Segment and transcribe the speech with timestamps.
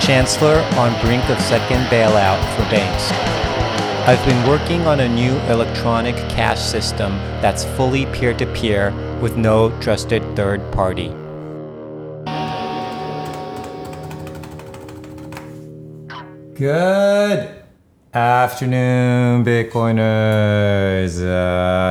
[0.00, 3.12] Chancellor on brink of second bailout for banks.
[4.08, 9.36] I've been working on a new electronic cash system that's fully peer to peer with
[9.36, 11.12] no trusted third party.
[16.54, 17.48] Good
[18.12, 21.20] afternoon, Bitcoiners!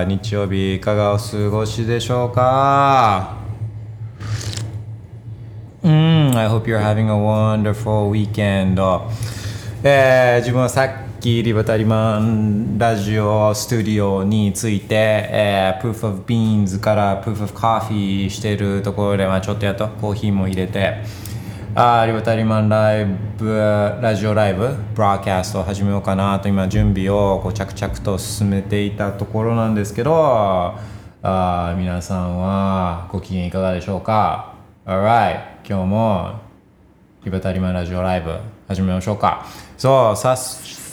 [0.05, 3.43] 日曜日いかがお過ごしでしょうか
[5.84, 8.80] Mm, I hope you're having a wonderful weekend.
[9.83, 21.02] えー自分はさっきリバタリマンラジオスタジオについて、えー、Proof of Beans から Proof of Coffee してるところで、まあ、ちょっとやっとコーヒーも入れて、
[21.74, 30.79] あリバタリマンライブ、ラジオライブ、ブラーキャストを始めようかなと今準備をこう着々と進めていたところなんですけど、
[31.23, 34.55] あ皆さんはご機嫌いかがでしょうか
[34.87, 35.54] ?Alright!
[35.66, 36.40] 今日も
[37.24, 39.46] リバタリマラジオライブ始めましょうか。
[39.79, 40.37] そう、さ、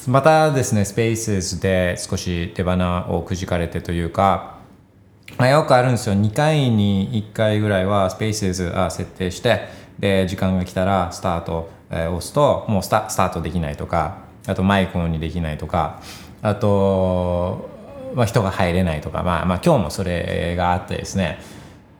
[0.07, 4.59] またですね、スペースで少し手花をくじかれてというか、
[5.37, 6.15] ま、よくあるんですよ。
[6.15, 9.67] 2回に1回ぐらいはスペースあ設定して、
[9.99, 15.99] で、時間が来たらスタート、え押すと、もうスタスタートできないとか、あとマイクオンにできないとか、
[16.41, 17.69] あと、
[18.15, 21.39] まあ、人が入れないとか、まあ、まあ今日もそれがあってですね、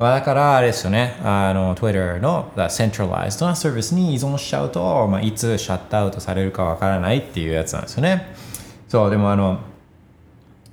[0.09, 8.33] だからあれですよね、あの Twitter の Centralized なサービスに依存しちゃうと、まあ、いつシャットアウトされるかわからないっていうやつなんですよね。
[8.88, 9.59] そう、でもあの、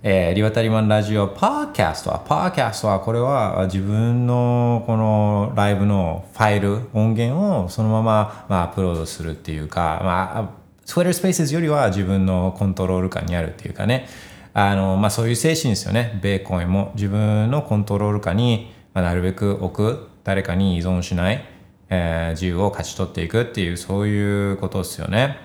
[0.03, 10.51] えーリバタリアンラジオパーキャストは、パーキャストはこれは自分のこのライブのファイル、音源をそのまま、まあ、アップロードするっていうか、まあ、
[10.87, 14.09] Twitter Spaces よりは自分のコントロール下にあるっていうかね、
[14.55, 16.19] あの、まあそういう精神ですよね。
[16.23, 21.45] ベーコンも自分のコントロール下に、まあ、なるべく置く、誰かに依存しない、
[21.89, 25.39] えー自由を勝ち取っていくっていう、そういうことですよね。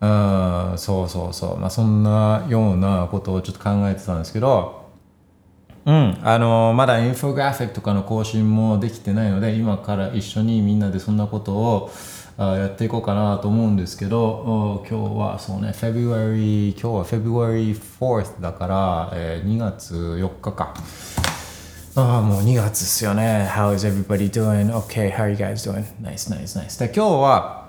[0.00, 1.58] うん、そうそうそう。
[1.58, 4.90] まあそんなようなことをちょっと考えてたんですけど、
[5.86, 11.92] うん、あのまだインフォグラフィックとかの更新もできてないので今から一緒にみんなでそんなことを
[12.38, 20.74] あやっていこうかなと思うんですけど今日はそうね February 今日は February 4th だから、えー2月4日か
[21.96, 24.72] ああもう2月ですよね How is everybody doing?
[24.72, 25.84] Okay, how are you guys doing?
[26.02, 27.63] Nice, nice, nice で今日は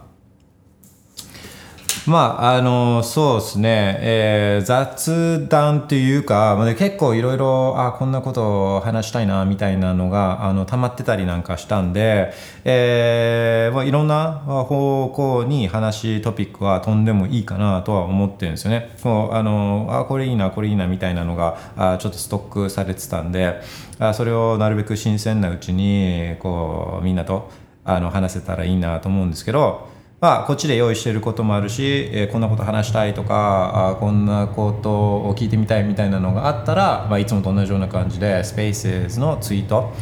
[2.08, 12.32] まあ、あの、そうですね、えー雑談というか、まあ、結構いろいろ、あ、こんなことを話したいな、みたいなのが、あの、溜まってたりなんかしたんで、
[12.64, 18.96] えーまあ、いろんな方向に話、トピックは飛んでもいいかなとは思ってるんですよね。
[19.02, 23.62] こう、あの、あ、これいいな、これいいな、みたいなのが、あちょっとストックされてたんで、
[23.98, 27.50] あそれをなるべく新鮮なうちに、こう、みんなと、
[27.84, 39.94] あの、話せたらいいなと思うんですけど、まあ、こっちで用意してることもあるし、えーこんなこと話したいとかあこんなことを聞いてみたいみたいなのがあったら、まあ、いつもと同じような感じで Spaces のツイート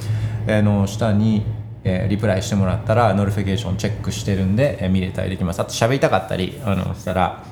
[0.47, 1.43] の下に、
[1.83, 5.59] えーリプライしてもらったら notification チェックしてるんで、えー見れたりできます。
[5.59, 7.43] あと喋りたかったりあのしたら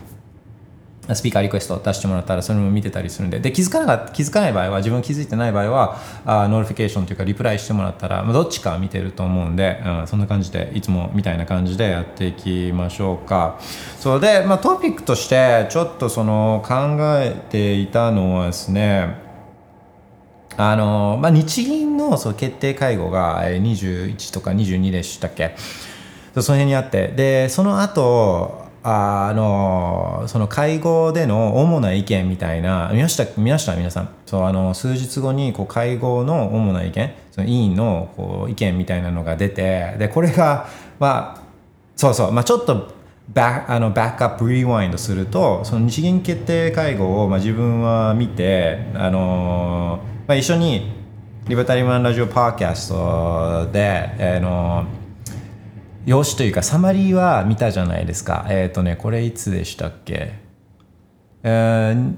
[1.14, 3.40] スピーカーリクエスト出してもらったらそれも見てたりするんで。
[3.40, 13.60] で気づかなか気づかない場合は自分気づいてない場合はあ notification というかリプライしてもらったら、まあ、どっちか見てると思うんで、うん、そんな感じでいつもみたいな感じでやっていきましょうか。
[14.00, 19.20] そうで、まあ、トピックとしてちょっとその考えていたのはですね
[20.58, 25.56] あのまあ、日銀のそう決定会合が21とか22でしたっけ？
[26.36, 27.08] その辺にあって。
[27.08, 34.09] でその後あのその会合での主な意見みたいな見ました見ました皆さん。
[34.26, 40.67] そうあの数日後にこう会合の主な意見その委員のこう意見みたいなのが出てでこれが
[41.00, 41.41] まあ
[41.96, 42.91] そうそう、まあ、ちょっと
[43.34, 50.91] バあのバックアップリワインドするとその日銀決定会合を、まあ、自分は見て、あのまあ、一緒に
[51.47, 54.85] リバタリマンラジオパーキャストで、あの
[56.06, 58.46] 用紙というかサマリーは見たじゃないですか。
[58.50, 60.34] えっ、とねこれいつでしたっけ？
[61.44, 62.16] えー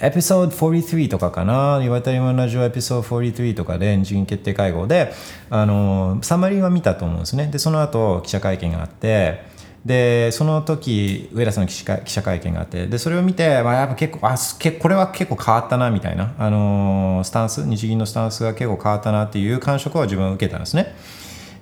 [0.00, 5.12] エピソード43とかかな、リバタリマンラジオエピソード43とかで日銀決定会合で、
[5.50, 7.46] あのサマリーは見たと思うんですね。
[7.46, 9.44] で、その後記者会見があって、
[9.84, 11.74] でその時上田さんの記
[12.10, 14.34] 者会見があってでそれを見て、まあ、やっぱ結構あ
[14.80, 20.94] これは結構変わったなみたいな、あのースタンス日銀のスタンスが結構変わったなっていう感触を自分は受けたんですね。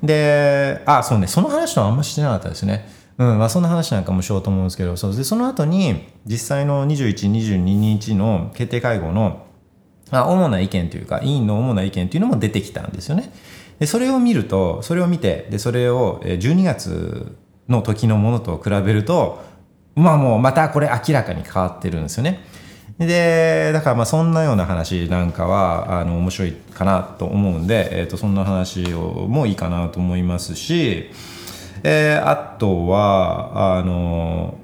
[0.02, 2.88] であそうねその話はあんましてなかったですね
[3.18, 9.46] うんまあ、そんな話なんかもしようと思うんですけどそうでその後に実際の2122日の決定会合の
[10.12, 13.32] まあ、主な意見というか委員の主な意見というのも出てきたんですよね。
[13.80, 17.34] でそれを見るとそれを見てでそれを12月
[17.68, 19.42] の時のものと比べると
[19.94, 22.44] まあもうまたこれ明らかに変わってるんですよね。
[23.06, 31.10] でだからまあそんなような話なんかはあの面白いかなと思うんで、えー、とそんな話をもいいかなと思いますし、
[31.82, 34.58] えー、あとはあの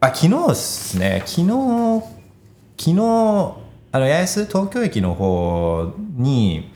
[0.00, 1.22] あ昨日ですね。
[1.26, 2.02] 昨日
[2.76, 2.98] 昨日
[3.92, 6.72] あの八重洲東京駅の方に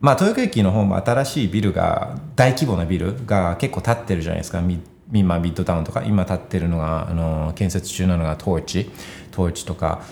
[0.00, 4.60] まあ東京駅の方も新しいビルが大規模なビルが結構建ってるじゃないですか。
[4.60, 4.80] ミ
[5.12, 6.02] 今ミッドタウンとか。
[6.04, 8.90] 今建ってるのがあの建設中なのがトーチ。
[9.34, 10.02] トーチとか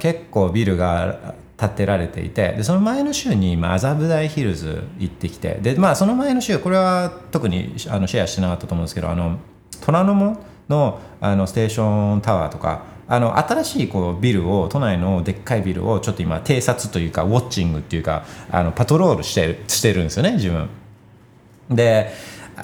[0.00, 9.38] 結構ビルが建てられていてでその前の週に麻布台ヒルズ行ってきてでまあその前の週これは特にあのシェアしてなかったと思うんですけどあの
[9.80, 10.38] 虎ノ門
[10.68, 20.68] のあのステーションタワーとかあの新しいこうビルを都内のでっかいビルをちょっと今偵察というかウォッチングっていうかあのパトロールしてしてるんですよね自分。
[21.70, 22.12] で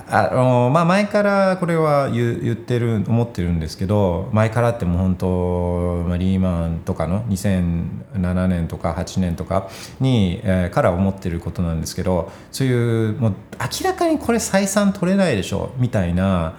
[0.08, 9.68] あのまあ、前からこれは言言ってる思ってるんですけど前からってもう本当、まあ、リーマンとかの2007年とか8年とか
[10.00, 16.56] に、えー、から思ってることなんですけどそういうもう明らかにこれ採算取れないでしょみたいな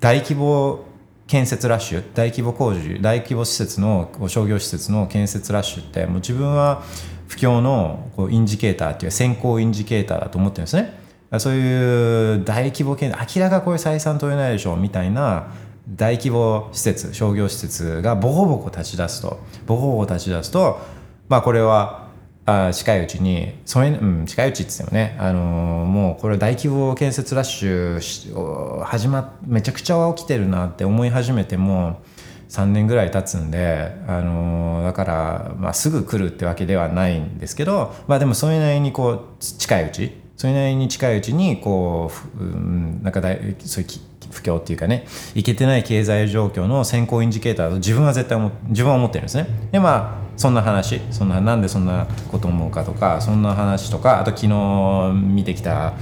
[0.00, 0.84] 大規模
[1.26, 6.82] 建設ラッシュ大規模工事大規模施設の商業施設の建設ラッシュってもう自分は
[7.28, 10.99] 不況のこうインジケーターっていう先行インジケーターだと思ってるんですね。
[11.38, 15.52] そういう大規模建設明らかこれ採算取れないでしょみたいな
[15.88, 19.40] 大規模施設商業施設がボコボコ立ち出すと。
[19.66, 20.80] ボコボコ立ち出すと
[21.28, 22.10] まあこれは
[22.46, 32.02] あ近いうちにそれ、うん、近いうちっつってもね、あのー、もうこれ大規模建設ラッシュ始まっめちゃくちゃ起きてるなって思い始めても
[32.48, 43.90] 3年ぐらい経つんで、あのー、だから、まあ、すぐ来るってわけではないんですけど、まあ、でもそれなりにこう近いうちそれなりに近いうちにこう、うん、なんかだいそういう
[44.30, 48.38] 不況っていうかねいけてない経済状況の先行インジケーターと自分は絶対
[48.68, 55.92] 自分は思ってるんですねでまあそんな話そんななんでそんなこと思うかとかそんな話とかあと昨日見てきた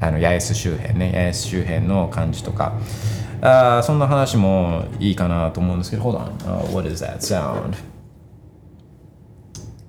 [0.00, 2.72] あの八重洲周辺ね八重洲周辺の感じとか
[3.42, 7.91] あそんな話もいいかなと思うんですけど Hold on、uh, what is that sound?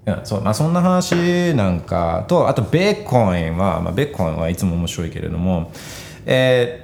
[0.06, 5.72] いやそうまあ、そんな話なんかとあとベーコインは、まあ、ベーコインはいつも面白いけれども、
[6.26, 6.84] えー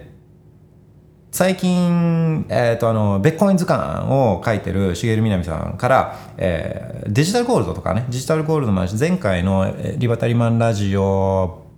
[1.31, 11.68] 最近、えーと、あのベーコイン図鑑を書いてる茂みなみさんから、えー、デジタルゴールドとかねデジタルゴールドの話前回のリバタリマンラジオ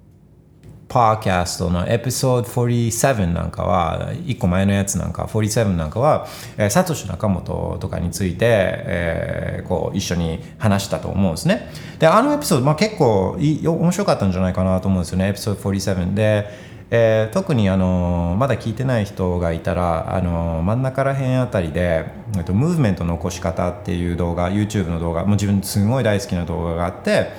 [0.91, 6.27] パーキャストのエピソード47なんかは1個前のやつなんか47なんかは、
[6.57, 11.69] えー、サトシ仲本とかについて、えー、こう一緒に話したと思うんですね。
[11.99, 15.29] であのエピソード、まあ、結構い面白かったんじゃないかなと思うんですよね。
[15.29, 22.03] エピソード47でえー、特にあのまだ聞いてない人がいたらあの真ん中ら辺あたりで、
[22.35, 27.29] えっと、ムーブメントの起こし方っていう動画 YouTube の動画もう自分すごい大好きな動画があって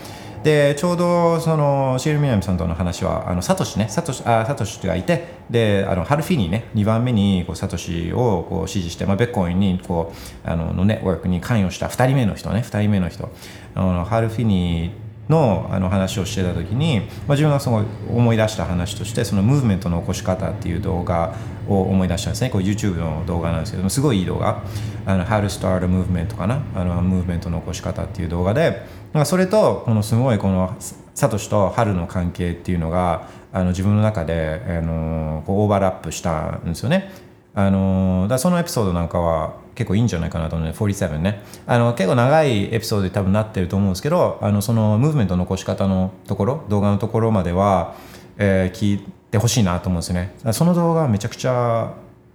[0.43, 10.13] でちょうどそのシエル・ミナミさんとの話はあのサトシねサトシあサトシがいてであのハルフィニね2番目にこうサトシをこう支持して、まあ、ベッコインにこ
[10.45, 13.31] うあののネットワークに関与した2人目の人ね2人目の人。
[13.75, 14.91] あのハルフィニ
[15.29, 21.35] のあの話をしてた時に、まあ、自分がすごい思い出した話としてそのムーブメントの起こし方っていう動画
[21.69, 22.51] を思い出したんですね。
[22.51, 24.63] こう YouTube の動画なんですけどもすごいいい動画。
[25.07, 26.63] あの How to Start a Movement かな。
[26.75, 28.83] あのムーブメントの起こし方っていう動画で
[29.25, 30.75] それとこのすごいこの
[31.15, 37.11] サトシと春の関係っていうのがあの自分の中であのこうオーバーラップしたんですよね。
[37.55, 40.75] あのだそのエピソードなんかは結構いいんじゃないかなと思うね。
[40.75, 41.43] 47ね。
[41.67, 47.95] あの結構長いエピソードで多分なってると思うんですけどあのそのムーブメントの起こし方のところ動画のところまでは、
[48.39, 50.35] えー、聞いてほしいなと思うんですよね。
[50.53, 51.93] その動画はめちゃくちゃ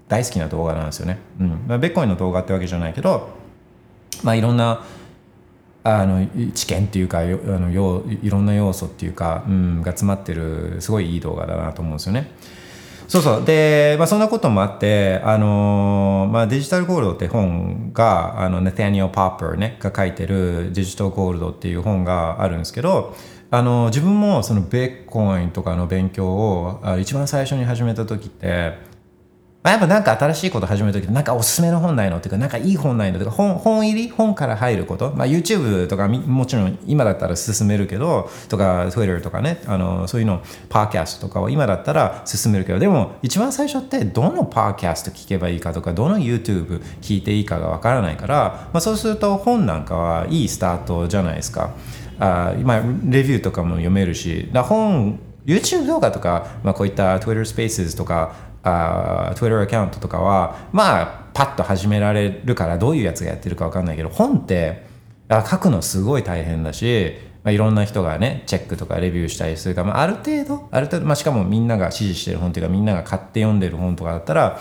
[0.08, 3.30] 大好きな動画なんですよね、うん、ベッコイの動画ってわけじゃないけど
[4.24, 4.84] まあいろんな
[5.96, 12.32] あの知見っていうかあのよいろんな要素っていうか、うん、が詰まってるすごいいい動画だなと思うんですよね。
[13.08, 23.16] そうそうで、まあ、そんなこともあって、あのまあ、デジタルゴールドって本があのネタニオ・パーパー、ね、が書いてるデジタルゴールドっていう本があるんですけど
[23.50, 28.78] あの自分もそのベッコインとかの勉強を一番最初に始めた時って
[29.68, 32.22] まあ、やっぱなんか新しいこと始めるときなんかおすすめの本ないの？
[32.22, 33.20] というかなんかいい本ないの？
[33.20, 34.10] とか本本入り？
[34.10, 51.74] 本から入ること、まあ、YouTube とかもちろん今だったら進めるけどとか Twitter とかねあのそういうのパーキャストとかを今だったら進めるけどでも一番最初ってどのパーキャスト聞けばいいかとかどの YouTube 聞いていいかがわからないから、まあ、そうすると本なんかはいいスタートじゃないですか。
[52.20, 58.48] あ今レビューとかも読めるしだ本 YouTube 動画とか、まあ、こういった Twitter Spaces とか
[59.30, 64.86] あ Twitter アカウントとかはまあパッと始められるからどういうやつがやってるか分かんないけど本って
[65.30, 74.60] あ書くのすごい大変だし、まあ、いろんな人がねチェックとかレビューしたりするか、まあ、ある程度ある程度、まあ、しかもみんなが支持してる本っていうかみんなが買って読んでる本とかだったら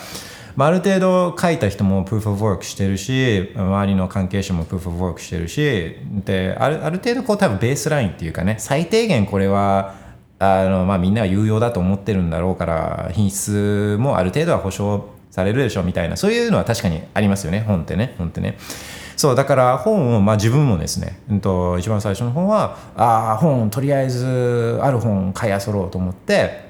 [0.56, 10.05] まあ、ある程度書いた人もプーフ・オブ・ワークしてるし周りの関係者もプーフ・オブ・ワークしてるしであるある程度こう多分ベースラインっていうかね最低限これは
[10.38, 18.58] あの、まあ、みんなは有用だと思ってるんだろうから品質もある程度は保証されるでしょうみたいなそういうのは確かにありますよね本ってね本ってね。
[19.16, 26.66] そうだから本を、まあ、自分もですね、うんと、一番最初の本はああ本とりあえずある本買いあそろうと思って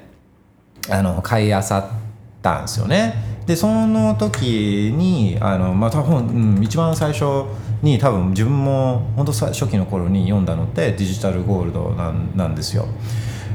[0.89, 3.37] あの買いあさったんですよね。
[3.45, 7.45] でその時にあの、まあ、多分、うん、一番最初
[7.81, 12.87] に多分自分も本当初期の頃に読んだのってデジタルゴールドなんなんですよ。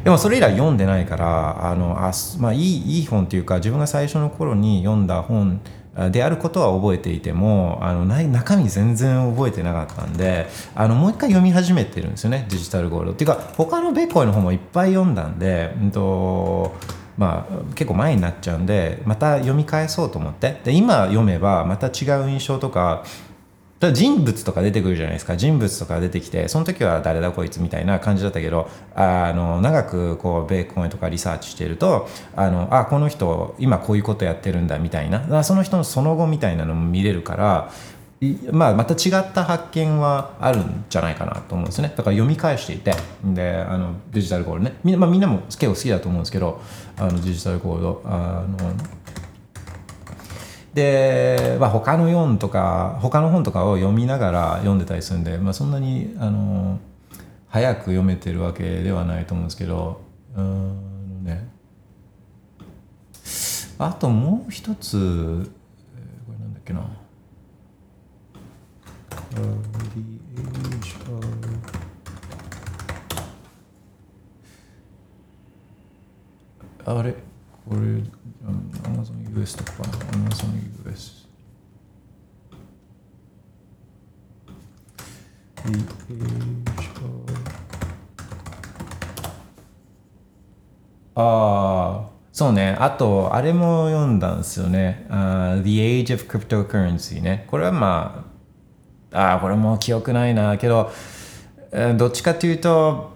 [0.04, 5.60] でもそれ以来読んでないからあのあ、まあ、いいいい本っていうか自分が最初の頃に読んだ本
[6.10, 16.74] であることは覚えていてもあの中身全然覚えてなかったんであのもう一回読み始めてるんですよねデジタルゴールドっていうか他のベッコイの本もいっぱい読んだんで、うんと
[17.18, 20.60] まあ、結構前になっちゃうんでまた読み返そうと思って。
[20.64, 23.04] で今読めばまた違う印象とか
[23.82, 25.36] だ人物とか出てくるじゃないですか。
[25.36, 35.44] 人物とか出てきてその時は誰だこいつみたいな感じだったけどあの長くこう米コンとかリサーチしてるとあのあこの人今こういうことやってるんだみたいな。
[35.44, 37.70] その人のその後みたいなのも見れるから
[38.52, 41.88] まあ、また違った発見はあるんじゃないかなと思うんですね。
[41.88, 44.74] だから読み返していてであのデジタルゴールね。
[44.84, 46.60] み,、まあ、みんなも結構好きだと思うんですけど
[46.96, 48.56] あのデジタルゴールドあの
[50.74, 56.78] で、まあ、他の本とか他の本とかを読みながら読んでたりするんで、まあ、そんなにあの
[57.48, 60.00] 早く読めてるわけではないと思うんですけど
[60.34, 61.50] うんね。
[63.78, 65.50] あともう一つ
[66.26, 66.86] これなんだっけな。
[76.84, 77.12] あれ？
[77.68, 77.78] これ
[78.82, 80.46] Amazon US とか Amazon
[80.86, 81.26] US
[85.64, 86.26] The age
[87.04, 87.52] of
[91.14, 92.76] ああそうね。
[92.80, 97.46] あとあれも読んだんですよね、uh, The Age of Cryptocurrency ね。
[97.50, 98.24] これはま
[99.12, 100.56] あああこれも記憶ないな。
[100.56, 100.90] けど
[101.96, 103.11] どっちかというと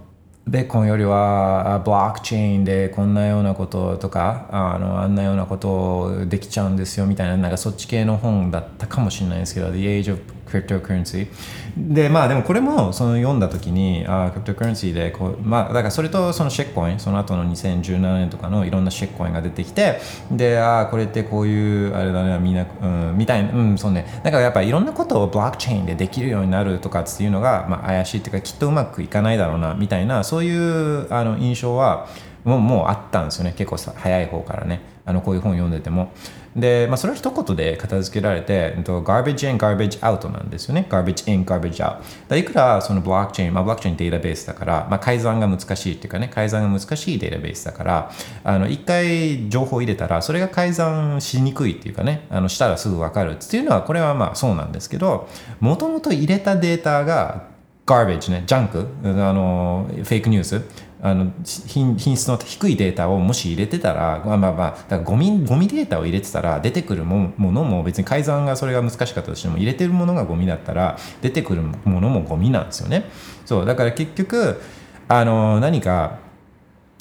[0.49, 11.29] ベーコンよりはブロックチェーンでこんなようなこととかあのあんなようなことできちゃうんですよみたいななんかそっち系の本だったかもしれないですけど The Age of Cryptocurrency
[11.77, 20.01] でまあでもこれもその読んだ時にあクリプトカレンシーでこうまあだからそれとそのシェックコインその後の2017年とかのいろんなシェックコインが出てきて
[20.31, 24.21] であこれってこういうあれだねみんな、うん、みたいなうんそうね。
[24.23, 32.09] だからやっぱいろんなことをブロックチェーンでできるようになるとかっていうのが、まあ、怪しいっていうかきっとうまくいかないだろうなみたいなそういうあの印象は
[32.45, 33.55] もうもうあったんですよね。
[33.57, 34.96] 結構さ早い方からね。
[35.07, 36.13] あのこういう本読んでても。
[36.57, 40.87] で、まあ、それは一言で片付けられて garbage in garbage out なんですよね。
[40.89, 41.99] garbage in garbage out
[42.29, 48.11] だいくらそのブロックチェーン、まあ、ブロックチェーンデータベースだから、まあ、改ざんが難しいっていうかね改ざんが難しいデータベースだから
[48.43, 55.29] あの一回情報入れたらそれが改ざんしにくいっていうかねあのしたらすぐ分かるっていうのはこれはまあそうなんですけど
[55.61, 57.55] もともと入れたデータが
[57.87, 60.61] garbage ね、ジャンク、あの、フェイクニュース、
[61.03, 73.11] あの品質の低いデータをもし入れてたら、まあまあまあ、だからゴミゴミデータを入れてたら、出てくるものも別に改ざんがそれが難しかったとしても、入れてるものがゴミだったら、出てくるものもゴミなんですよね。
[73.45, 74.61] そう、だから結局、
[75.09, 76.19] あの、何か、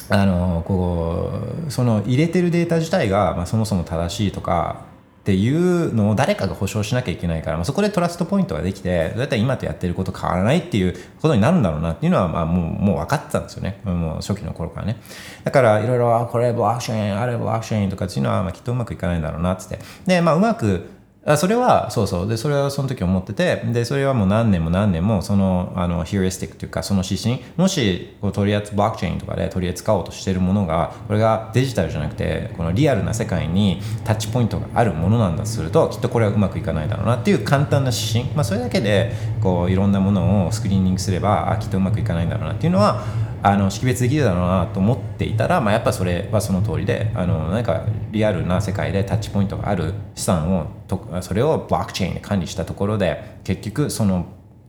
[0.08, 1.32] あのこ
[1.68, 4.86] うその入れてるデータ自体が、まあ、そもそも正しいとか
[5.25, 13.82] っていうのを誰かが保証しなきゃいけないから、まあ、そこでトラストポイントができてだいたい今とやってること変わらないっていうことになるんだろうなっていうのはまあもうもう分かってたんですよね。
[13.84, 14.98] もう初期の頃からね。
[15.44, 19.84] だからいろいろこれブロックチェーンあれブロックチェーンとかっていうのはまあきっとうまくいかないんだろうなってって。
[20.05, 20.91] でまあうまく
[21.27, 22.27] あそれはそうそう。
[22.27, 43.03] でそれはその時思っててでそれはもう何年も何年もそのあのヒューリスティックというかその指針もしこう取り扱ブロックチェーンとかで取り扱おうとしてるものがこれがデジタルじゃなくてこのリアルな世界にタッチポイントがあるものなんだとするときっとこれはうまくいかないだろうなっていう簡単な指針、まあ、それだけでこういろんなものをスクリーニングすればあきっとうまくいかないんだろうなっていうのは
[43.48, 54.25] あの識別できるだろうなと思っていたら、まあ、やっぱそれはその通りであのなんかリアルな世界でタッチポイントがある資産をとそれをブロックチェーンで管理したところで結局その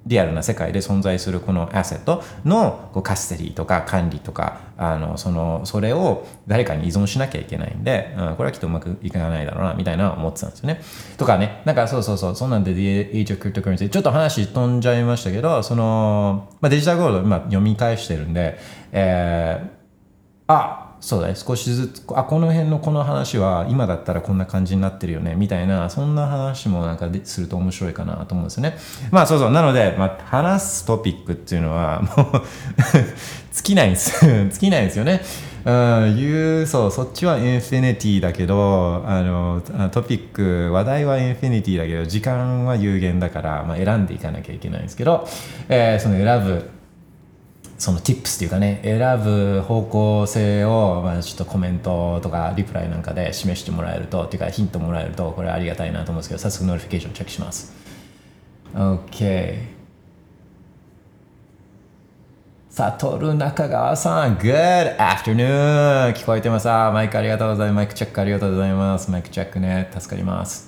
[0.06, 10.80] リアルな世界で存在するこのアセットのこうカステリーとか管理とかあのそのそれを誰かに依存しなきゃいけないんで、うん、これはきっとうまくいかないだろうなみたいな思ってたんですよね。
[11.16, 11.62] とかね。
[11.64, 12.36] なんかそうそうそう。
[12.36, 18.58] そんなんで The Age of Cryptocurrency ちょっと話飛んじゃいましたけどその、まあ、デジタルゴールド今読み返してるんで、
[18.92, 19.68] えー、
[20.46, 21.34] あそうだね。
[21.34, 25.34] 少しずつあこの辺のこの話は今だったらこんな感じになってるよね。
[25.34, 28.76] みたいなそんな話もなんかすると面白いかなと思うんですね。
[29.10, 29.50] まあそうそう。
[29.50, 32.42] なので、まあ、話すトピックっていうのはもう
[33.52, 34.24] 尽きないんです。
[34.26, 35.22] 尽きないですよね。
[35.66, 39.60] うん、いうそうそっちはインフィニティだけどあの
[39.90, 45.26] トピック話題は infinity だけど時間は有限だから、まあ、選んでいかなきゃいけないんですけど、
[45.68, 46.70] えー、その選ぶ
[47.78, 57.74] その tips っていうかね選ぶ方向性を、まあ、ちょっとコメントとかリプライなんかで示してもらえるとっていうかヒントもらえるとこれありがたいなと思うんですけど早速 notification チェックします。
[58.74, 59.76] OK
[62.76, 66.12] サトル中川さん Good afternoon!
[66.12, 66.66] 聞こえてます。
[66.66, 67.76] マイクありがとうございます。
[67.76, 69.10] マイクチェックありがとうございます。
[69.10, 70.65] マイクチェックね助かります。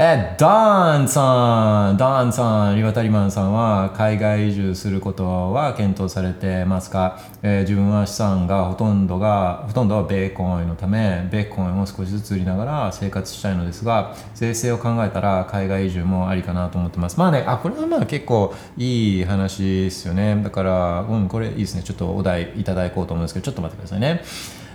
[0.00, 17.18] え、ダーンさん、ダーンさん、リバタリマンさんは海外移住することは検討されてますか、えー、自分は資産がほとんどが、ほとんどはベーコンのため、ベーコンを少しずつ売りながら生活したいのですが、税制を考えたら海外移住もありかなと思ってます。
[17.18, 20.40] まあね、あ、これはまあ結構いい話ですよね。
[20.44, 21.82] だから、うん、これいいですね。
[21.82, 24.22] ちょっとお題いただこうと思うんですけど、ちょっと待ってくださいね。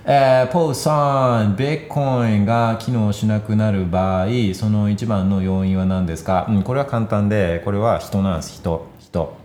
[0.06, 9.38] えー、ポーさん、ベッコインが機能しなくなる場合、その一番の要因は何ですか、うん、これは簡単で、これは人なんです、人、人。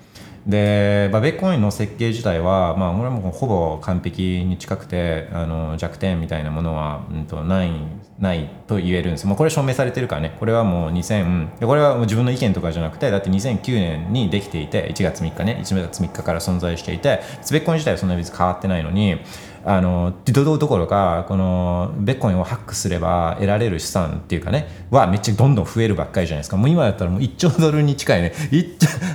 [0.48, 7.70] で、まあ、ベッコインの設計自体は、まあ、これもほぼ完璧に近くてあの弱点みたいなものは、うん、とない
[8.18, 9.26] ないと言えるんです。
[9.28, 10.34] もうこれ証明されてるからね。
[10.40, 15.60] これはもう2000これはもう自分の意見とかじゃなくてだって2009年にできていて1月3日ね。
[15.62, 17.20] 1月3日から存在していて
[17.52, 19.20] ベッコイン自体はそんなに別に変わってないのに
[19.70, 26.56] あのどどころかこのベッコインをハックすれば得られる資産っていうかねはめっちゃどんどん増えるばっかりじゃないですか。
[26.56, 28.32] もう今やったらもう1兆ドルに近いね。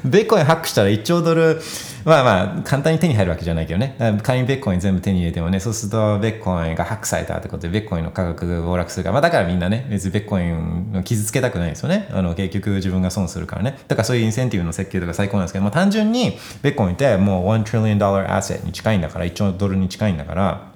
[0.05, 1.59] ベッコインハックしたら1兆ドル
[2.05, 3.95] まあまあ簡単に手に入るわけじゃないけどね。
[4.23, 12.09] 仮にベッコイン全部手に入れてもねそうするとベッコインがハックされたってことでベッコインの価格が暴落するから、まあ、だからみんなね別にベッコインを傷つけたくないですよね。
[12.11, 13.77] あの結局自分が損するからね。
[13.87, 20.72] だからそういうインセンティブの設計とか最高なんですけど、まあ、単純にベッコインってもう1 trillion dollar asset に近いんだから1兆ドルに近いんだから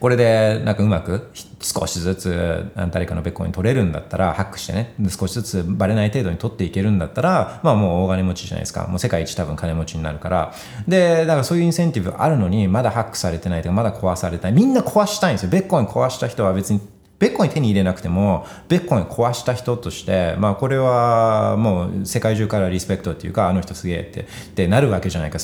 [0.00, 1.30] これでなんかうまく
[1.60, 8.86] 少しずつ誰かのベッコイン取れるんだったらハックしてね少しずつバレない程度に取っていけるんだったらまあもう大金持ちじゃないですか。
[8.86, 10.54] もう世界一多分金持ちになるから。
[10.86, 14.52] でだからそういうインセンティブあるのにまだハックされてないとかまだ壊されたい。
[14.52, 15.50] みんな壊したいんですよ。
[15.50, 16.80] ベッコイン壊した人は別に
[17.18, 25.38] ベッコイン手に入れなくても、ベッコイン壊した人として、まあこれはもう世界中からリスペクトっていうか、あの人すげえって、ってなるわけじゃないか。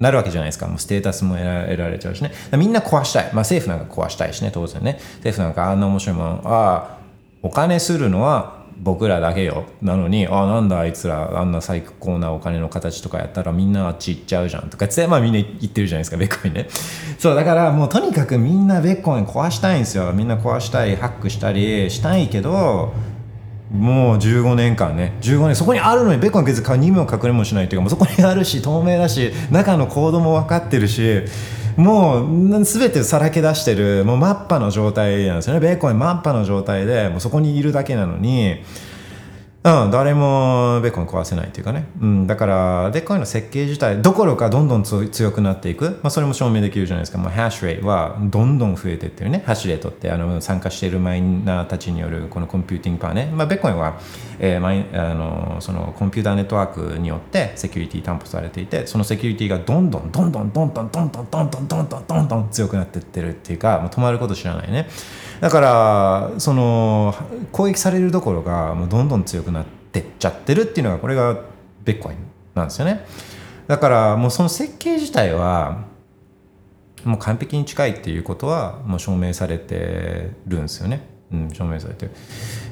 [0.00, 0.66] なるわけじゃないですか。
[0.66, 2.32] もうステータスも得られちゃうしね。
[2.56, 3.24] みんな壊したい。
[3.26, 4.98] まあ政府なんか壊したいしね、当然ね。
[5.18, 6.98] 政府なんかあんな面白いもの、ああ、
[7.42, 9.66] お金するのは僕らだけよ。
[9.82, 16.66] なのに、ああ、なんだあいつら、あんな最高なお金の形とかやったらみんなあっち行っちゃうじゃんとかって、まあみんな言ってるじゃないですか、ベッコインね。
[17.18, 20.12] そう、だからもうとにかくみんなビットコイン壊したいんですよ。
[20.12, 22.94] みんな壊したい、ハックしたりしたいけど、
[23.70, 25.16] もう15年間ね。
[25.20, 31.22] 15年そこにあるのにビットコイン別に逃げも隠れもしないというかもうそこにあるし透明だし中のコードも分かってるし
[31.76, 35.60] もう全てさらけ出してるもうマッパの状態なんですよね。
[35.60, 38.64] ビットコインマッパの状態でもうそこにいるだけなのに
[39.62, 49.42] うん、誰もビットコイン壊せないというかね、うん、だからビットコインの設計自体どころかどんどん強くなっていく、まあ、それも証明できるじゃないですか、まあ、ハッシュレートはどんどん増えてってるね。
[49.44, 54.00] ハッシュレートってあの参加しているマイナーたちによるこのコンピューティングパワーね、まあ、ビットコインは、
[54.38, 64.88] えー、マイあのそのコンピューターネットワークによってセキュリティ担保されていてそのセキュリティがどんどんどんどんどんどんどんどんどんどんどんどんどんどん強くなっていってるっていうか、まあ、止まること知らないね。
[65.40, 67.14] だからその
[67.52, 69.49] 攻撃されるどころがもうどんどん強くなって
[69.90, 71.40] ってっちゃってるっていうのがこれが
[71.84, 72.18] ベッコイン
[72.54, 73.04] なんですよね。
[73.66, 75.84] だからもうその設計自体は
[77.04, 82.12] もう完璧に近いっていうことはもう証明されてるんですよね、うん、証明されてる。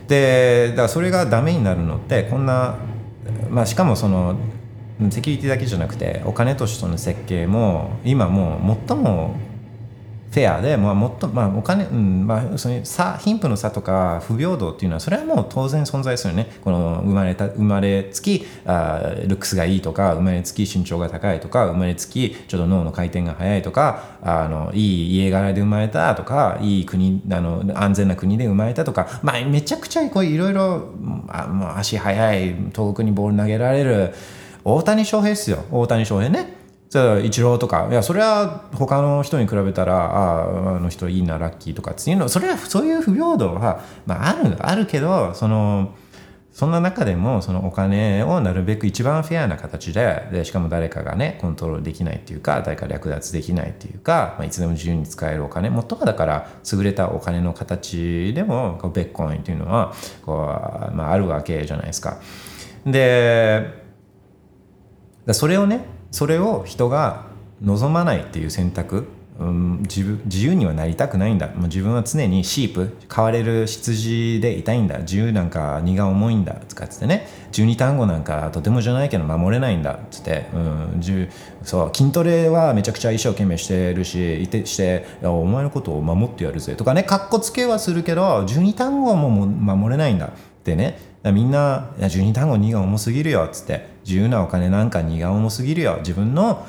[0.07, 2.77] でだからそれがダメになるのってこんな、
[3.51, 4.39] まあ、しかもその
[5.11, 9.37] セキュリティだけじゃなくてお金としての設計も今もう最も
[10.39, 16.53] フェアで、まあ、もっと、まあ、お金、うんまあ、その差貧富の差とか不平等っていうのはそれはもう当然存在するね。
[16.63, 30.93] この生まれた生まれつきあルックスがいいとか生まれつき身長が高いとか生まれつきちょっと脳の回転が速いとかあのいい家柄で生まれたとかいい国あの安全な国で生まれたとか、まあ、めちゃくちゃこういろいろ
[31.77, 34.15] 足速い遠くにボール投げられる
[34.65, 35.65] 大谷翔平ですよ。
[35.71, 36.58] 大谷翔平ね。
[36.89, 45.95] じゃあイチローとかいやそれは他の人に比べたらあああの人いいなラッキーとかっていうのそれはそういう不平等は、まあ、あるあるけどその
[46.51, 62.19] そんな中でもそのお金をなるべく一番フェアな形ででしかも誰かがねコントロールできないっていうか誰か略奪できないっていうか、まあ、いつでも自由に使えるお金もっともだから優れたお金の形でもこうベッコインっていうのはこう、まあ、あるわけじゃないですか。
[62.87, 63.87] で
[65.33, 67.27] それをねそれを人が
[67.63, 71.49] 望まないっていう選択、うん、自分自由にはなりたくないんだ。
[71.49, 74.99] もう自分は常にシープ飼われる羊でいたいんだ。
[75.01, 76.55] 自由なんか荷が重いんだ。
[76.55, 77.29] とかっつってね。
[77.53, 79.95] 12単語なんかとてもじゃないけど守れないんだ。
[79.95, 81.01] っつって、うん、
[81.63, 86.75] そう筋トレはめちゃくちゃ一生懸命してるしいてしてお前のことを守ってやるぜ。
[86.75, 90.27] とかねかっこつけはするけど12単語も守れないんだ。
[90.27, 90.31] っ
[90.65, 90.99] てね。
[91.25, 93.98] みんな「12単語荷が重すぎるよ」っつって。
[94.09, 95.99] 自由なお金なんか荷が重すぎるよ。
[95.99, 96.67] 自分の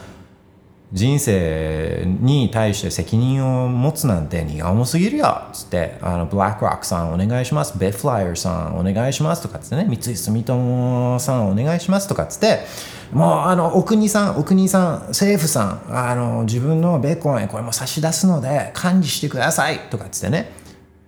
[0.91, 5.43] 人生に対して責任を持つなんて荷が重すぎるよ。
[5.47, 7.77] っつってあのブラックロックさんお願いします。
[7.77, 9.85] ベッフライヤーさんお願いしますとかっつってね。
[9.85, 12.65] 三井住友さんお願いしますとかっつって。
[13.13, 20.51] もうあのお国さんお国さん政府さんあの自分のベーコンへこれも差し出すので管理してくださいとかっつってね。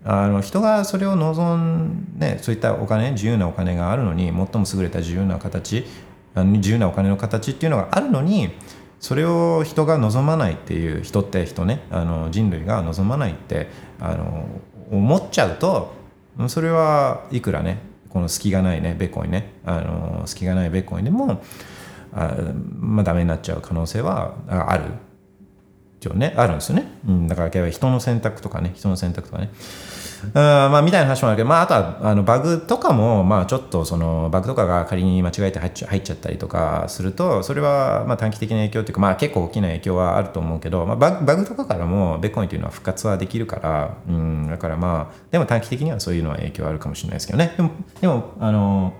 [0.03, 5.85] あの人がそれを望んでそういったお金自由なお金があるのに最も優れた自由な形
[6.35, 8.51] 自由なお金の形っていうのがあるのに
[8.99, 13.67] それを人が望まないっていう人って人ねあの人類が望まないって
[13.99, 14.47] あの
[14.91, 15.93] 思っちゃうと
[16.47, 21.41] それはいくらねこの隙がないねベッコインねあの隙がないベッコインでも
[22.13, 22.35] あ
[22.79, 24.85] まあダメになっちゃう可能性はある。
[26.01, 29.51] 一応ねあるんですよね、うん、だから人の選択とかね人の選択とかね。
[30.33, 47.53] まあ、みたいな話もあるけど、まあ、あとはあのバグとかも、まあ、ちょっとそのバグとかが仮に間違えて入っちゃ入っちゃったりとかするとそれはまあ短期的な影響っていうか、まあ、結構大きな影響はあると思うけど、まあ、バグバグとかからもベッコインというのは復活はできるから、うん、だからまあでも短期的にはそういうのは影響あるかもしれないですけどね。
[47.57, 48.93] でもでもあの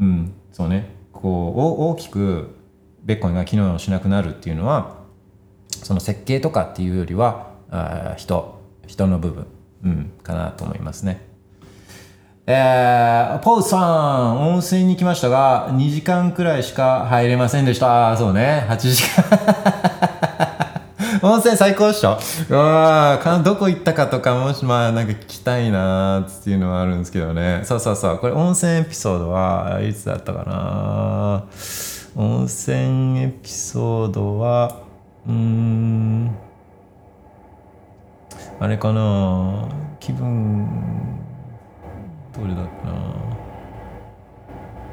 [0.00, 0.94] うんそうね。
[1.12, 2.56] こう大きく
[3.02, 4.98] ベッコインが機能しなくなるっていうのは
[5.70, 9.46] その設計とかっていうよりはあ人人の部分。
[9.84, 11.26] うん、かなと思いますね。
[12.48, 18.16] えー、ポーさん、温泉に来ましたが、2時間くらいしか入れませんでした。
[18.16, 19.86] そうね、8時間。
[21.22, 22.18] 温泉最高っしょ
[22.50, 27.62] うわどこ行ったかとか、もしまあなんか聞きたいなっていうのはあるんですけどね。
[27.64, 28.18] そうそうそう。
[28.18, 31.44] これ温泉エピソードはいつだったかな
[32.14, 34.82] 温泉エピソードは、
[35.26, 36.36] うーん、
[38.58, 39.68] あれかな？
[40.00, 40.66] 気分
[42.34, 42.92] どれだっけな？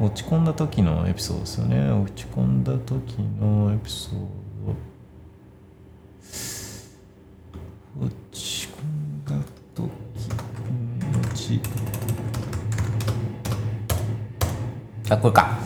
[0.06, 1.92] 落ち込んだ時のエピソードですよね。
[1.92, 4.16] 落ち込んだ時のエピソー
[8.02, 8.06] ド。
[8.06, 9.36] 落ち込んだ
[9.74, 9.90] 時
[11.22, 11.62] 落ち
[15.10, 15.58] あこれか。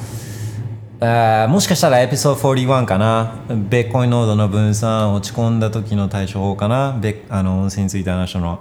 [1.00, 3.36] あもしかしたらエピソード41かな。
[3.50, 7.00] ベッコインノードの分散落ち込んだ時の対処法かな。
[7.30, 8.60] あの温泉について話したの。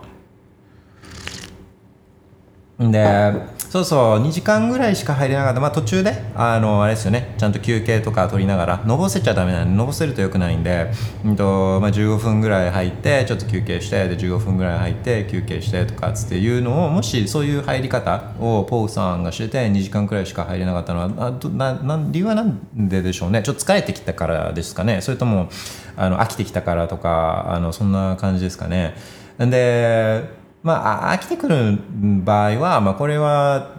[2.79, 3.33] で、
[3.69, 5.61] そうそう2時間ぐらいしか入れなかった。
[5.61, 7.35] まあ途中であのあれですよね。
[7.37, 10.91] ちゃんと休憩とか取りながらのぼせちゃダメなんでのぼせるとよくないんで、
[11.25, 23.43] うんとまあ、15分ぐらい入ってちょっと休憩してで15分ぐらい入って休憩してとかつっていうのをもしそういう入り方をポーさんがしてて2時間くらいしか入れなかったのはあどなな理由は何ででしょうね。
[23.43, 25.01] ちょっと疲れてきたからですかね。
[25.01, 25.49] それとも
[25.97, 28.95] あの飽きてきたからとかあのそんな感じですかね。
[29.39, 31.79] でまあ、飽きてくる
[32.25, 33.77] 場合は、まあ、これは、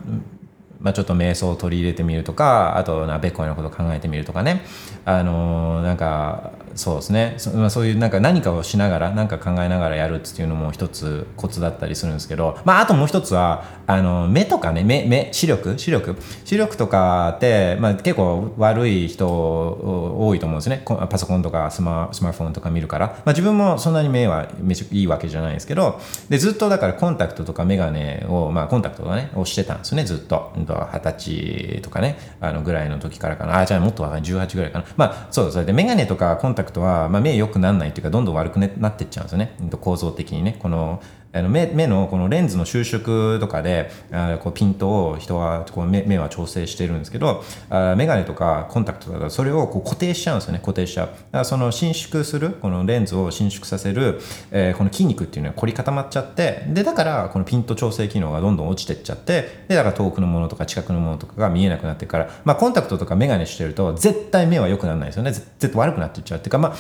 [0.80, 4.62] まあ、ちょっと瞑想を取り入れてみるとかあとなベッコイのこと考えてみるとかね。
[5.04, 7.34] あのなんかそうですね。
[7.38, 15.78] そ,、まあ、そういうなんか何かをしながら何か考えながらやるっていうのも一つコツだったりするんですけど、まあ、あともう一つはあの目とかね目目視力？
[15.78, 16.16] 視力？
[16.46, 20.84] 視力とかって、まあ、結構悪い人多いと思うんですね。
[21.10, 30.06] パソコンとかスマスマートフォンとか見るから、まあ、自分もそんなに目はめちゃいいわけじゃないですけどでずっとだからコンタクトとかメガネを、まあ、コンタクトをねをしてたんですよね。
[30.06, 30.52] ずっと。
[30.56, 33.60] 二十歳とかねあのぐらいの時からかな。
[33.60, 34.86] あじゃあもっと若い18ぐらいかな。
[34.96, 39.56] まあそうそれでメガネとかコンタクトは、まあ、目良くならないというかどんどん悪くなっていっちゃうんですよね。
[39.80, 40.58] 構造的にね。
[40.60, 41.02] この
[41.34, 51.08] あの目目のこのレンズの収縮とかであこうピントを人はこう目目は調整してるんですけどあメガネとかコンタクトとかそれをこう固定しちゃうんですよね固定しちゃう。
[51.08, 54.20] だからその伸縮するこのレンズを伸縮させる、
[54.52, 65.32] えー、この筋肉っていうのは凝り固まっちゃってでだからこのピント調整機能がどんどん落ちてっちゃってでだから遠くのものとか近くのものとかが見えなくなってから、まあ、コンタクトとかメガネしてると絶対目は良くならないですよね。
[65.32, 66.40] 絶対悪くなっていっちゃう。
[66.40, 66.76] っていうかまあ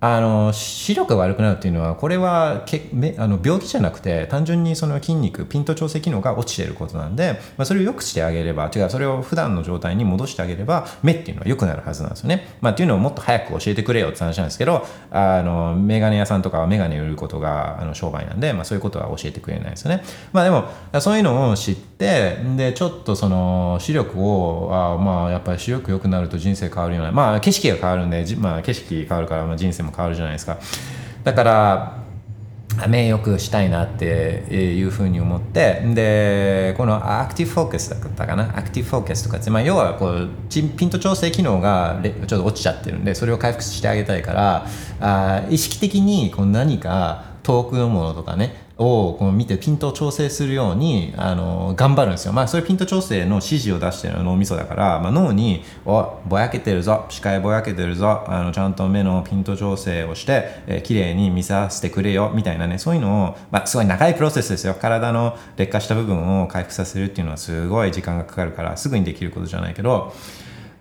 [0.00, 12.56] あの視力が悪くなるっていうのはこれはけめあの病気じゃなくて単純にその筋肉ピント調整機能が落ちていることなんで、まあ、それを良くしてあげれば違うそれを普段の状態に戻してあげれば目っていうのは良くなるはずなんですよね。
[12.62, 20.02] まあ、っていうのをもっと早く教えてくれよって話なんですけどあのメガネ屋さんとかはメガネ売ることがあの商売なんで、まあ、そういうことは教えてくれないですよね。
[20.32, 20.64] まあ、でも
[21.00, 30.58] そういうのを知ってでちょっとその視力をあまあやっぱり視力良くなると人生変わるようなまあ景色が変わるんで、まあ、景色変わるからまあ人生も変わるじゃないですか。
[31.24, 32.00] だから
[32.88, 34.04] 名誉くしたいなって
[34.48, 38.56] いうふうに思ってでこのアクティブフォーカスだったかな？
[38.56, 44.66] アクティブフォーカスとかって、まあ、要はこうピント調整機能がちょっと落ちちゃってるんでそれを回復してあげたいから
[45.00, 52.32] あ意識的にこう何か遠くのものとかねをこの見てピントを調整するようにあの頑張るんですよ。
[52.32, 64.74] まあそういうピント調整の指示を出してる脳みそだから、まあ、脳に「おぼやけてるぞ視界ぼやけてるぞあのちゃんと目のピント調整をして、えー、綺麗に見させてくれよ」みたいなねそういうのを、まあ、すごい長いプロセスですよ。
[64.80, 70.14] 体の劣化した部分を回復させるっていうのはすごい時間がかかるからすぐにできることじゃないけど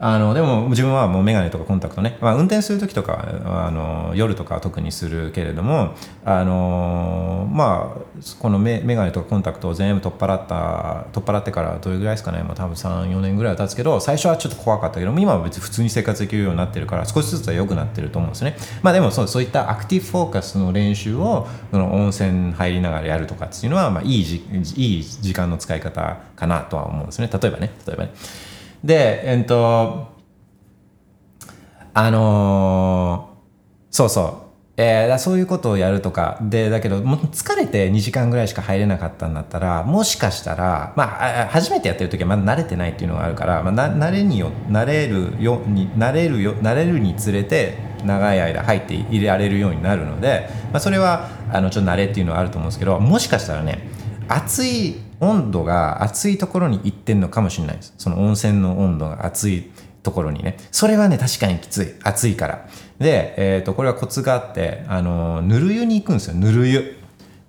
[0.02, 18.56] あのでも自分はもう眼鏡とかコンタクトね、まあ、運転する時とかあの夜とか特にするけれどもあのまあこの眼鏡とかコンタクトを全部取っ払った取っ払ってからどれぐらいですかね、まあ、多分34年ぐらいは経つけど最初はちょっと怖かったけども今は別に普通に生活できるようになってるから少しずつは良くなってると思うんですね。
[18.82, 24.38] まあでもそうそういったアクティブフォーカスの練習をその温泉入りながらやるとかっていうのは、まあ、いいじ
[24.78, 27.30] いい時間の使い方かなとは思うんですね。
[27.32, 28.14] 例えばね例えばね。
[28.84, 30.08] で、えっと、
[31.94, 34.50] あのー、そうそう。
[34.82, 53.90] えー、そういうことをやるとかでだけどもう疲れて2時間ぐらいしか入れなかったんだったらもしかしたら、まあ、初めてやってる時はまだ慣れてないっていうのがあるから、まあ、な慣れによ慣れるよに慣れるよ慣れるにつれて長い間入って入れられるようになるので、まあ、それはあのちょっと慣れっていうのはあると思うんですけどもしかしたらね
[54.30, 57.94] 暑い温度が暑いところに行ってんのかもしれないです。
[57.98, 59.72] その温泉の温度が暑い
[60.04, 60.58] ところにね。
[60.72, 61.94] それはね確かにきつい。
[62.04, 62.68] 暑いから。
[63.00, 66.36] で、えー、とこれはコツがあってあのぬる湯に行くんですよ。
[66.36, 66.96] ぬる湯。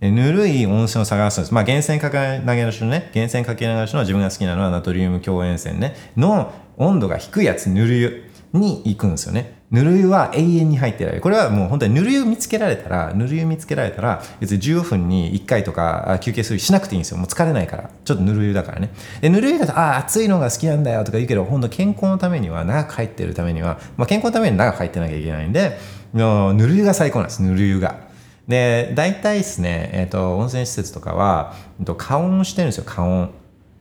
[0.00, 1.54] ぬるい温泉を探すんです。
[1.54, 9.59] まあ、源泉かけ流しのね、源泉かけ流しの自分が好きなのはナトリウム強塩泉ね、の温度が低いやつ、ぬる湯に行くんですよね。
[9.70, 11.22] ぬる湯は永遠に入ってられる。
[11.22, 17.18] これはもう本当にぬる湯見つけられたら、ぬる湯見つけられたら、別に15分に1回とか休憩するしなくていいんですよ。
[17.18, 17.90] もう疲れないから。
[18.04, 18.90] ちょっとぬる湯だからね。
[19.20, 25.78] で、ぬる湯だと、ああ、暑いのが好きなんだよとか言うけど、本当健康のためには、長く入ってるためには、まあ、健康のために長く入ってなきゃいけないんで、
[26.12, 28.10] ぬる湯が最高なんです、ぬる湯が。
[28.48, 31.54] で、大体ですね、えっ、ー、と、温泉施設とかは、
[31.96, 33.30] 加温してるんですよ、加温。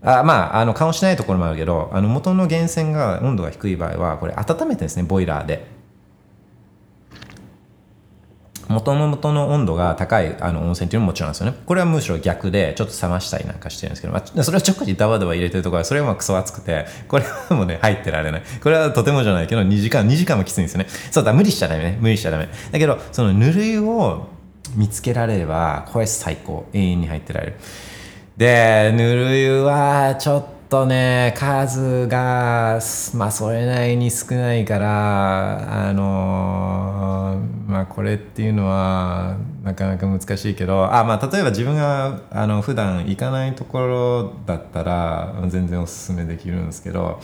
[0.03, 5.78] あまあ、あの、加温しないところもあるけど、あの、元の源泉が温度が低い場合は、これ温めてですね、ボイラーで。
[8.69, 11.57] 元の元の温度が高いあの温泉っていうのももちろんですよね。
[11.65, 18.43] これはむしろ逆で、ちょっと冷ましたりなんかしてるんですけど、まあ、それはちょっかいダバダバ入れてるところは、それはまあクソ熱くて、これはもうね、入ってられない。
[18.61, 20.87] これはとてもじゃないけど、2時間、2時間もきついんですよね。
[21.09, 21.97] そうだ、無理しちゃダメね。
[21.99, 22.47] 無理しちゃダメ。
[22.71, 24.27] だけど、そのぬるいを
[24.75, 26.67] 見つけられれば、これ最高。
[26.73, 27.55] 永遠に入ってられる。
[28.37, 32.79] で、ぬるいはちょっと、とね数が
[33.15, 47.19] まあそれなりに少ないからあのまあこれっていうのはなかなか難しいけどあまあ例えば自分があの普段行かないところだったら全然おすすめできるんですけど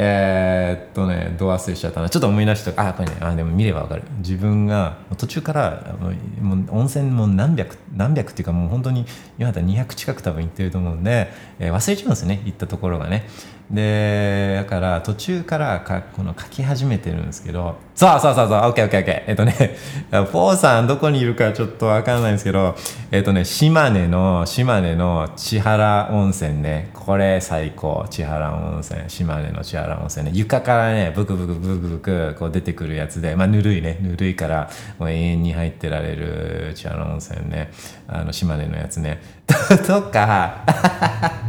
[0.00, 2.08] えー、っとねど忘れしちゃったな。
[2.08, 3.16] ちょっと思い出したあこれね。
[3.20, 4.04] あでも見ればわかる。
[4.18, 5.96] 自分が途中から
[6.40, 9.06] もう温泉も何百何百っていうかもう本当に
[9.38, 12.40] 今だったら200近く多分行ってると思うんで、えー、忘れちゃうんですよね。
[12.44, 13.26] 行ったところがね。
[13.70, 19.76] でだから途中からかこの書き始めてるんですけどそうそうそうそう OKOKOK えっとね
[20.32, 22.76] ポーさんどこにいるかちょっとわかんないんですけど
[23.10, 26.90] えっとね島根の島根の千原温泉ね。
[26.94, 28.06] これ最高。
[28.10, 29.00] 千原温泉。
[29.08, 30.32] 島根の千原温泉ね。
[30.34, 33.98] 床からねブクブクブクブクこう出てくるやつでまあぬるいね。
[34.00, 37.70] ぬるいからもう永遠に入ってられる千原温泉ね。
[38.06, 39.20] あの島根のやつね。
[39.86, 40.64] とか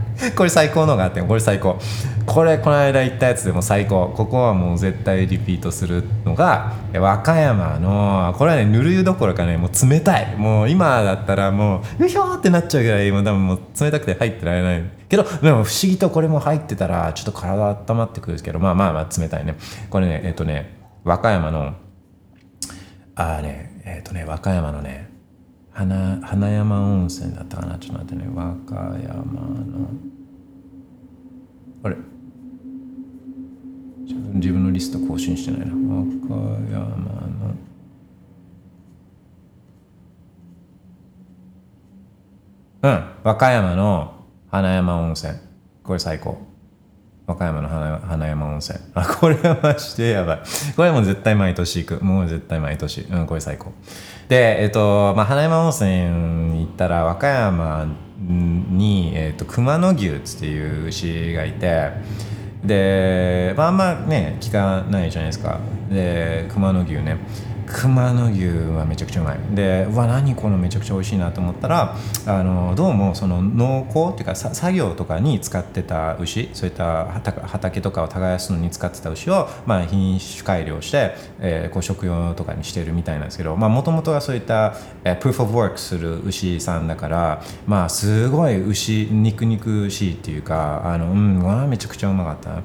[0.35, 1.79] これ最高のがあってこれ最高。
[2.25, 4.13] これこの間行ったやつでも最高。
[4.15, 10.35] ここはもう絶対リピートするのが和歌山のこれはねぬる湯どころかねもう冷たい。
[10.37, 14.83] もう今だったらもううひょーってなっちゃうぐらいもう多分もう冷たくて入ってられない。
[15.07, 19.55] けどでも不思議とこれも入ってたらちょっと体温まってくるですけどまあまあまあ冷たいね。
[19.89, 21.73] これねえっとね和歌山の
[23.15, 25.08] ああねえっとね和歌山のね
[25.79, 28.29] 花花山温泉だったかなちょっと待ってね。
[28.35, 29.89] 和歌山の。
[31.83, 31.95] あれ？
[34.33, 35.67] 自分のリスト更新してないな。
[35.67, 36.35] 和歌
[36.69, 37.55] 山の。
[42.81, 45.33] うん和歌山の花山温泉。
[45.81, 46.45] これ最高。
[47.25, 48.79] 和歌山の花花山温泉。
[48.95, 50.41] あこれはマジでやばい。
[50.75, 52.03] これもう絶対毎年行く。
[52.03, 53.01] もう絶対毎年。
[53.09, 53.71] うんこれ最高。
[54.29, 55.89] でえっとまあ花山温泉
[56.61, 57.87] 行ったら和歌山
[58.19, 61.91] に、えっと、熊野牛っていう牛がいて
[62.63, 65.59] で、まあ、あんまね聞かないじゃないですか。
[65.89, 67.17] で熊野牛ね。
[67.71, 69.39] 熊野牛はめちゃくちゃうまい。
[69.51, 77.05] でうわ何このめちゃくちゃ美味しいなと思ったらあのどうもその農耕っていうか作業とかに使ってた牛そういった
[77.43, 92.63] 畑とかを耕すのに使ってた牛を、まあ、品種改良して、えー、こう食用とかにしてるみたいなんですけどもともとはそういった、えー、プーフ・オブ・ワークする牛さんだからまあすごい牛肉肉しいっていうかあのうんわめちゃくちゃうまかった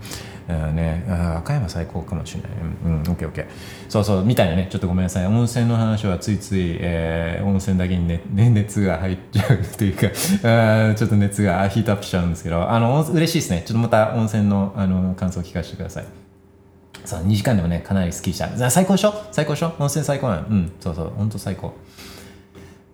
[0.48, 2.50] ね、あ赤山最高かもしれない。
[2.84, 3.46] うん、オッケーオッケー。
[3.88, 5.26] そうそう、みたいなね、ちょっとごめんなさい。
[5.26, 10.06] 温泉の話はついつい、えー、温泉だけにね、熱が入っちゃうというか
[10.90, 13.62] あ、ちょっと熱がヒートアップしちゃうんですけど、あの、嬉しいですね。
[13.64, 16.04] ちょっとまた温泉のあの感想を聞かせてください。
[17.04, 18.70] そう、2時間でもね、かなり好きでした。
[18.70, 19.14] 最高でしょ？
[19.32, 19.72] 最高でしょ？
[19.78, 20.42] 温泉最高なの。
[20.48, 21.74] うん、そうそう、ほんと最高。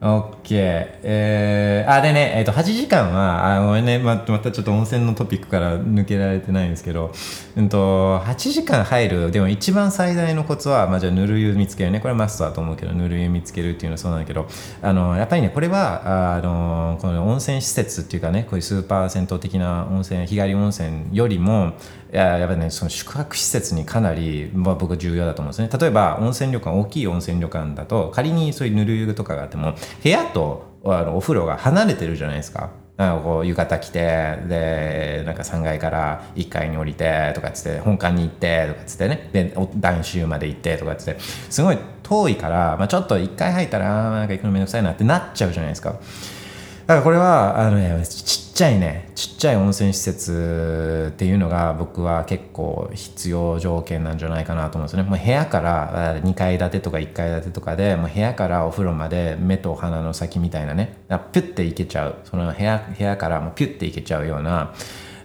[0.00, 0.54] OK。
[1.02, 7.12] えー、あ、でね、えっ、ー、と、8時間は、あごめんね、ま、またちょっと温泉のトピックから抜けられてないんですけど、
[7.54, 12.00] うんと、8時間入る、でも一番最大のコツは、まあ、じゃあ、ぬる湯見つけるね。
[12.00, 14.48] これマストだと思うけど、ぬる湯見つけるっていうのはそうなんだけど、
[14.80, 21.74] あの、やっぱりね、これは、あの、この温泉施設っていうかね、こういうスーパー銭湯的な温泉、日帰り温泉よりも、
[22.12, 25.78] いややっぱねその宿泊施設にかなり、まあ、僕は重要だと思うんですね。
[25.80, 32.70] 例えば温泉旅館大きい温泉旅館だと仮にそういうぬる湯とかがあっても部屋とあのお風呂が離れてるじゃないですか。
[32.96, 34.00] なんかこう浴衣着て
[34.46, 39.30] でなんか3階から1階に降りてとかっつって本館に行ってとかっつってね。
[39.32, 41.20] で男子まで行ってとかっつって。
[41.20, 45.92] すごい遠いから、まあ、ちょっと1回入ったらなんか行くのめんどくさいなってなっちゃうじゃないですか。
[45.92, 55.08] だからこれはあの、ね、ちっちゃいねちっちゃい温泉施設っていうのが僕は結構必要条件なんじゃないかなと思うんですよね。
[55.08, 60.98] もう部屋から2階建てとか1階建てとかでもう部屋からお風呂まで目と鼻の先みたいなね。
[61.08, 62.16] ピュッていけちゃう。
[62.24, 64.74] その部屋部屋からもうピュッていけちゃうような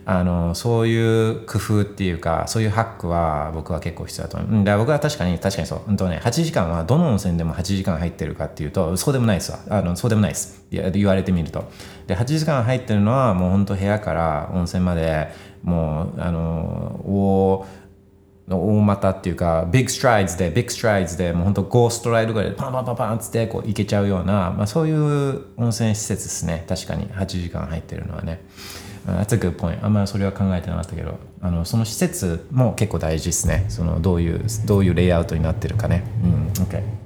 [0.08, 4.64] あのそういう工夫っていうかそういうハックは僕は結構必要だと思うん。
[4.64, 5.82] だ僕は確かに確かにそう。
[5.88, 9.60] うんとね、8時間はどの温泉でも8時間入ってるかっていうとそうでもないですわ。
[9.70, 10.64] あのそうでもないです。
[10.70, 11.64] 言われてみると。
[12.06, 15.30] で8時間入ってるのはもう本当部屋から温泉まで
[15.64, 17.66] もうあの大
[18.48, 28.46] 大股っていうかビッグストライズでビッグストライズでもう本当ゴーストライドぐらいでパンパンパンパンっつってこう行けちゃうような、まあ、そういう温泉施設ですね確かに8時間入ってるのはね。
[29.06, 29.84] That's a good point.
[29.84, 33.66] あんまりそれは考えてなかったけど、あのその施設も結構大事ですね。
[33.70, 36.04] そのどういうどういうレイアウトになってるかね。
[36.24, 37.05] うん、OK。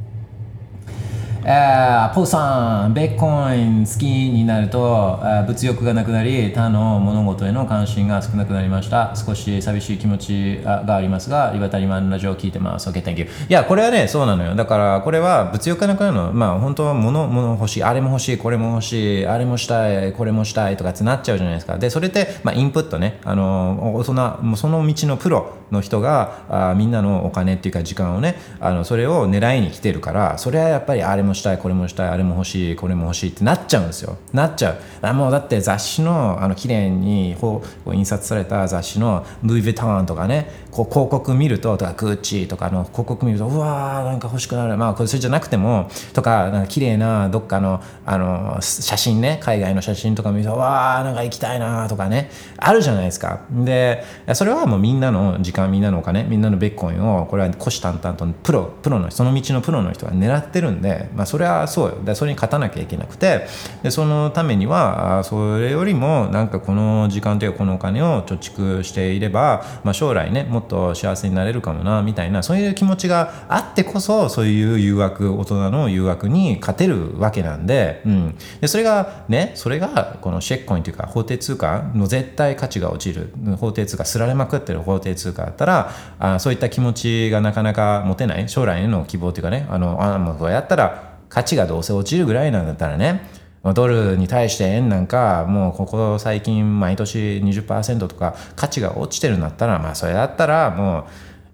[1.44, 9.14] えー、ポーさん、ベッコイン好きになると、えー、物欲がなくなり、他の物事への関心が少なくなりました。
[9.16, 12.90] 少し寂しい気持ちがありますが、リバタリマンラジオを聞いてます。
[12.90, 13.26] OK, thank you.
[13.26, 14.56] いや、これはね、そうなのよ。
[14.56, 16.32] だから、これは物欲がなくなるの。
[16.34, 21.78] まあ、本当は物、物欲しい、あれも欲しい、これも欲しい、あれもしたい、これもしたいとかってなっちゃうじゃないですか。
[21.78, 34.18] で、それって、まあ、インプットね、あの、そのその道のプロの人が、あみんなのお金っていうか時間をね、あのそれを狙いに来てるから、それはやっぱりあれももしたいこれもしたいあれも欲しいこれも欲しいってなっちゃうんですよ。
[34.34, 34.78] なっちゃう。
[35.02, 44.76] あもうだって雑誌のあの綺麗にこうう印刷された雑誌のルイ・ヴィトンとかねこう広告見るととかグッチとかの広告見るとうわーなんか欲しくなる。
[44.76, 53.42] まあこれそれじゃなくてもとかなんか綺麗などっかのあの写真ね海外の写真とか見るとわーなんか行きたいなとかねあるじゃないですか。
[53.52, 54.04] で
[54.34, 61.98] それはもうみんなの時間みんなのお金みんなのベッコインをこれは虎視眈々とプロプロのその道のプロの人が狙ってるんで、まあ、それはそうよ。
[62.02, 63.46] でそれに勝たなきゃいけなくて
[63.84, 83.34] でそのためにはそれよりもなんかこの時間というかこのお金を貯蓄していれば、まあ、将来ねもっと幸せになれるかもなみたいなそういう気持ちがあってこそそういう誘惑大人の誘惑に勝てるわけなんで,、うん、でそれがねそれがこのシェックコインというか法定通貨の絶対価値が落ちる。
[83.60, 93.22] 法定通貨すられまくってる法定通貨だったらあそういった気持ちがなかなか持てない将来への希望というかねあのあもうこうやったら価値がどうせ落ちるぐらいなんだったらね
[93.64, 101.08] ドルに対して円なんかもうここ最近毎年20%とか価値が落ちてるんだったらまあそれだったらも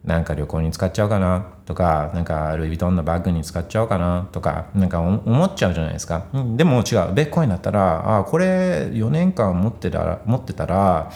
[0.05, 11.11] うなんか旅行に使っちゃおうかなとかなんかルイ・ヴィトンのバッグに使っちゃおうかなとかなんか思っちゃうじゃないですか、でも違うベッコインだったらあこれ4年間持ってたら持ってたら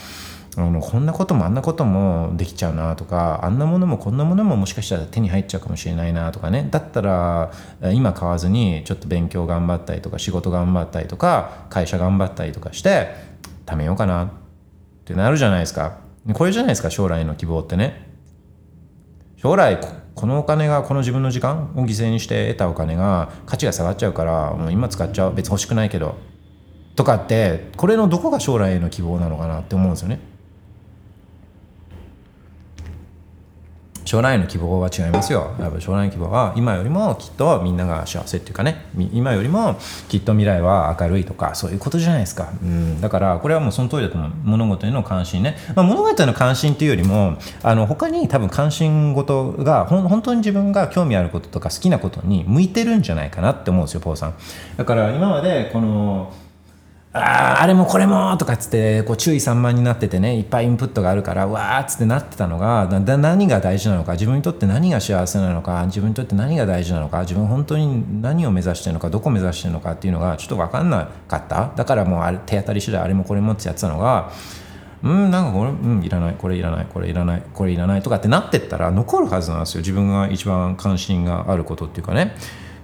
[0.56, 6.66] あのこんなこともあんなこともできちゃうなとかあんなものもこんなものももしかしたら手に入っちゃうかもしれないなとかね。
[6.70, 7.52] だったら
[7.92, 13.14] 今買わずにちょっと勉強頑張ったりとか仕事頑張ったりとか会社頑張ったりとかして
[13.66, 14.24] 貯めようかな。
[14.24, 14.28] っ
[15.04, 15.98] てなるじゃないですか。
[16.34, 18.08] これじゃないですか将来の希望ってね。
[19.36, 19.78] 将来
[20.14, 25.34] このお金がこの自分の時間を犠牲にして得たお金が価値が下がっちゃうからもう今使っちゃう。
[25.34, 26.16] 別に欲しくないけど。
[26.96, 30.20] とかってこれのどこが将来への希望なのかなって思うんですよね。
[34.10, 35.54] 将来の希望は違いますよ。
[35.60, 38.86] やっぱ将来の希望は今よりもきっとみんなが幸せっていうかね。
[39.12, 39.76] 今よりも
[40.08, 44.32] きっと未来は明るいとかそういうことじゃないですか、うん、だからこれはもうその通りだと思う。
[44.42, 54.34] 物事への関心ね、まあ、物事への関心っていうよりもあの他に多分関心事が本当に自分が興味あることとか好きなことに向いてるんじゃないかなって思うんですよポーさん。
[54.76, 56.32] だから今までこの
[57.12, 71.72] ああれもこれもとかっつってこう注意散漫になっててねいっぱいインプットがあるからわーっつってなってたのがだ何が大事なのか自分にとって何が幸せなのか自分にとって何が大事なのか自分本当に何を目指してるのかどこ目指してるのかっていうのがちょっと分かんなかった。
[71.74, 74.30] だからもうあれ手当たり次第あれもこれもってやってたのが
[75.02, 76.34] うんなんかこれうんいらない。
[76.38, 76.86] これいらない。
[76.86, 77.42] これいらない。
[77.54, 78.02] これいらない。
[78.02, 79.80] とかってなってったら残るはずなんですよ。
[79.80, 82.36] 自分が一番関心があることっていうかね。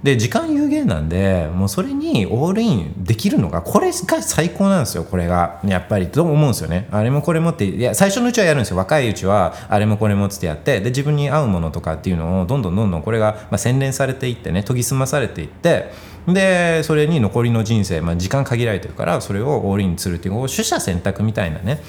[0.02, 5.60] で時間有限なんでもうそれにオールインできるのがこれが最高なんですよこれが。
[5.64, 6.88] やっぱりと思うんですよね。
[6.90, 8.76] あれもこれもっていや最初のうちはやるんですよ。
[8.76, 15.90] 若いうちはあれもこれもっつってやってで自分に合うものとかっていうのをどんどんどんどんこれが、まあ、洗練されていってね研ぎ澄まされていって
[16.28, 21.80] でそれに残りの人生、まあ、時間限られてるからそれをオールインするっていう取捨選択みたいなね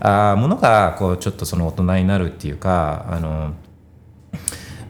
[0.00, 3.54] あものがこうちょっとその大人になるっていうかあの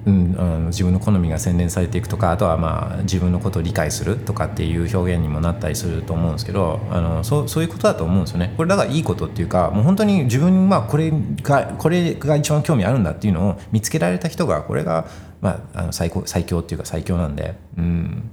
[0.06, 8.54] うん、あの自分の好みが洗練されていくとかあとはまあ自分のことを理解するとかっていう表現にもなったりすると思うんですけどあのそそういうことだと思うんですよね。
[8.56, 15.06] これだからいいことっていうかもう本当に自分はこれがこれが一番興味あるんだっていうのを見つけられた人がこれが、
[15.40, 18.30] まあ、あの最高最強っていうか最強なんでうん。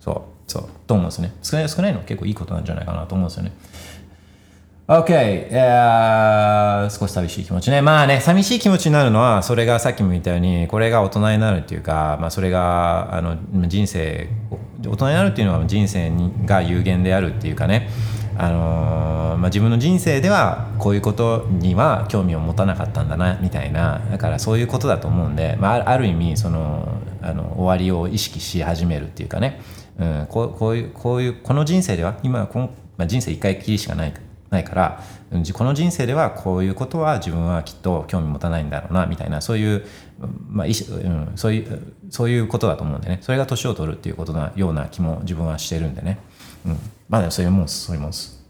[0.00, 1.32] そうそうと思うんですね。
[1.42, 3.52] 少ない少ないの結構いいことなんじゃないかなと思うんですよね。
[4.90, 7.80] OK、uh、少し寂しい気持ちね。
[7.80, 13.38] まあね、寂しい気持ちになるのは、それがさっきも言ったように、これが大人になるっていうか、まあ、それがあの
[13.68, 14.28] 人生、
[14.84, 16.10] 大人になるっていうのは人生
[16.44, 17.88] が有限であるっていうかね、
[18.36, 24.00] あのー、まあ、自分の人生ではこういうことには興味を持たなかったんだなみたいな。
[24.10, 26.88] だからそういうことだと思うんで、まあ、ある意味その
[27.22, 29.60] あの終わりを意識し始めるっていうかね、
[30.00, 34.29] うん、こうこういうこういうこの人生では今この、まあ、人生一回きりしかない。
[34.50, 35.02] ないから
[35.52, 39.86] この人生ではこういうことは自分はきっと興味持たないんだろうなみたいなそういう、
[40.48, 43.18] まあうん、そういうそういうことだと思うんでね。
[43.22, 46.18] それが年を取るっていうことなような気も自分はしてるんでね、
[46.66, 46.78] うん、
[47.08, 48.44] まあでもそういうもんですそういうもんです。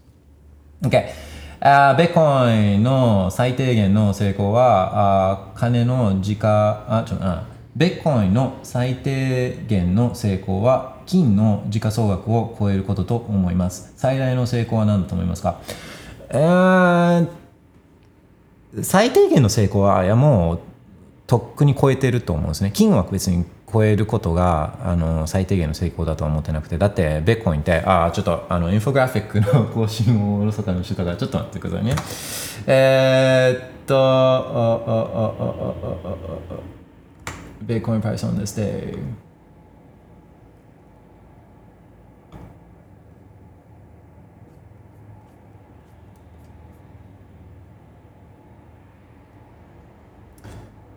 [0.81, 1.05] OK
[1.59, 7.45] あベコインの最低限の成功はあ金の時価あちょあ
[7.75, 13.93] ベッコインの最低限の成功は金の時価総額を超えることと思います。
[13.95, 15.61] 最大の成功は何だと思いますか？
[16.33, 17.27] えー、
[18.83, 20.59] 最低限の成功はいやもう
[21.27, 22.71] とっくに超えてると思うんですね。
[22.73, 26.77] 金は別に超えることがあの最低限の成功だとは思ってなくて。
[26.77, 31.95] だってベッコインってああちょっとあのインフォグラフィックの更新をおろそかにしてたからちょっと待ってくださいね。
[32.67, 33.95] えー、っと
[37.61, 38.97] ベッコインプライス on this day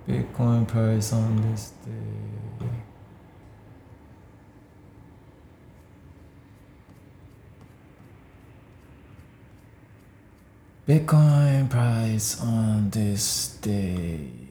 [0.06, 2.24] Bitcoin price on this day.
[10.86, 14.44] Bitcoin price on this day.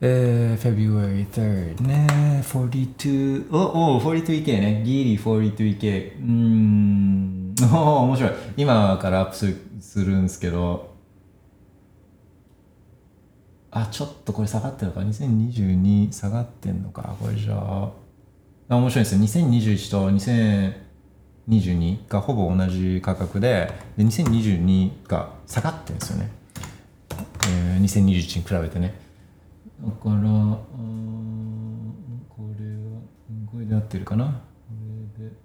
[0.00, 6.16] えー、February 3rd ね、42、お、お、42K ね、ギリ 42K。
[6.16, 8.32] うーん、おお面白い。
[8.56, 9.56] 今からアップする
[9.94, 10.92] するんですけど、
[13.70, 15.00] あ、ちょっとこれ下がってるのか。
[15.02, 17.14] 2022下がってんのか？
[17.20, 17.92] これじゃあ、
[18.70, 19.20] あ面白いですよ。
[19.20, 26.28] 2021と2022がほぼ同じ価格で、で2022が下がってるんですよね。
[27.46, 28.98] えー、2021に比べてね。
[29.80, 30.64] だから、うん
[32.28, 33.00] これは、
[33.46, 34.24] これで合ってるかな？
[34.24, 34.32] こ
[35.20, 35.44] れで。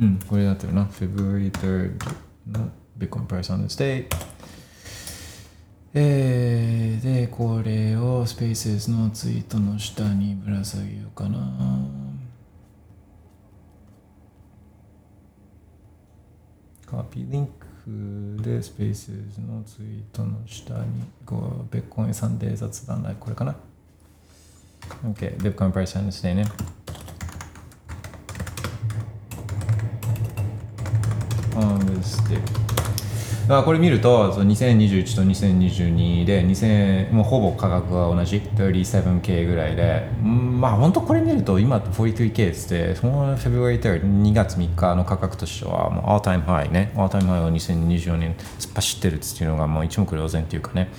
[0.00, 0.84] うん、これで合ってるな。
[0.86, 1.92] February 3rd
[2.46, 4.06] の Bitcoin price on this day。
[5.94, 11.38] えー、で、これを Spaces のツイートの下にぶら下げようかな。
[16.86, 23.56] コピーリンクで Spaces のツイートの下にこう、ベッコンサンデー雑談ライブこれかな
[25.04, 25.86] ?OK、ベッコンプラ
[31.58, 32.36] イスなんですね。
[32.36, 32.68] on this day
[33.50, 47.46] あこれ見るとその2021と2022で2000もうほぼ価格が同じ 37K ぐらいでまあ本当これ見ると今 43K ってその February 3rd 2月3日の価格としてはもう all time high ね all time high
[47.46, 50.90] を2024年突っ走ってるっていうのがもう一目瞭然っていうかね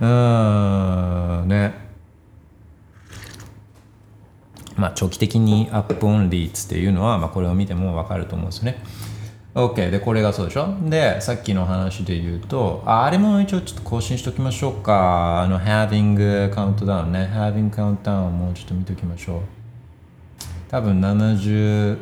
[0.00, 1.74] うーんね
[4.76, 8.82] まあ長期的にアップオンリーっていうのは、まあ、これを見ても分かると思うんですよね。
[9.54, 10.74] OK でこれがそうでしょ？
[10.88, 15.42] でさっきの話で言うとああれも一応ちょっと更新しておきましょうか。
[15.42, 17.30] あの Having Countdown ね。
[17.32, 19.40] Having Countdown もうちょっと見ておきましょう。
[20.70, 21.98] 多分70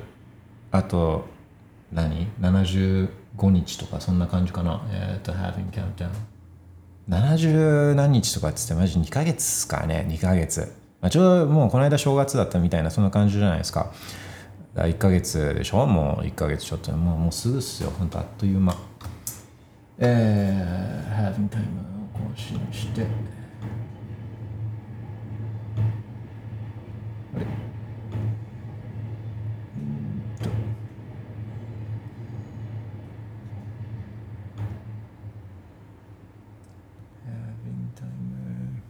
[0.70, 1.24] あと
[1.92, 3.08] 何 ?75
[3.50, 4.80] 日とかそんな感じかな。
[4.92, 6.08] えっ、と Having Countdown
[7.08, 10.06] 70何日とかっつってマジ2ヶ月っすかね。
[10.08, 13.90] 2ヶ月、まあ、ちょうどもうこの間正月だったみたいなそんな感じじゃないですか。
[14.74, 15.86] 1ヶ月でしょ？
[15.86, 17.90] もう1ヶ月ちょっともうもうすぐっすよ。
[17.90, 18.74] ほんとあっという間。
[19.98, 23.02] えー、Having Time を更新して
[27.34, 27.44] あれ
[29.76, 30.48] うんと
[37.26, 38.80] Having Time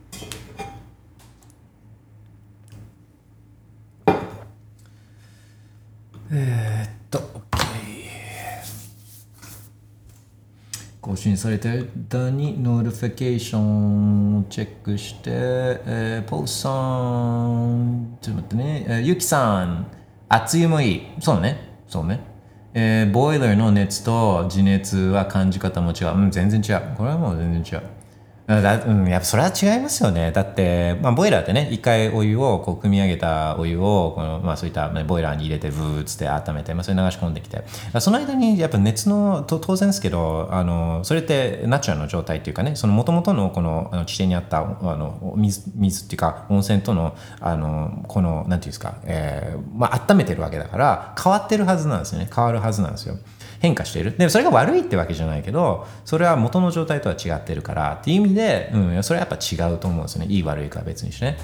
[6.32, 7.60] えーっと、OK。
[11.20, 19.86] 新されてる間にノーティフィケーションをチェックして、えー、ポーさん、ちょっと待ってね、えーゆきさん、
[20.30, 21.02] 熱湯もいい。
[21.20, 22.20] そうね、そうね。
[22.72, 26.16] えーボイラーの熱と地熱は感じ方も違う。
[26.16, 26.96] うん、全然違う。
[26.96, 27.86] これはもう全然違う。
[28.60, 30.32] だうん、やっぱそれは違いますよね。
[30.32, 37.62] だって、まあ、ボイラーってね、一回お湯をこう組み上げたお湯をこの、まあ、そういった、ね、ボイラーに入れてブーッつって温めて、まあ、それ流し込んできて
[38.00, 44.62] その間にやっぱ熱のと当然ですけどあのそれってナチュラルの状態っていうかねその元々のこのあの地底にあったあ
[44.96, 53.16] の水水っていうか温泉とのあのこのなんていうんですか、えーまあ温めてるわけだから変わってるはずなんですよね変わるはずなんですよ。
[53.60, 54.16] 変化している。
[54.16, 60.32] でそれが悪いってわけじゃないけどそれは元の状態とは違ってるからっていう意味で、うん、それはやっぱ違うと思うんですよね。
[60.32, 61.38] いい悪いかは別にしてね。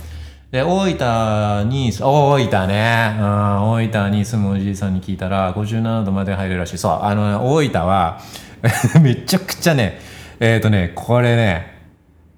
[0.50, 6.78] で大分に大分ね、うん、大分に住むおじいさんに聞いたら57度まで入るらしい。
[6.78, 8.20] そうあの、ね、大分は
[9.00, 10.00] めちゃくちゃね
[10.40, 11.74] えっ、とねこれね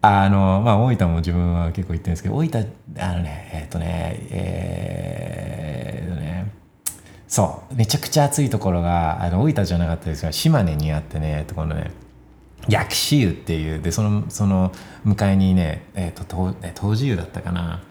[0.01, 6.53] あのまあ大分も自分は結構行ってるんですけど大分あのねえっ、とねえー、とね
[7.29, 7.74] そう。
[7.74, 11.93] めちゃくちゃ暑いところがあの大分じゃなかったですが島根にあってねところね
[12.68, 14.72] 薬師湯っていうでそのその
[15.05, 17.83] 向かいにねえっ、とと東寺湯だったかな。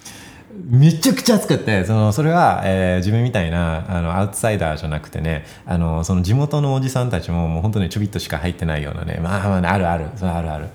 [0.69, 10.07] めちゃくちゃ暑くてそのそれは、えー自分みたいなあのアウトサイダーじゃなくてねあのその地元のおじさんたちももう本当にちょびっとしか入ってないようなねまあまああるある。
[10.15, 10.67] それあるある。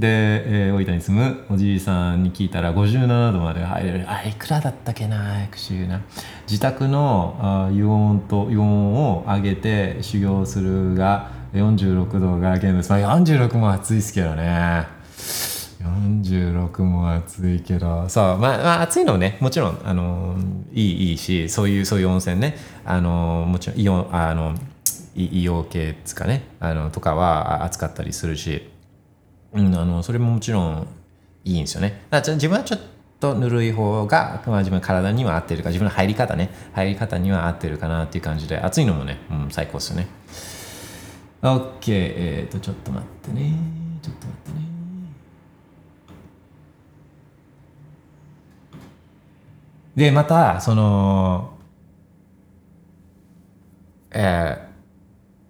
[0.00, 4.10] で、えー大分に住むおじいさんに聞いたら57度まで入れる。
[4.10, 6.00] あいくらだったっけな薬師湯な。
[6.48, 14.86] 自宅のあ油温と油温を上げて修行するが46度が限度です、まあ、46も暑いですけどね。
[15.82, 18.08] 46も暑いけど。
[18.08, 20.36] そうまあ、まあ、暑いのねもちろんあの
[20.72, 22.56] いいいいしそういうそういう温泉ね。
[22.86, 24.54] あのもちろんイオンあの
[25.14, 26.44] イオ系ですかね。
[26.58, 28.70] あのとかは暑かったりするし、
[29.52, 30.86] うん、あのそれももちろん
[31.44, 32.02] いいんですよね。
[32.10, 32.80] だから自分はちょっ
[33.18, 36.50] とぬるい方が、まあ、自分の体には合ってるか自分の入り方ね。
[36.72, 40.08] 入り方には合ってるかなっていう感じで暑いのもね、うん、最高ですよね。
[41.42, 43.54] OK えっ、ー、とちょっと待ってね。
[44.02, 44.66] ちょっと待ってね。
[49.96, 51.54] でまたその
[54.12, 54.58] え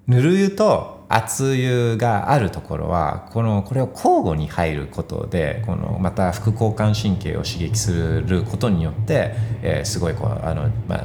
[0.09, 9.33] ー、ぬる湯と熱湯があるところはこのこれを交互に入ることでこのまた副交感神経を刺激することによって、
[9.63, 11.05] えー、すごいこうあの、まあ、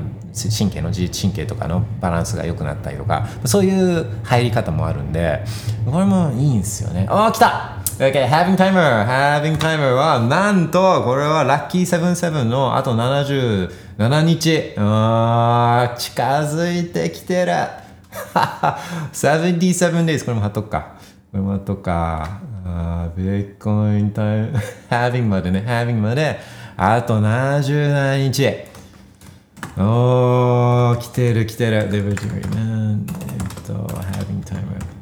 [0.56, 5.44] 神経の自律神経とかのバランスが良くなったりとかそういう入り方もあるんで
[5.90, 9.06] これもいいんですよねああ来た OK having timer.
[9.06, 14.74] Having timer は、なんと、これはラッキー77のあと77日。
[14.76, 17.85] あー、近づいてきてる。
[19.14, 20.26] 77 days。
[20.26, 20.96] これも貼っとくか。
[21.32, 22.40] これも貼っとくか。
[22.66, 24.54] あ、ビッコインタイム。
[24.90, 26.40] having までね、having まで、
[26.78, 28.48] あと77日。
[29.78, 31.90] おー、来てる来てる。
[31.92, 33.04] デブジュリーね。
[33.58, 34.96] えっと、having time.。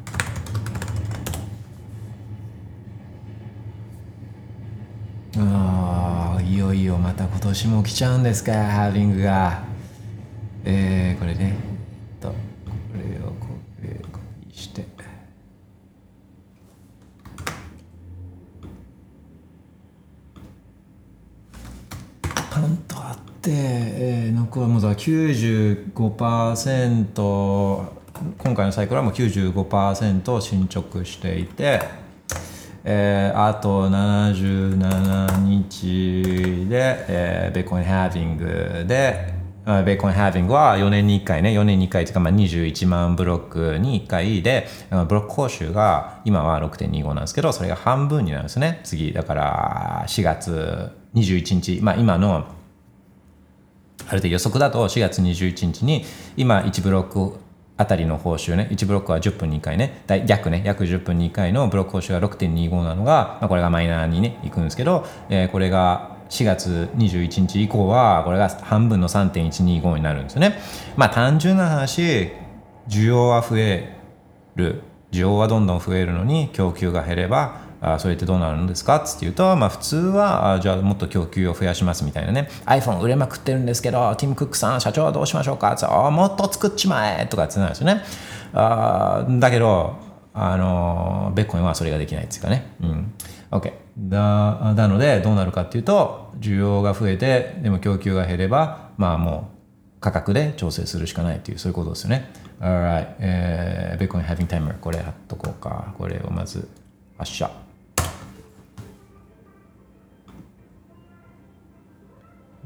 [5.36, 9.64] ああいよいよまた今年も来ちゃうんですかハービングが
[10.64, 11.73] えー、これね
[12.94, 13.48] これをコ
[13.82, 14.06] ピー
[14.56, 14.86] して。
[22.52, 27.92] パンとあって、えー、残るもの95%
[28.38, 32.04] 今回のサイクルはもう95%進捗していて
[32.86, 39.33] えー、あと77日で、えー、ベーコンハービングで、
[39.66, 48.82] ベーコンハービングは4年に1回ね、4年に1回というか、まあ、21万ブロックに1回で、ブロック報酬が今は6.25なんですけど、それが半分になるんですね。
[48.84, 52.46] 次、だから4月21日、まあ今の
[54.08, 56.04] ある程度予測だと4月21日に
[56.36, 57.38] 今1ブロック
[57.78, 70.58] あたりの報酬ね、1ブロックは10分に1回ね、約ね、約10分に1回のブロック報酬が6.25なのが、まあ、これがマイナーにね、いくんですけど、えー、これが4月21日以降は、これが半分の3.125になるんですよね。
[70.98, 72.32] まあ単純な話、
[72.88, 73.98] 需要は増え
[74.56, 74.82] る。
[75.12, 82.50] 需要はどんどん増えるのに供給が減ればあそれってどうなるんですかって言うと、まあ、普通はあじゃあもっと供給を増やしますみたいなね。
[82.66, 85.72] iPhone 売れまくってるんですけどティム・クックさん社長はどうしましょうか？
[85.74, 87.28] ってあもっと作っちまえ！
[87.28, 88.02] とかってなるんですよね。
[88.56, 89.98] あだけど
[90.34, 93.14] あのベッコンはそれができないっていうかね、うん、
[93.54, 102.30] OK だなのでどうなるかっていうと需要が増えてでも供給が減ればまあもう価格で調整するしかないっていうそういうことですよね。
[102.60, 105.94] Alright、えー、ベッコイン having timer これ貼っとこうか。
[105.98, 106.68] これをまず
[107.18, 107.50] 発射。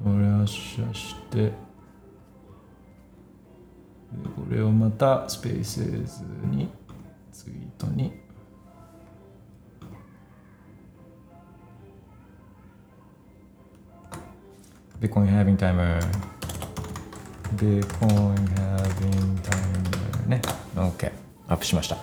[0.03, 1.51] これ発射して
[4.35, 6.69] これをまたスペースズに
[7.31, 8.26] ツイートに。
[14.99, 15.99] ビコイン having timer.
[17.53, 20.27] ビコイン having timer.
[20.27, 20.41] ね。
[20.75, 21.11] OK
[21.47, 21.97] アップしました。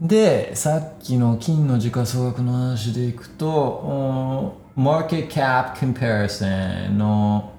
[0.00, 7.52] でさっきの金の時価総額の話でいくと Market Cap Comparison の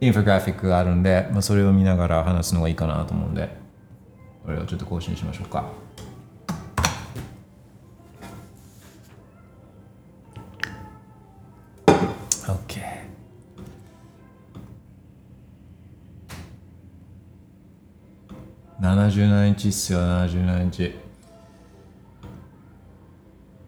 [0.00, 3.48] インフォグラフィックがあるんで、まあ、それを見ながら話すのがいいかなと思うんで、
[4.44, 5.87] これをちょっと更新しましょうか。
[18.80, 21.08] 77日っすよ、77日。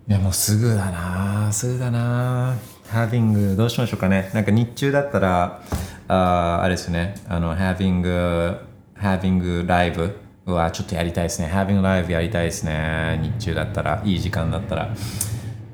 [0.08, 2.56] いやもうすぐだなすぐだな。
[2.88, 4.30] ハービングどうしましょうかね。
[4.34, 5.62] なんか日中だったら
[6.08, 7.14] ああれですね。
[7.28, 8.56] あのハービング
[8.94, 11.48] ハービングライブはちょっとやりたいですね。
[11.48, 13.20] ハービングライブやりたいですね。
[13.22, 14.94] 日中だったらいい時間だったら。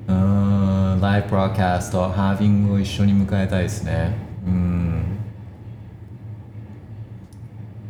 [0.07, 4.15] うんライブブローキャストハービングを一緒に迎えたいですね。
[4.45, 5.16] うん。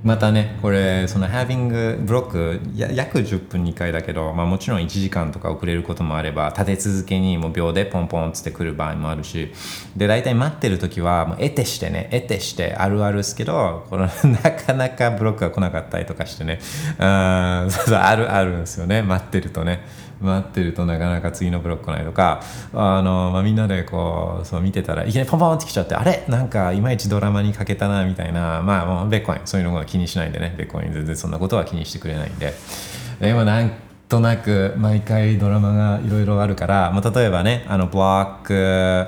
[0.07, 2.61] またねこれそのハービングブロック
[2.95, 9.51] 約10分2回だけど、まあ、もちろん1時間とか遅れることもあれば立て続けにもう秒でポンポンっつってくる場合もあるし
[9.97, 14.05] で大体待ってる時はもう得てしてね得てしてあるあるですけどこの
[14.41, 16.61] なかなかブロックが来なかったりとかしてね
[16.99, 20.06] あそうそうあるあるんですよね待ってるとね。
[20.21, 22.41] 待ってるとなかなか次のブロック来ないとか
[22.73, 26.25] あの、まあ、みんなでこうそう見てたらいきなりポンポンってきちゃってあれ？
[26.27, 29.41] なんかいまいちドラマに欠けたなみたいなまあもうベッコイン。
[29.45, 30.55] そういうのは気にしないんでね。
[30.57, 30.93] ベッコイン。
[30.93, 32.53] 全然そんなことは気にしてくれないんで。
[33.19, 33.71] でもなん
[34.09, 39.07] となく毎回ドラマがいろいろあるから、まあ、例えばねあのブロック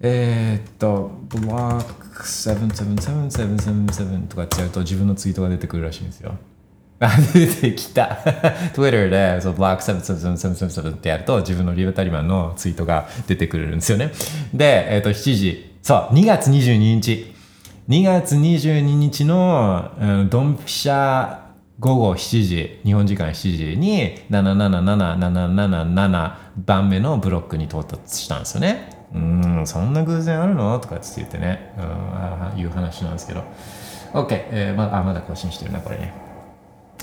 [0.00, 6.36] えー、っと、ブロック777777とかってやると自分のツイートが出てくるらしいんですよ。
[7.00, 8.18] あ、出てきた。
[8.74, 14.12] Twitter で、そう、ブロック777777ってやると自分のリベタリマンのツイートが出てくるんですよね。
[14.52, 15.76] で、えー、っと、7時。
[15.82, 17.34] そう、2月22日。
[17.88, 21.46] 2月22日の、うん、ドンピシャ
[21.78, 26.34] 午後7時、日本時間7時に777777
[26.64, 28.95] 番目のブロックに到達したんですよね。
[29.14, 30.78] うんそんな偶然あるの？
[30.80, 33.44] とかって言ってね、うん、あいう話なんですけど。
[34.12, 36.14] OK、えー、まあまだ更新してるなこれね。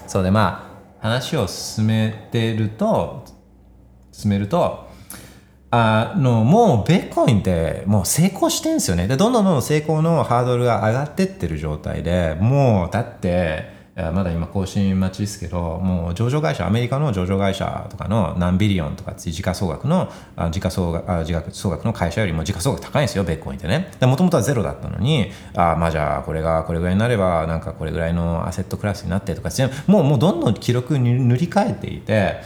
[0.07, 0.69] そうでま
[1.01, 3.25] あ話を進めてると
[4.11, 4.87] 進めると
[5.69, 9.07] あのもうベッコインってもう成功してんですよね。
[9.07, 20.11] でどんどんどんどん成功のハードルが上がってってる状態でもうだってまだ今更新待ちですけどもう上場会社アメリカの上場会社とかの何ビリオンとかって時価総額の
[20.51, 23.91] 時価総額時価総額の会社よりも時価総額高いんですよベッコインってね。
[24.01, 29.49] もともとはゼロだったのにあまあじゃあこれがこれぐらいになればなんかこれぐらいのアセットクラスになってとか
[29.85, 32.41] もうもうどんどん記録に塗り替えていて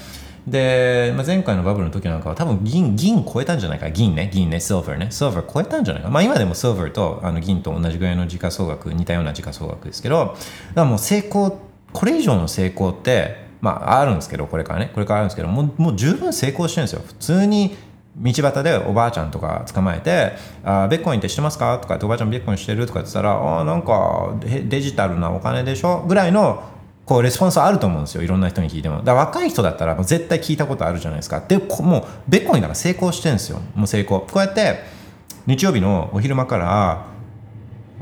[0.47, 3.91] で、まあ、前回のバブルの時なんかは多分銀、銀超えたんじゃないか。
[3.91, 5.07] 銀ね、銀ね、シルバーね。
[5.11, 6.09] シルバー超えたんじゃないか。
[6.09, 10.35] まあ今でもシルバーとあの銀と同じぐらいの時価総額、似たような時価総額ですけど、だか
[10.75, 11.59] らもう成功、
[11.91, 17.01] これ以上の成功って、まああるんですけど、これからね、これからあるんですけど、もうもう十分成功してるんですよ。
[17.05, 17.75] 普通に
[18.15, 20.31] 道端でおばあちゃんとか捕まえて
[20.65, 26.63] 「あベッコインって知ってますか?」とかって「おばあちゃんベッコインしてる?」とか言ってたら「あなんかデジタルなお金でしょ?」ぐらいの
[27.07, 29.01] こうレスポンスあると思うんですよいろんな人に聞いても。
[29.01, 31.41] だ若い人だったら絶対聞いたことあるじゃないですか。
[31.47, 33.61] でもうベッコインだから成功してるんですよ。
[33.75, 34.19] もう成功。
[34.19, 34.83] こうやって
[35.45, 37.05] 日曜日のお昼間から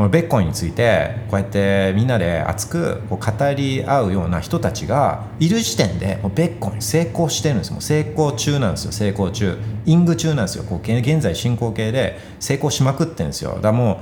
[0.09, 7.71] ベッコインについてこうやってみんなで熱くこう語り合うような人たちがいる時点でもうベッコイン成功してるんです。
[7.71, 8.91] もう成功中なんですよ。
[8.91, 9.55] 成功中。
[9.85, 10.63] イング中なんですよ。
[10.63, 13.51] こう現在進行形で成功しまくってるんですよ。
[13.51, 13.97] だからもう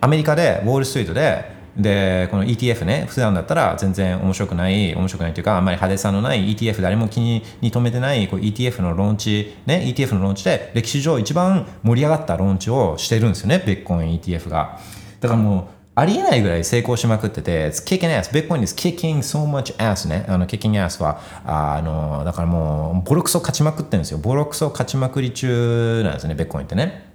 [0.00, 14.78] アメリカでウォールストリートででこの ETF ね普段だったら全然面白くない面白くないというかあんまり派手さのない ETF 誰も気に留めてないこう ETF のローンチね ETF のローンチで歴史上一番盛り上がったローンチをしてるんですよねベッコイン ETF が
[15.20, 18.28] だからもうありえないぐらい成功しまくってて、It's kicking ass.
[18.32, 20.26] Bitcoin is kicking so much ass ね。
[20.28, 24.18] あの、kicking ass は、あの、だからもう、ボロクソ勝ちまくってるんですよ。
[24.18, 27.12] ボロクソ勝ちまくり中なんですね、ベッコインってね。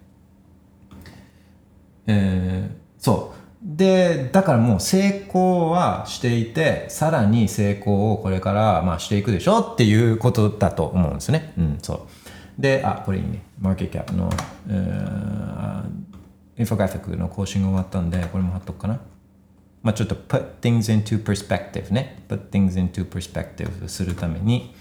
[2.08, 3.39] えー、そう。
[3.62, 11.54] でだからもう成功はしていてさらに成功をこれからまあしていくでしょっていうことだと思うんですね。
[11.58, 12.08] うん、そ
[12.58, 14.30] うであこれいいねマーケットキャップの、
[14.70, 19.00] えー、インフォグラフィックの更新が終わったんでこれも貼っとくかな。
[19.82, 22.24] まあ、ちょっと put things into perspective ね。
[22.28, 24.74] put things into perspective するために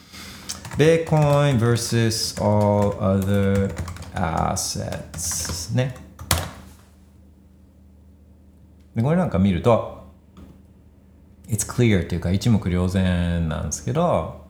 [0.77, 3.73] Bitcoin versus all other
[4.15, 6.08] assets ね。
[8.99, 10.09] でこれなんか見ると
[11.47, 14.45] It's clear っていうか一目瞭然なんですけど、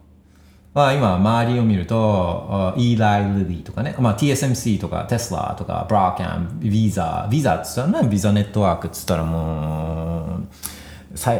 [0.73, 10.47] まあ、今周りを見ると Eli Lilly とかね、まあ、TSMC とか Tesla とか Broadcom、Visa Visa っつったらね Visa ネットワークっつったらもう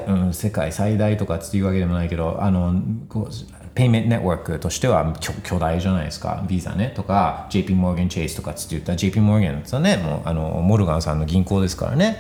[0.07, 6.43] うん、世界最大とかっていうわけでもないけどあのこうペイメントネットワークとしては巨大じゃないですか。
[6.47, 12.20] ビザねとか JP モーガン・チェイスとかって言ったら JP モーガンってねもうあのモルガンさんの銀行ですからね。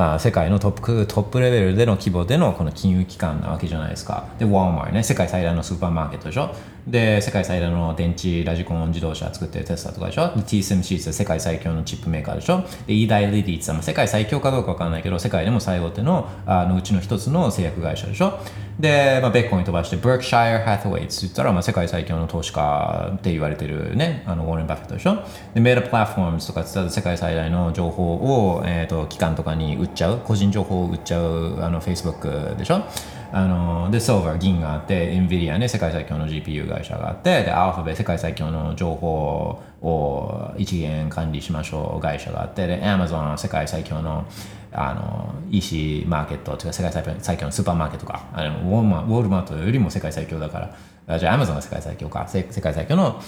[0.00, 4.28] あ世界のトップトップレベルでの規模でのこの金融機関なわけじゃないですか。
[4.38, 6.54] で、ウォーマーね、世界最大のスーパーマーケットでしょ。
[6.90, 10.28] で、世界最大の電池、ラジコン自動車作ってるテスラとかでしょ？
[10.34, 12.64] で、TSMC って世界最強のチップメーカーでしょ？
[12.86, 18.38] で、イーダイリディって世界最強かどうかわかんないけど、世界でも最大手のあのうちの一つの製薬会社でしょ？
[18.80, 25.16] で、まあ、ベッコン飛ばして、ブ e クシャイ r ハ Hathaway って言ったら、まあ、世界最強の投資家って言われてるね、あのウォーレン・バフェットでしょ？
[25.52, 32.82] で、メールプラットフォームとかって言ったら、世界最大の情報を、えーと、機関とかに売っちゃう、個人情報を売っちゃうあの Facebook でしょ？
[33.30, 44.24] あので、ソーバー、銀があって、エンビディアね、世界最強の GPU 会社があって、で、アルファベ、世界最強の情報を一元管理しましょう会社があって、で、アマゾン、世界最強の
[44.70, 50.72] あの EC マーケットとか、世界最強のスーパーマーケットか、あのウォーマウォルマートよりも世界最強だか
[51.06, 53.20] ら、じゃあアマゾンが世界最強か、世界最強の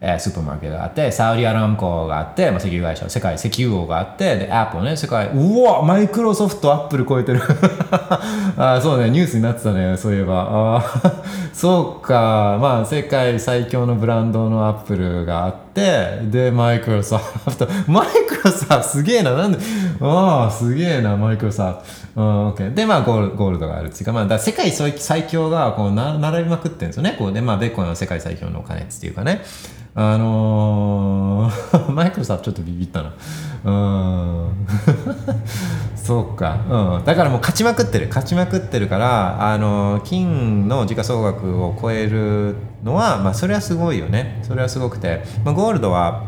[0.00, 7.40] えースーパーマーケットがあって、サウディアラムコがあって、まあ、石油会社、世界石油王があって、で、アップルね、世界、うわマイクロソフト、アップル超えてる。
[8.56, 10.46] あそうね、ニュースになってたね、そういえば。
[10.50, 11.12] あー
[11.52, 19.58] そうか、まあ、世界最強のブランドのアップルがあって、で、マイクロソフト、 マイクロソフト、すげえな、なんで、
[20.00, 21.82] ああ、すげえな、マイクロソフト。
[22.18, 22.74] うん、オッケー。
[22.74, 27.14] で、まあゴール、ゴールドがあるっていうか、まあ、だ世界最最強がこうな並びまくってるんですよね。
[27.16, 29.44] こうで、まあ、ベッコンは世界最強のお金っていうかね。
[29.94, 33.12] あのー、 マイクロソフトちょっとビビったな。
[33.64, 34.66] うん。
[35.94, 36.58] そうか。
[36.68, 37.04] うん。
[37.04, 38.08] だからもう勝ちまくってる。
[38.08, 44.40] 勝ちまくってるから、あのー金の時価総額を超えるのは、まあ、それはすごいよね。
[44.42, 45.22] それはすごくて。
[45.44, 46.24] まあ、ゴールドは、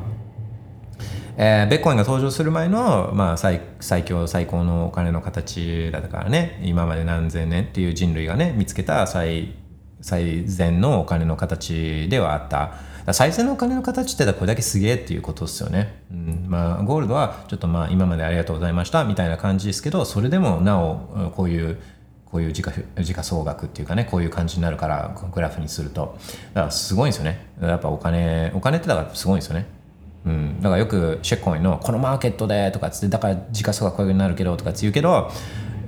[1.42, 6.60] えー、ベッコインが登場する前の、まあ、最最強最高のお金の形だからね。
[6.62, 9.54] 今まで何千年っていう人類がね見つけた最
[10.02, 12.74] 最善のお金の形ではあった。
[13.14, 16.44] 最善のお金の形ってこれだけすげえっていうことですよね、うん。
[16.46, 21.78] まあ、ゴールドはちょっとまあ今までありがとうございましたみたいな感じですけどそれでもなおこういう
[22.26, 22.70] こういう時価
[23.02, 26.18] 時価総額っていうかねこういう感じになるからグラフにすると。
[26.52, 27.46] だからすごいんですよね。
[27.62, 29.79] やっぱお金お金ってだからすごいんですよね。
[30.26, 35.30] うん、だからよくシェコインのこのマーケットでとかつってだから時価総額こういうふうになるけどとかって言うけど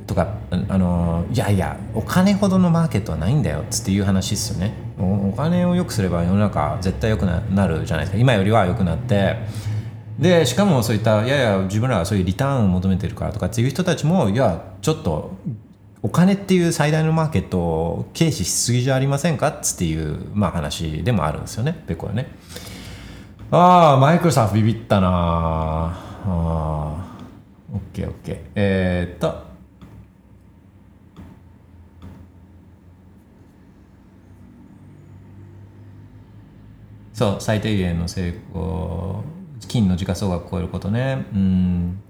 [0.07, 4.75] とかあのいやいやお金ほどのマーケットはないんだよっつっていう話ですよね。
[4.99, 8.19] お金を良くすれば世の中絶対良くなるじゃないですか。
[8.19, 9.37] 今よりは良くなって
[10.19, 15.37] でしかもそういったいやいや自分らはそういうリターンを求めてるからとかっていう人たちもいやちょっと
[16.03, 22.29] お金っていう最大のマーケットを軽視しすぎじゃありませんかっつっていう、まあ、話でもあるんですよねベコはね。
[23.55, 25.93] ああ、マイクロソフトビビったなあ
[26.25, 27.77] あー。
[27.77, 28.41] オッケーオッケー。
[28.55, 29.43] えー、っと。
[37.13, 39.23] そう、最低限の成功、
[39.69, 41.27] 金の時価総額を超えることね。
[41.35, 42.03] うん。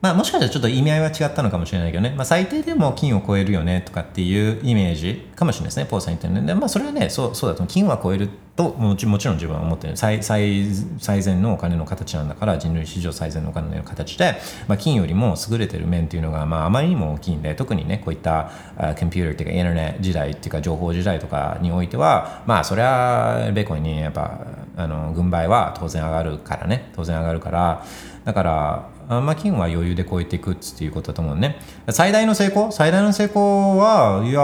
[0.00, 6.40] まあもしかしたらちょっと意味合いは違ったのかもしれないけどね、まあ、最低でも金を超えるよねとかっていうイメージかもしれないですね、ポーさん言ってるね。
[6.40, 8.30] でまあそれはね、そうそうだと、金は超える
[8.60, 10.66] ともちもちろん自分は思ってる最最
[10.98, 14.34] 最善のお金の形なんだから、人類史上最善のお金の形で、
[14.68, 18.50] まあ、金よりも優れてる面っていうのが、まあ、あまりにも大きいんで、特にね、こういった
[18.98, 24.46] コンピューターっていうか、インターネット時代っていうか、情報時代とかにおいては、まあそれはベーコンにやっぱ
[24.76, 27.84] あの軍配は当然上がるからね、当然上がるから、
[28.24, 31.58] だから、あまあ、金は余裕で超えていくっていうことだと思うね。
[31.88, 32.70] 最大の成功？
[32.70, 34.40] 最大の成功は、いや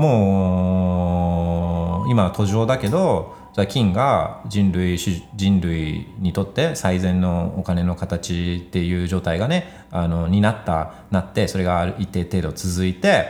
[0.00, 1.75] もう、
[2.08, 13.28] 今は途上だけどじゃ、金が人類人類にとって最善のお金の形っていう状態がねあのになったなってそれが一定程度続いて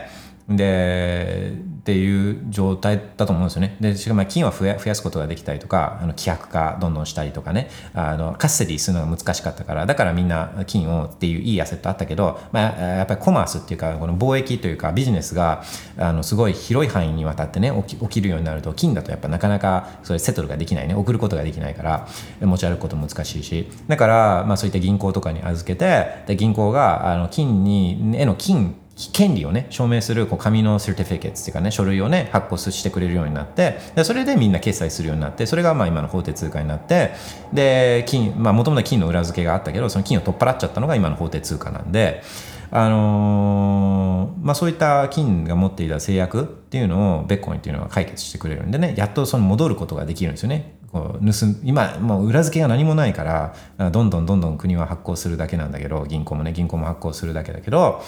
[0.49, 1.53] で
[1.87, 3.77] っていう状態だと思うんですよね。
[3.79, 7.69] でしかも金は増やすことができたりとかあの希薄化どんどんしたりとかね。
[7.93, 15.63] あのカステディするのが難しかったからだからみんな金をっていういいアセットあったけど、まあ、やっぱりコマースっていうかこの貿易というかビジネスが
[15.97, 20.93] あのすごい広い範囲にわたってね起き起きるようになると金だとやっぱなかなかそれセトルができないね。
[20.93, 22.07] 送ることができないから
[22.41, 23.69] 持ち歩くこと難しいし。
[23.87, 28.75] だから、まあ、そういった銀行とかに預けてで銀行があの金にへの金
[29.13, 37.11] 権利をね証明するこう紙のセルティフィケットっていうかね書類をね発行してくれるようになってでそれでみんな決済するようになってそれがまあ今の法定通貨になって
[37.53, 42.23] で金まあもともと金の裏付けがあったけどその金を取っ払っちゃったのが今の法定通貨なんで
[42.69, 50.75] あのーまあ、そういった金が持っていた制約っていうのをベッコインっていうのは解決してくれるんでねやっとその戻ることができるんですよね。
[50.91, 58.01] こう盗ん今もう裏付けが何もないからどんどんどんどん国は発行するだけなんだけど銀行もね銀行も発行するだけだけど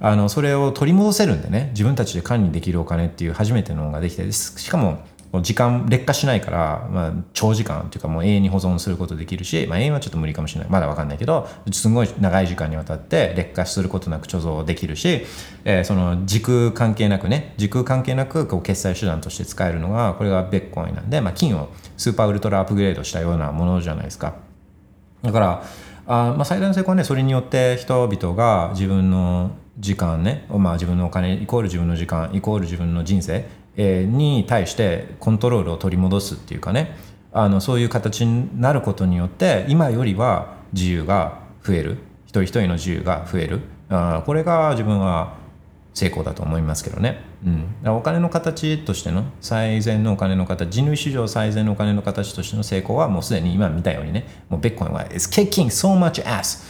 [0.00, 5.02] あのそれを取り戻せるんでね自分たちで管理できるお金っていう初めてのができてしかも
[5.42, 10.70] 時間劣化しないから、まあ、長時間っていうかもう永遠に保存することできるし、まあ、永遠はちょっと無理かもしれない。
[10.70, 15.26] まだわかんないけどすごい長い時間にわたって劣化することなく貯蔵できるし、
[15.64, 21.68] えーその時空関係なくね時空関係なくこう決済手段として使えるのがこれがベッコインなんで、まあ、金を
[21.98, 24.36] スーパーウルトラアップグレードしたようなものじゃないですか。
[25.22, 25.64] だから
[26.06, 36.96] あまあ最大の成功はねそれによって人々が自分の時間ね、まあ、自分のお金イコール自分の時間イコール自分の人生、えーに対してコントロールを取り戻すっていうかね
[37.32, 41.98] あのそういう形になることによって今よりは自由が増える。
[42.26, 43.60] 一人一人の自由が増える。
[43.88, 45.36] あこれが自分は
[45.94, 47.20] 成功だと思いますけどね。
[47.44, 56.62] うん、お金の形としての最善のお金の形、人類史上最善のお金の形としての成功はもうすでに今見たようにね、もうベッコインは It's kicking so much ass,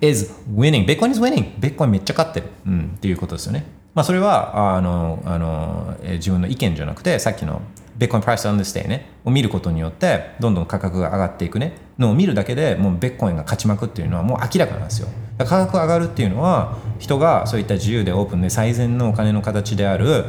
[0.00, 3.64] is winning, ベッコイン is winning, ベッコインめっちゃ勝ってる、うん、っていうことですよね。
[3.94, 7.62] まあそれはあのあの、え自分の意見じゃなくて、さっきの
[7.96, 15.08] ベッコインプライスアンデステイね、を見ることによって、どんどん価格が上がっていくね、のを見るだけでもうベッコインが勝ちまくっていうのはもう明らかなんですよ。
[15.38, 20.26] 価格上がるっていうのは人がそういった自由でオープンで最善のお金の形である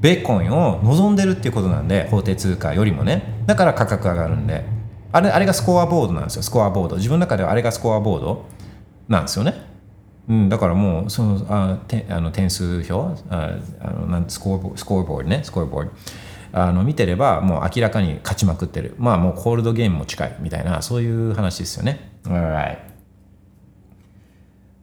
[0.00, 3.42] ベーコンを望んでるっていうことなんで法定通貨よりもね。
[3.46, 4.64] だから価格上がるんで。
[5.12, 6.42] あれあれがスコアボードなんですよ。
[6.42, 6.96] スコアボード。
[6.96, 8.44] 自分の中ではあれがスコアボード。
[9.10, 9.54] なんですよね、
[10.28, 15.90] うん、だからもうそのあてあの点数表ああのなんスコアボスコアボードねスコアボード
[16.52, 22.78] あの見てればもう明らかに勝ちまくってるまあもうコールドゲームも近いみたいなそういう話ですよね Alright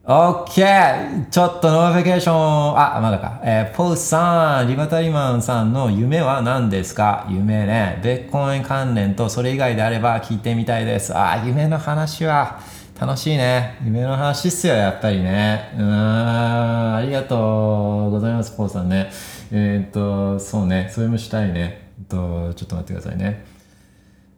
[0.10, 1.30] OK!
[1.30, 3.42] ちょっと notification、あ、まだか。
[3.44, 7.28] えー、ポースさん、リバタリマンさんの夢は何ですか？
[7.30, 8.00] 夢ね。
[8.02, 11.14] ビットコイン関連とそれ以外であれば聞いてみたいです。
[11.14, 12.62] あ、夢の話は
[13.00, 13.78] 楽しいね。
[13.86, 15.72] 夢の話っすよ、やっぱりね。
[15.78, 19.12] うん、ありがとうございます、ポーさんね。
[19.52, 21.92] えー、っと、そうね、それもしたいね。
[22.00, 23.46] えっと、ちょっと待ってくださいね。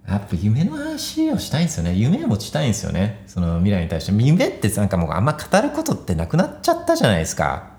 [0.05, 1.93] やっぱ夢の話をしたいんですよね。
[1.93, 3.23] 夢を持ちたいんですよね。
[3.27, 4.23] その未来に対して。
[4.23, 7.77] 夢ってなんかもうあんま語ることってなくなっちゃったじゃないですか。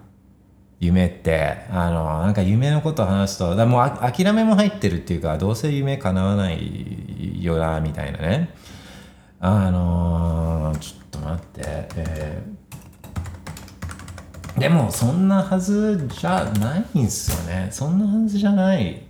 [0.79, 1.59] 夢って。
[1.71, 8.55] あの、なんか夢のことを話すと、だもう諦めも入ってるっていうか、どうせ夢叶わないよな、みたいなね。
[9.43, 11.63] あのー、ちょっと待って。
[11.97, 17.69] えー、でも、そんなはずじゃないんすよね。
[17.71, 19.03] そんなはずじゃない。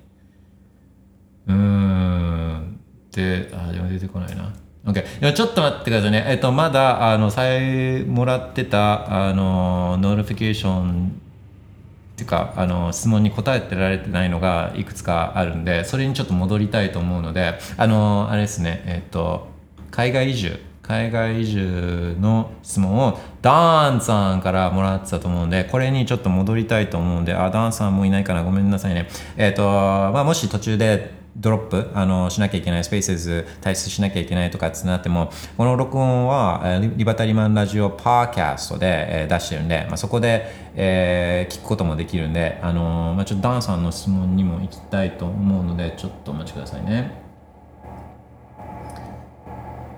[1.49, 2.81] うーん。
[3.11, 4.53] で、あ、でも出てこないな。
[4.85, 5.33] OK。
[5.33, 6.25] ちょっと待ってくださいね。
[6.29, 19.49] えっと、まだ、あの、さえもらってた、あの、 notification っていうか、あの、質問に答えてられてないのがいくつかあるんで、それにちょっと戻りたいと思うので、あの、あれですね、えっと、
[19.91, 20.71] 海外移住。
[20.83, 29.09] 海外移住の質問をダーンさんからもらってたと思うんで、これにちょっと戻りたいと思うんで、あ、ダーンさんもいないかな、ごめんなさいね。
[29.37, 47.20] えっ、と、まあ、もし途中でドロップあのしなきゃいけないスペース退出しなきゃいけないとかってなってもこの録音はリバタリマンラジオパーキャストで、え出してるんで、まあ、そこで、えー、聞くこともできるんであの、まあ、ちょっとダンさんの質問にも行きたいと思うのでちょっとお待ちくださいね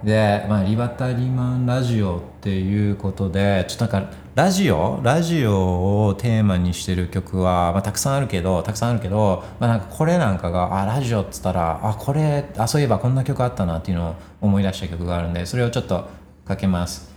[0.04, 5.00] で、まあ、リバタリマンラジオっていうことでちょっとなんかラジオ？
[5.02, 16.08] ラジオをテーマにしてる曲は、まあ、たくさんあるけどたくさんあるけど、まあ、なんかこれなんかがあラジオっつったらあこれあそういえばこんな曲あったなっていうのを思い出した曲があるんでそれをちょっと
[16.46, 17.12] かけます。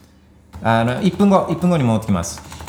[0.62, 2.65] あの1分後1分後に戻ってきます。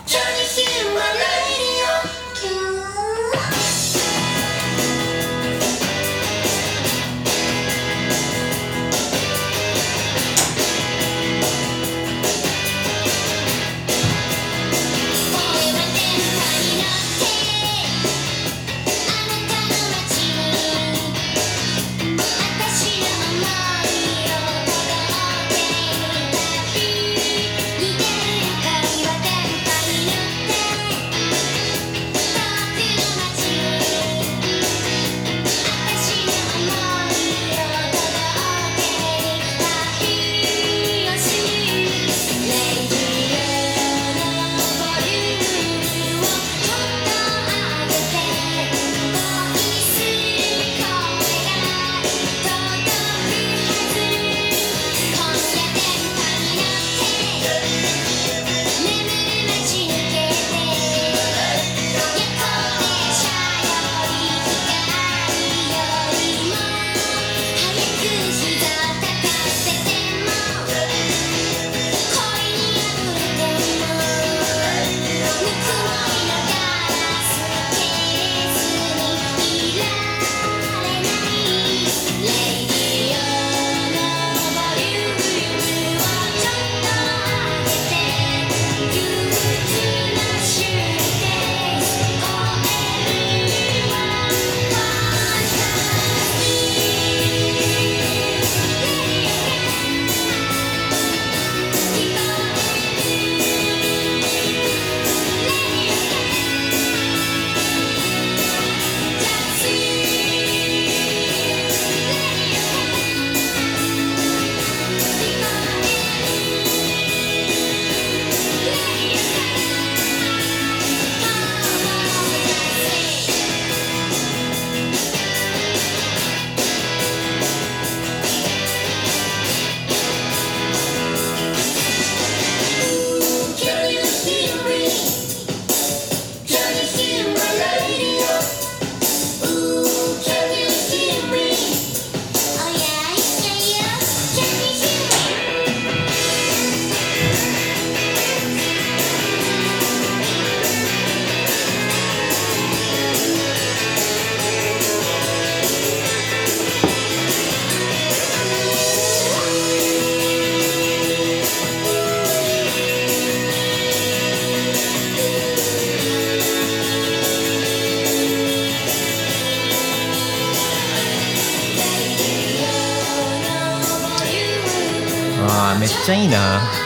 [176.08, 176.85] あー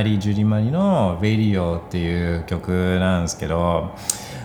[0.00, 3.94] マリー・ジュディ・マリーの「Radio」っていう曲なんですけど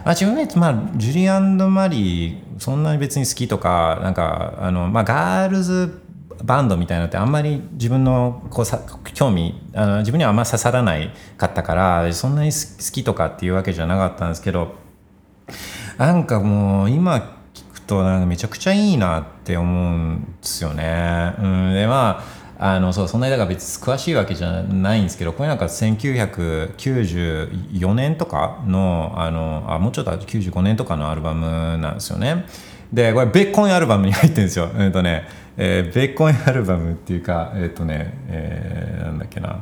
[0.03, 5.99] まあ、自分は、まあ、ジュリーマリーそんなに別に好きとかなんかあの、まあ、ガールズ
[6.43, 8.81] バンドみたいなのってあんまり自分のこうさ
[9.15, 14.75] 興味あの自分にはあんま刺さらないかったからそんなに好きとかっていうわけじゃなかったんですけど
[15.97, 21.33] なんかもう今聞くとなんかめちゃくちゃいいなって思うんですよね。
[21.39, 32.45] うん、でまああのそうそんなにだから別に詳しいわけじゃないんですけどこれなんか1994年とかのあのあもうちょっと95年とかのアルバムなんですよね。
[32.93, 34.69] でこれベッコンアルバムに入ってるんですよ。
[34.77, 35.27] えっ、とね、
[35.57, 39.59] えー、ベッコンアルバムっていうかえっ、とね、えー、なんだっけな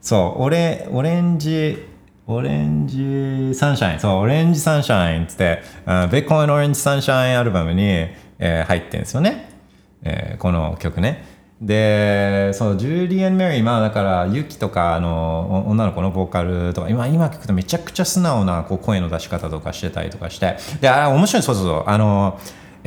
[0.00, 1.86] そうオレオレンジ
[2.26, 8.06] オレンジサンシャインそうオレンジサンシャインっつってあベッコンオレンジサンシャインアルバムに、
[8.38, 9.50] えー、入ってるんですよね、
[10.02, 11.37] えー、この曲ね。
[11.60, 20.56] でそうジュリー・アン・メリーまあだからユキとかあの女の子のボーカルとか今今聞くとめちゃくちゃ素直なこう声の出し方とかしてたりとかして。
[20.80, 21.84] であ面白いそうそうそう。
[21.86, 22.38] あの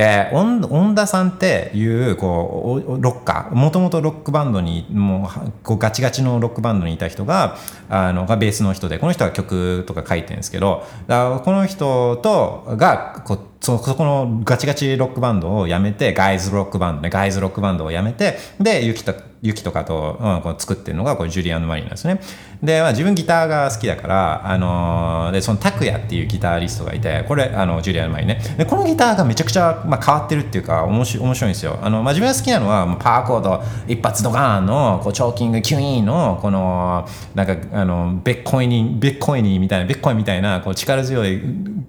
[0.03, 3.55] えー、恩田さんっていうこうロッカー。
[3.55, 7.55] もともとロックバンドにもうこうガチガチのロックバンドにいた人が
[7.87, 22.21] あのがベースの人でこの人が曲とか書いてるんですけどだこの人とがこうそこのガチガチロックバンドをやめてガイズロックバンドねガイズロックバンドをやめてでユキとユキとかと、うん、こう作ってるのがこれジュリアン・マリーなんですね。
[22.61, 28.39] で、まあ、自分ギターが好きだからあのー、でその拓也っていうギタリストがいてこれあのジュリアン・マリーね。
[28.57, 31.79] でこのギターがめちゃくちゃ、まあ、変わってるっていうか面白面白いんですよ。
[31.81, 41.41] あの、まあ、自分が好きなのはパーコード一発ドカーンのこうチョーキングキュイーンのこのなんかあのベッコイニベッコイニみたいなベッコイみたいなこう力強い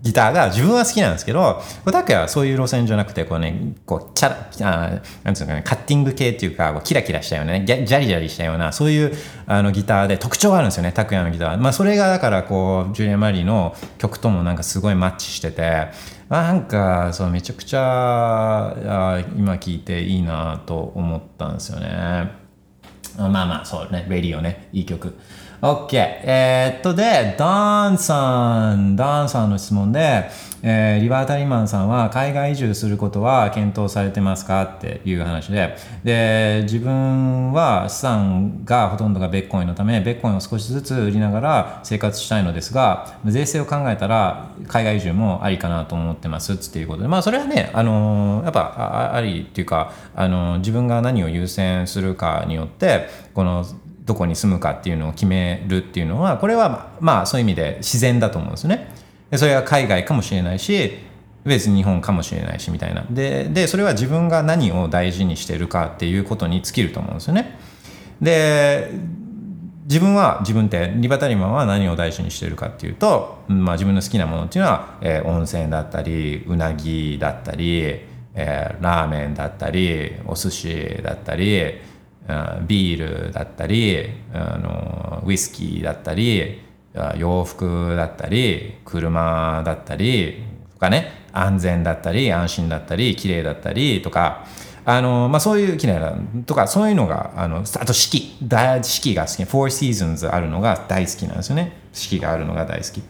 [0.03, 4.30] ギターが自分は好きなんですけど拓也はそういう路線じゃなくてこうねこうチャ
[4.61, 9.12] ラあなんつうかねカッティング系っていうかこうキラキラしたよねジャリジャリしたようなそういう
[9.46, 15.88] あのギターで特徴があるんですよね拓也のギターまあそれがだからこうジュリア・マリーの曲ともなんかすごいマッチしてて
[16.28, 22.32] なんかそうめちゃくちゃ今聴いていいなと思ったんですよね。
[23.18, 25.14] まあまあそうね「レディオねいい曲。
[25.62, 25.94] OK。
[25.94, 30.28] えー、っと、で、ダンさん、ダンさんの質問で、
[30.64, 53.64] えー、リバータリーマンさんは海外移住することは検討されてますかっていう話で、で、自分は資産がほとんどがベッコインのため、ベッコインを少しずつ売りながら生活したいのですが、税制を考えたら海外移住もありかなと思ってますっていうことで、まあそれはね、あのー、やっぱありっていうか、あのー、自分が何を優先するかによって、この
[54.05, 58.92] どこに住むかっていうのを決めるっていうのはこれはまあそういう意味で自然だと思うんですね。
[59.30, 60.99] でそれは海外かもしれないし
[61.45, 67.58] 別に日本かもしれないしみたいなででそれは自分が何を大事にしてるかっていうことに尽きると思うんですよね。
[68.20, 68.91] で
[69.84, 77.80] 自分は自分ってリバタリマンは何を大事にしてるかっていうと、まあ、自分の好きなものっていうのは、えー、温泉だったりうなぎだったり、
[78.34, 81.80] えー、ラーメンだったりお寿司だったり
[82.66, 86.61] ビールだったりあのウイスキーだったり
[87.16, 90.42] 洋服だったり車だったり
[90.72, 94.46] とかね安全だったり安心だったり綺麗だったりとか
[94.84, 103.03] あの、まあ、そういう綺麗なとかそういうのがあのあと四季四季が好き Four Seasons あるのが大好きなんですよね四季があるのが大好き。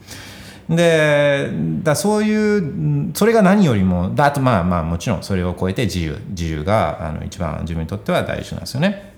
[0.68, 1.50] で
[1.82, 9.12] だそういうそれが何よりもあとまあまあもちろんそれを超えて自由自由があの一番自分にとっては大事なんですよね。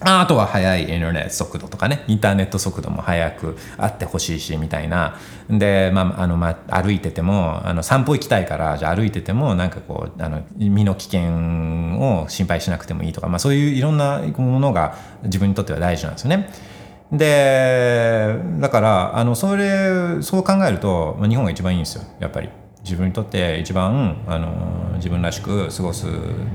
[0.00, 5.16] あとは速いインターネット速度とかねインターネット速度も速くあってほしいしみたいな
[5.48, 11.22] で、まああのまあ、歩いててもあの散歩行きたいからじゃあ歩いててもなんかこうあの身の危険
[12.00, 16.50] を心配しなくてもいいとか、まあ、そういういろんなものが自分にとっては大事なんですよね。
[17.16, 22.48] でだからあのそれそう考えると日本が一番いいんですよやっぱり。
[22.84, 26.06] 自分にとって一番あの自分らしく過ごす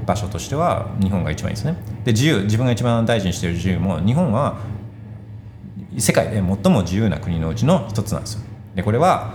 [0.06, 1.76] 場所としては日本が一番いいですね。
[2.06, 4.60] で自由自分が一番大事にしてる自由も日本は
[5.98, 8.42] 世界で最も自由な国のうちの一つなんですよ。
[8.76, 9.34] でこれは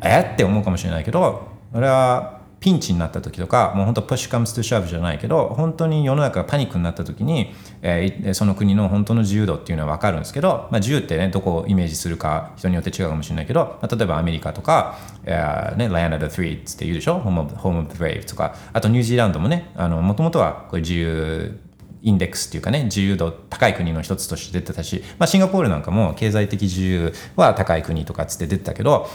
[0.00, 0.20] え？
[0.34, 18.56] って思うかもしれないけど俺はピンチになった時とかもう本当プッシュカムストゥシャブじゃないけど本当に世の中がパニックになった時に、えー、その国の本当の自由度っていうのは分かるんですけど、まあ、自由ってねどこをイメージするか人によって違うかもしれないけど、まあ、例えばアメリカとか、えーね、Land of the Three って言うでしょ？Home of, the Brave とか。
[18.72, 21.58] あとニュージーランドもねもともとはこう自由
[22.02, 29.08] インデックスっていうかね自由度高い国の一つとして出てたし、まあ、シンガポールなんかも経済的自由は高い国とかつって出てたけど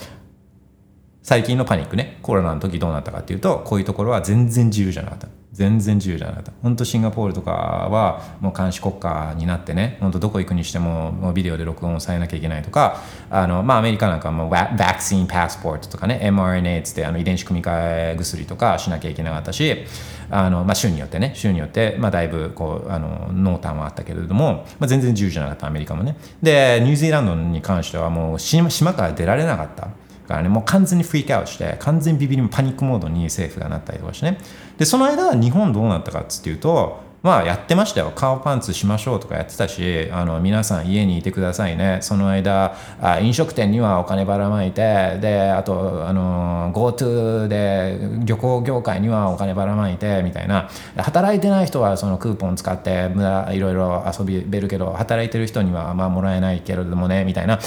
[1.24, 2.18] 最近のパニックね。
[2.24, 5.28] コロナの時どうなったかっていうとこういうところは全然自由じゃなかった。
[5.54, 6.52] 全然自由じゃなかった。
[6.64, 19.86] 本当シンガポールとかはもう監視国家になってね本当どこ行くにしてももうビデオで録音をされなきゃいけないとかあの、まあ、アメリカなんかもワクチンパスポートとかね mRNA つってあの遺伝子組み換え薬とかしなきゃいけなかったし
[20.30, 26.18] あの、まあ、州によってね州によって、まあ、だいぶこうあの濃淡はあったけれども、まあ、全然自由じゃなかったアメリカもね。
[26.42, 29.90] でニュージーランドに関してはもう島から出られなかった。
[30.32, 34.38] からね、もう完全にフリークアウトして、完全にビビりもパニックモードに政府がなったりとかしてね。
[34.78, 38.12] で、その間、日本どうなったかっつっていうと、まあやってましたよ。
[38.16, 42.00] 顔パンツしましょうとかやってたしあの皆さん家にいてくださいね。
[42.02, 50.70] その間あ飲食店にはお金ばらまいてであとあの GoTo で旅行業界にはお金ばらまいてみたいな。
[50.98, 57.60] 働いてない人はそのクーポン使って無駄いろいろ遊びべるけど働いてる人にはまあもらえないけれどもねみたいな。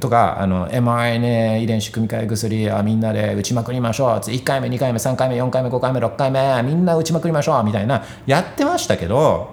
[0.00, 4.08] とかあの mRNA 遺伝子組み換え薬あみんなで打ちまくりましょう。
[4.20, 7.62] 1回目2回目3回目4回目5回目6回目みんな打ちまくりましょう。
[7.62, 8.02] みたいな。
[8.26, 9.50] やってましたしたけど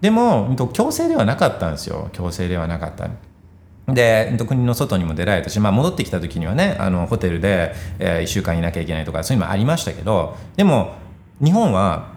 [0.00, 2.10] でも強制ではなかったんですよ。
[2.12, 3.08] 強制ではなかった。
[3.92, 10.94] で国の外にも出られたし、まあ、戻ってきた時にはねあのホテルで、えー、1週間いなきゃいけないとかそういうのもありましたけどでも
[11.40, 12.16] 日本は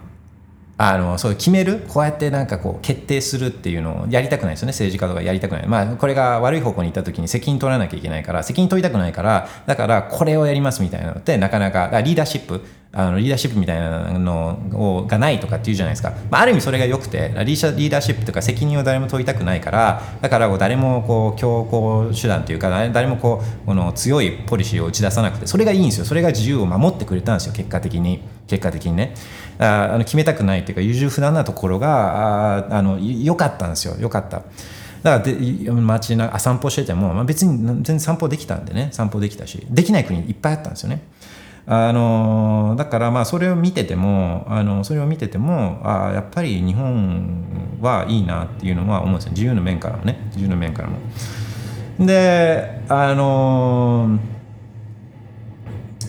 [0.81, 4.71] あのそう決めるこうやってなんかこう決定するっていうのをやりたくないですよね。
[4.71, 5.67] 政治家とかやりたくない。
[5.67, 26.05] まあこれが悪い方向に行った時に責任取らなきゃいけないから責任取りたくないからだからこれをやりますみたいなのってなかなかリーダーシップあのリーダーシップみたいなのをがないとかっていうじゃないですか、まあ、ある意味それが良くてリーダーシップとか責任を誰も取りたくないからだから誰もこう強行手段というか誰もこうこの強いポリシーを打ち出さなくてそれがいいんですよ。
[26.05, 27.53] それが自由を守ってくれたんですよ。
[27.53, 28.21] 結果的に。
[28.47, 29.13] 結果的にね。
[29.59, 33.95] あの決めたくないっていうか優柔不断なところがああの良かったんですよ。
[33.99, 34.43] 良かった。
[35.03, 38.89] だからで街な散歩してても、まあ、別に全然散歩できたんでね。
[38.91, 41.01] 散歩できたしできない国いっぱいあったんですよね。
[41.71, 50.97] あのだからまあそれを見ててもあのそれを見ててもあやっぱり日本はいいなっていうのは思うんですよ自由の面からもね自由の面からも。
[51.99, 54.17] であの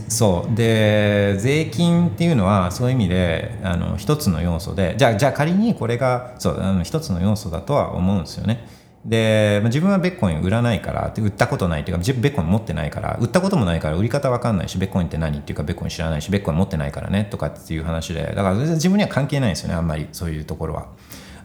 [0.09, 8.66] そうで税金っていうのはそういう意味であの一つの要素でじゃあじゃあ仮にこれがそうあの一つの要素だとは思うんですよね。
[9.05, 15.39] で、まあ、自分はベッコイン売らないから売ったことないっていうかベッコイン持ってないから売ったこともないから売り方わかんないしベッコインって何？
[15.39, 18.23] っていうかベッコイン知らないしベッコイン持ってないからねとかっていう話で。
[18.37, 20.89] だから自分には関係ないんですよねあんまりそういうところは。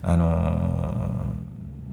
[0.04, 1.26] あの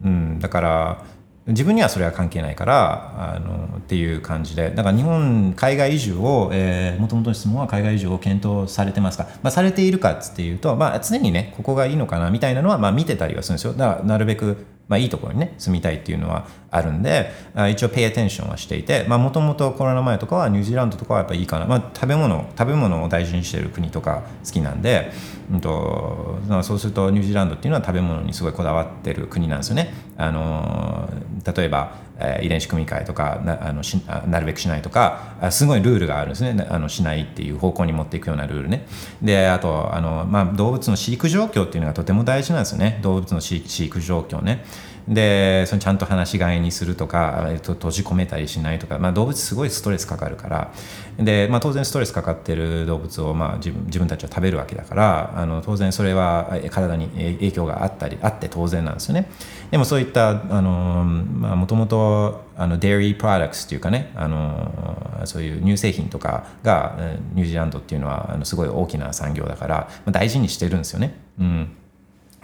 [0.03, 1.05] ー、うんだから
[1.47, 4.71] 自分にはそれは関係ないからあのっていう感じで。
[4.71, 6.53] だから日本海外移住を
[6.99, 13.73] もともとの質問は海外移住を検討されてますか、まあ、されているかっていうと、まあ、常にねここがいいのかなみたいなのはまあ見てたりはするんですよ。
[13.73, 17.31] だからなるべくまあ、いいところにね住みたいっていうのはあるんで
[17.71, 25.11] 一応ペイアテンションはしていてもともとコロナ前とかはニュージーランドとかはやっぱいいかな、まあ、食べ物食べ物を大事にしてる国とか好きなんで、
[25.51, 29.95] うんと、そうするとニュージーランドっていうのは食べ物にすごいこだわってる国なんですよね。
[30.19, 31.09] あの
[31.57, 33.97] 例えばえー、遺伝子組み換えとかなあのし
[34.27, 36.67] なるべくしないとかすごいルールがあるんですね。
[36.71, 38.87] あのしないっていう方向に持っていくようなルールね。
[39.21, 43.01] であとあの、まあ、動物の飼育状況っていうのがとても大事なんですよね。
[43.03, 44.65] 動物の飼育状況ね。
[45.09, 50.73] でそのちゃんと放し飼いにするとか、えっと、閉じ込めたりしないとか、まあ、動物すごいストレスかかるから。
[51.19, 59.31] で、まあ、当然ストレスかかってる動物を、まあ、自分自分たちは食べるわけだからあの当然それは体に影響があったりあって当然なんですよね。
[59.71, 62.43] でもそういったもともと
[62.79, 66.97] デイリープロダクツっていうかねあのそういう乳製品とかが
[67.35, 71.19] ニュージーランドっていうのはあのすごい大きな産業だから、まあ、大事にしてるんですよね。
[71.39, 71.77] うん。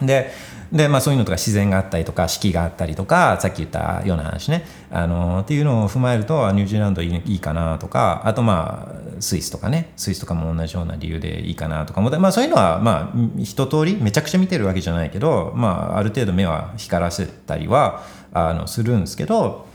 [0.01, 0.31] で
[0.71, 4.65] で、まあ、そういうのとか自然があったりとか四季があったりとかさっき言ったような話ね。
[4.91, 9.91] あのっていうのを踏まえるとニュージーランドいいかなとかあとまあスイスとかね。
[9.97, 19.67] スイスとかも同じような理由でいいかなとかも、まあ、そういうのはまあ一通りめちゃくちゃ見てるわけじゃないけど、まあ、ある程度目は光らせたりはあのするんですけど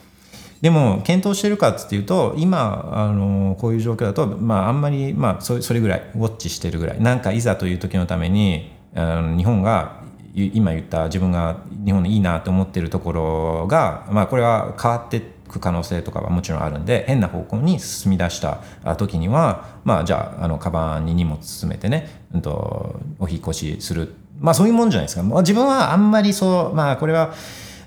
[0.60, 10.03] でも検討してるかっていうと今あのこういう状況だと、まあ、あんまり、まあ、そそれぐらいウォッチしてるぐらいなんかいざという時のためにあの日本が
[10.34, 18.60] 今言った自分が日本でいいなと思ってるところが、まあ、これは変わっていく可能性とかはもちろんあるんで変な方向に進み出した
[18.96, 24.14] 時にはまあじゃああのカバンに荷物詰めてね、うんと、お引越しする。
[24.40, 27.32] まあそういうもんじゃないですか、まあ、自分はあんまりそうまあこれは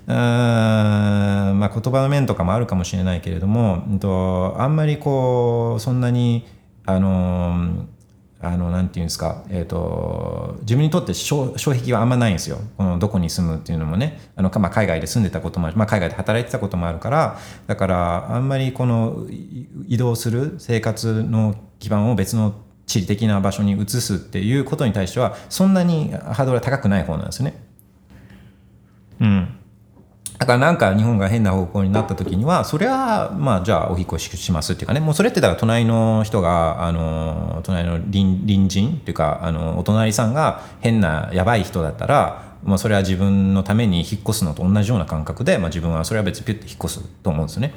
[0.06, 6.46] うんまあ、言葉の面とかもあるかもしれないけれども、うんと、あんまりこうそんなに
[6.86, 7.84] あの
[8.40, 12.58] あのなんていうんですか、えーと、自分にとって障壁はあんまないんですよ。
[12.76, 14.20] このどこに住むっていうのもね。
[14.36, 17.38] あの、まあ、海外で住んでたこともある、まあ、海外で働いてたこともあるから。
[17.66, 19.26] だからあんまりこの
[19.88, 22.54] 移動する生活の基盤を別の
[22.86, 27.60] 地理的な場所に移すっていうことに対してはそんなにハードルは高くない方なんですね。
[29.20, 29.57] うん。
[30.38, 47.72] だからなんか日本が変な方向になった時にはそれはまあじゃあお引越ししますっていうかねもうそれってだから隣の人があの隣の隣隣人っていうかあのお隣さんが変なやばい人だったらまあ、それは自分のために引っ越すのと同じような感覚で、まあ、自分はそれは別にピュッて引っ越すと思うんですよね。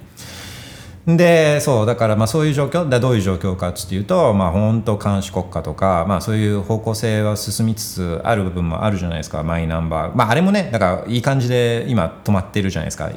[1.07, 13.09] でそうだからまあそういう状況だどういう状況かっていうと、まあ、本当監視国家とか、まあ、そういう方向性は進みつつある部分もあるじゃないですかマイナンバー、まあ、あれもねだからいい感じで今止まってるじゃないですか、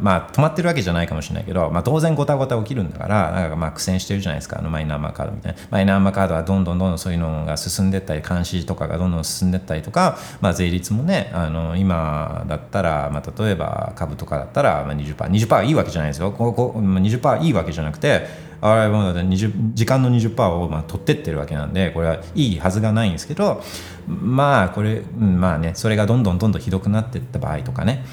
[0.00, 5.58] まあ、止まってるわけじゃないかもしれないけど、まあ、当然ごたごた起きるんだからなんかまあ苦戦してるじゃないですかあのマイナンバーカードみたいな。
[5.70, 16.32] マイナンバーカードはどんどんどんどんそういうのが進んでったり監視とかがどんどん進んでったりとか、まあ、税率もねあの今だったら、まあ、例えば株とかだったら 20%20% 20%いいわけじゃないですよ。
[16.32, 18.26] ここ20%いいわけじゃなくて
[18.60, 19.12] あれも
[19.74, 23.62] 時間の20%をまあ取ってってるわけなんでこれはいいはずがないんですけど
[24.06, 28.04] まあこれ、まあねそれがどんどんどんどんひどくなってった場合とかね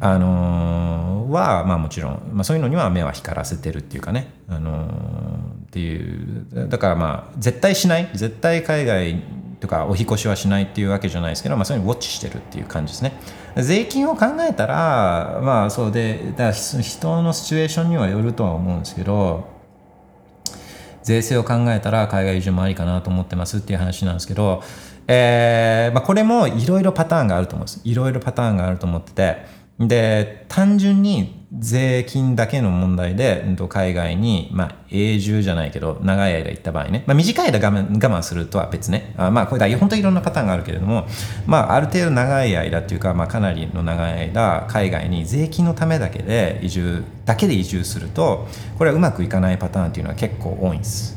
[0.00, 9.22] あのー、はまあもちろん、まあ、そういうのには目は光らせてるっていうかね、あのー、っていうだからまあ絶対しない絶対海外
[9.60, 13.12] とかお引越しはしないっていうわけじゃないですけど、まあ、そういうのウォッチしてるっていう感じですね。
[13.62, 19.48] 税金を考えたら、まあそうで、だ人のシチュエーションにはよるとは思うんですけど、
[21.02, 24.62] 税制を考えたら海外移住もありかなと思ってますっていう話なんですけど、
[25.06, 27.80] えーまあ、これもいろいろパターンがあると思うんです。
[27.84, 29.46] いろいろパターンがあると思ってて、
[29.78, 41.06] で単純に税金だけの問題で、うん、と海外に、まあ、永住じゃないけど長い間行った場合ね、まあ、短い間我慢我慢するとは別ねあまあこれだ本当にいろんなパターンがあるけれども、
[41.46, 48.48] まあ、ある程度長い間っていうか、まあ、かなりの長い間海外に税金のためだけで移住だけで移住すると
[48.78, 51.15] これはうまくいかないパターンっていうのは結構多いんです。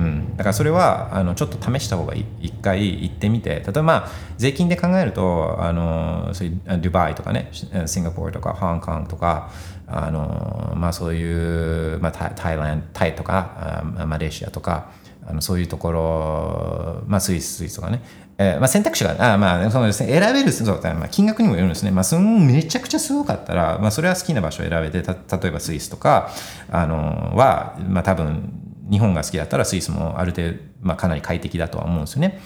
[0.00, 2.24] うん、だからそれはあのちょっと試した方がいい。
[2.40, 3.50] 一回行ってみて。
[3.50, 4.08] 例えばまあ
[4.38, 9.50] 税金で考えるとあのそういうドゥバイとかねシンガポールとか香港とか
[9.86, 14.90] あの、まあ、そういう、まあ、タイランタイとかマレーシアとか
[15.26, 18.02] あのそういうところ、まあ、スイススイスとかね、
[18.38, 26.30] えーまあ、選択肢があ、まあそうですね、選べるそうまあ、金額にもよるんですね、まあ、そのめちゃくちゃすごかったら、まあ、それは好きな場所を選べてた例えばスイスとか
[26.70, 32.40] あのは、まあ、多分日本が好きだったらスイスもある程度、まあ、かなり快適だとは思うんですよね。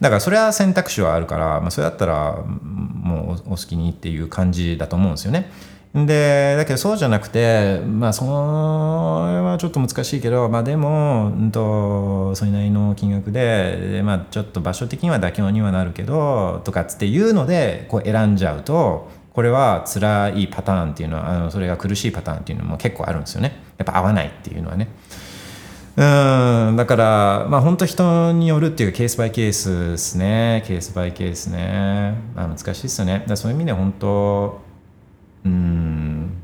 [0.00, 5.50] だからそれは選択肢はあるから、まあ、それだったらもうお好きにっていう感じだと思うんですよね。
[5.92, 24.88] でだけどそうじゃなくてまあそれはちょっと難しいけどまあでも、うんと、それなりの金額でで、まあ、ちょっと場所的には妥協にはなるけどとかっていうのでこう選んじゃうとこれは辛いパターンっていうのはあのそれが苦しいパターンっていうのも結構あるんですよねやっぱ合わないっていうのはね。
[26.00, 30.64] うんだからまあ本当人によるっていうケースバイケースですね。
[30.66, 33.22] ケースバイケースね、まあ、難しいですよね。
[33.26, 34.62] だそういう意味で本当
[35.44, 36.42] うん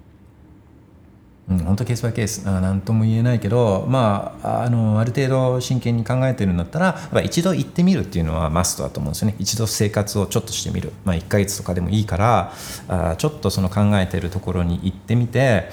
[1.49, 2.45] うん、本当ケースバイケース。
[2.45, 9.37] 何とも言えないけど、まあ、あのある程度真剣に考えてるんだったらやっ一度行ってみるっていうのはマストだと思うんですよね。
[9.39, 12.53] 一度生活をちょっとしてみる、まあ、1ヶ月とかでもいいから
[12.89, 15.71] あちょっとその考えてるところに行ってみて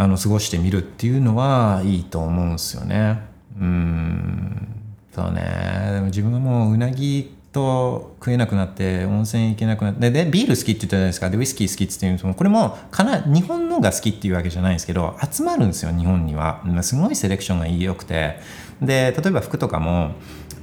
[0.00, 3.20] あの過ごしてみるっていうのはいいと思うんですよね。
[3.60, 4.68] うん。
[5.12, 5.90] そうね。
[5.92, 11.30] でも自分はもううなぎと食えなくなって温泉行けなくなってでビール好きって言ったじゃないですか。
[11.30, 16.62] でウイスキー好きって言ってこれもかな日本のが好きっていうわけじゃないんですけど集まるんですよ日本には。
[16.82, 18.38] すごいセレクションが良くて。
[18.80, 20.12] で例えば服とかも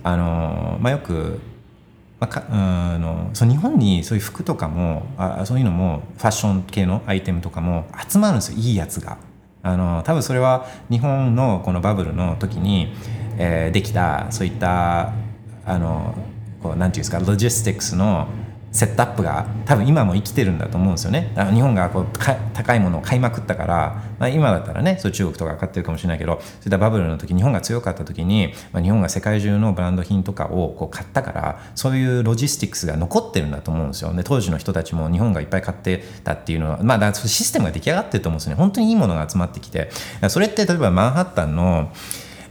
[0.04, 1.42] あの、まあ、よく
[2.26, 9.18] まあ、かあのその日本にそういう服とかもあそういうのもファッション系のアイテムとかも集まるんですよいいやつが。
[9.62, 12.94] あの多分それは日本のこのバブルの時に、
[13.40, 15.12] えー、できたそういった
[15.66, 16.14] あの
[16.62, 18.28] こうなんていうんですかロジスティックスの
[18.76, 21.32] セットアップが多分今も生きてるんだと思うんですよね。
[21.54, 22.08] 日本がこう
[22.54, 34.14] 高いものを買いまくったから、まあ、今だったらねそう中国とか買ってるかもしれないけどそういったバブルの時日本が強かった時に、まあ、日本が世界中のブランド品とかをこう買ったからそういうロジスティックスが残ってるんだと思うんですよ。
[34.14, 38.56] で当時の人たちも日本がいっぱい買ってたっていうのは、まあ、だシステムが出来上がってると思うんですね。
[38.56, 39.90] 本当にいいものが集まってきて
[40.28, 41.94] それって例えばマンハッタンの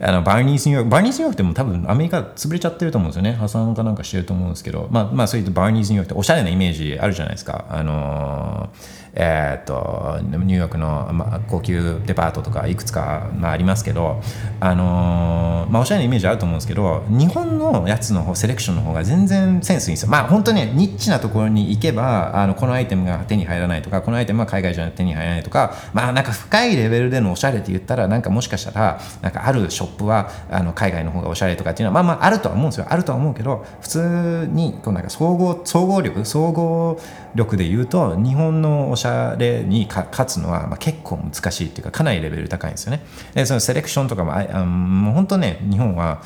[0.01, 3.33] あのバーニーズニューヨーク、バーニーズニューヨークっても多分アメリカ潰れちゃってると思うんですよね。
[3.33, 7.67] 破産かなんかしてると思うんですけど、まあ、まあそういうバーニーズニューヨークっておしゃれなイメージあるじゃないですか。
[7.69, 14.21] あのーえ、っとニューヨークの、まあ、高級デパートとかいくつか、まあ、ありますけど、
[14.61, 20.11] あの、まあ、おしゃれなイメージあると思うんですけど日本のやつの方セレクションの方が全然センスいいんですよ。
[20.11, 37.01] まあ本当にニッチなところに行けばあのこのアイテムが手に入らないとかこのアイテムは海外じゃ手に入らないとかまあなんか深いレベルでのおしゃれって言ったらなんかもしかしたらなんかあるショップはあの海外の方がおしゃれとかっていうのはまあまああるとは思うんですよあるとは思うけど普通にこうなんか総合総合力総合
[37.35, 43.05] 力で言うと日本のおしゃれに勝つのは、まあ、結構難しいっていうかかなりレベル高いんですよね。
[43.35, 46.23] でそのセレクションとかもあもう本当ね日本は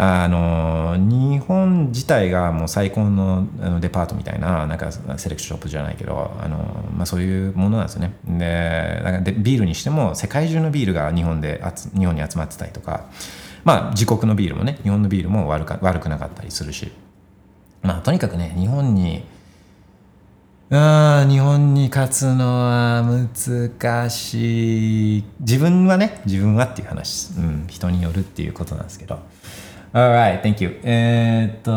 [0.00, 3.48] あの日本自体がもう最高の
[3.80, 6.58] デパートみたいななんかセレクションショップじゃないけどあの、
[6.96, 11.60] まあ、そういうものなんですよねでなんかでビールにしても世界中のビールが日本で
[11.98, 13.06] 日本に集まってたりとか、
[13.64, 16.92] まあ、自国のビールもね日本のビールも悪か悪くなかったりするし
[17.82, 19.24] まあとにかくね日本に
[20.70, 29.18] あ日本に勝つのは難しい自分はね自分はっていう話、うん、人によるっていうことなんですけど
[29.94, 31.72] Alright, thank you えー、っと、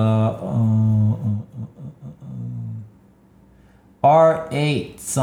[4.01, 5.21] R8 さ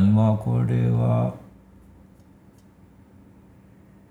[0.00, 1.34] んはこれは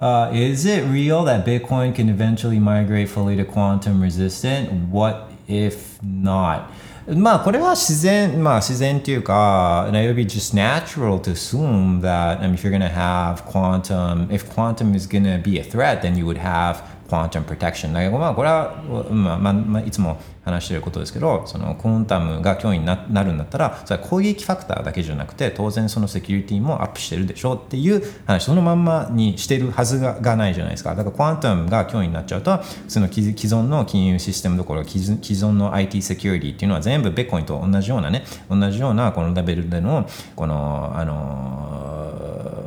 [0.02, 4.90] Uh, is it real that Bitcoin can eventually migrate fully to quantum resistant?
[4.90, 6.72] What if not?
[7.09, 13.45] まあこれは自然、まあ自然っていうか、it would be just natural to assume that I mean, if you're going to have
[13.45, 17.93] quantum, if quantum is going to be a threat, then you would have quantum protection
[17.93, 20.19] だけど、まあ、これは、まあまあまあ、いつも
[20.50, 30.96] 話していることですけどそのクォンタムが脅威になるんだったらそれは攻撃ファクターだけじゃなくて当然そのセキュリティもアップしてるでしょうっていう話そのまんまにしてるはずがないじゃないですか。
[30.96, 41.90] だからクォンタムが脅威になっちゃうとその既存の金融システムどころ既存の IT セキュリティっていうのは全部ベッコインと同じようなね同じようなこのレベルでのこのあの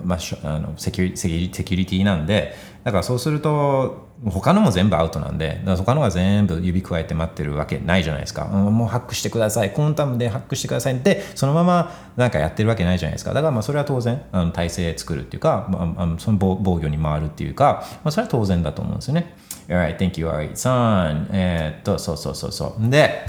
[0.05, 2.55] まあ、あのセキュセキュリティなんで
[2.85, 8.49] だからそうすると他のも全部アウトなんで、他のが全部指加えて待ってるわけないじゃないですか。
[8.53, 9.73] うんもうハックしてください。
[9.73, 13.35] コンタムでハックしてくださいって、そのままなんかやってるわけないじゃないですか。
[13.35, 19.35] だからまあそれは当然、あの体制作るっていうか、まあ、その防御に回るっていうか、まあ、それは当然だと思うんですよね。
[19.69, 21.29] Alright, thank you, alright, son.
[21.33, 22.91] えー、っと、そうそうそうそう。
[22.91, 23.27] で、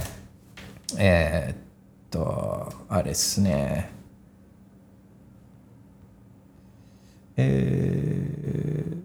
[0.98, 1.58] えー、っ
[2.12, 3.92] と、あれですね。
[7.36, 9.03] えー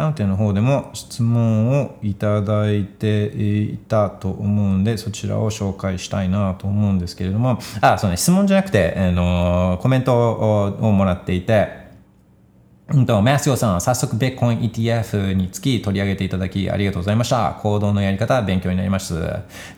[0.00, 11.80] ファウンテの方でも質問をいただいていたと思うんで、そちらを紹介したいなと思うんですけれども、あ、そうね、質問じゃなくて、あのコメントをもらっていて、
[12.92, 17.56] うんと、マスヨさん、早速、ベッコイン ETF につき取り上げていただきありがとうございました。
[17.62, 19.14] 行動のやり方、勉強になります。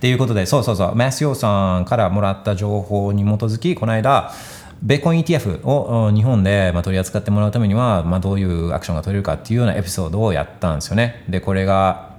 [0.00, 4.32] ということで、そうそうそう、マスヨさんからもらった情報に基づき、この間、
[4.82, 11.24] ベーコン ETF を日本で取り扱ってもらうためには、まあどういうアクションが取れるかっていうようなエピソードをやったんですよね。
[11.28, 12.10] で、これが、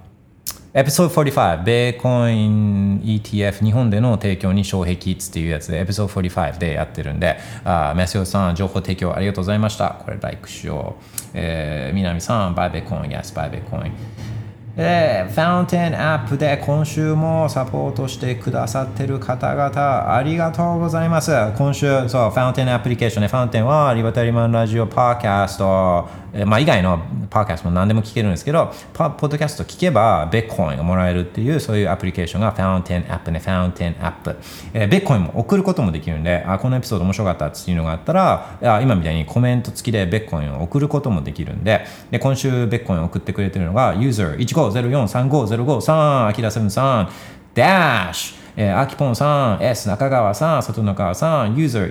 [0.73, 10.01] エピソード45、ベーコイン ETF 日本での提供に障壁っていうやつで、エピソード45でやってるんで、あメッセージさん、情報提供ありがとうございました。
[10.03, 11.03] これ、ライクしよう。
[11.33, 14.32] えー、南さん、バイベコイン、Yes、バイベコイン。
[14.75, 21.31] えファウンテンアップで今週もサポートしてくださってる方々ありがとうございます。
[21.55, 26.99] 今週、そう、ファウンテンアプリケーションね、ファウンテンはリバタリマンラジオパーキャスト、まあ、以外の
[27.29, 34.35] パーキャストも何でも聞けるんですけど、ポッドキャスト聞けば、ベッコインがもらえるっていう、そういうアプリケーションがファウンテンアップね、ファウンテンアップ。
[34.73, 47.09] えー、ベッコインも送ることもできるんで、あ、このエピソード面白かったっていうのがあったら、あ今みたいにコメント付きでベッコインを送ることもできるんで、で今週ベッコイン送ってくれてるのが、ユーザー15043505 3アキラ73
[47.53, 51.89] ダッシュえー、アキポンさん、S 中川さん、外中川さん、ユーザー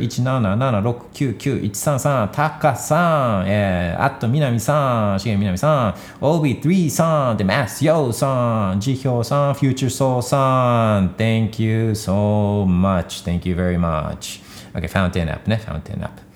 [1.13, 13.25] 177699133、タカさん、えー、アット南さん、しげみなみさん、OB3 さん、で、マスヨさん、ジヒョウさん、フューチャーソーさん、Thank you so much.
[13.25, 14.41] Thank you very much.
[14.75, 16.33] Okay, Fountain App ね、Fountain App.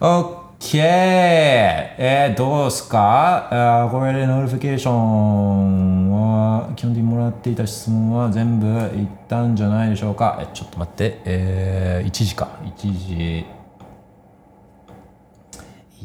[0.00, 3.84] OK えー、どうすか？
[3.84, 10.38] あこれで notification は基本的にもらっていた質問は全部いったんじゃないでしょうか？
[10.42, 11.20] えちょっと待って。
[11.24, 12.58] えー、1時か。
[12.64, 13.46] 1時。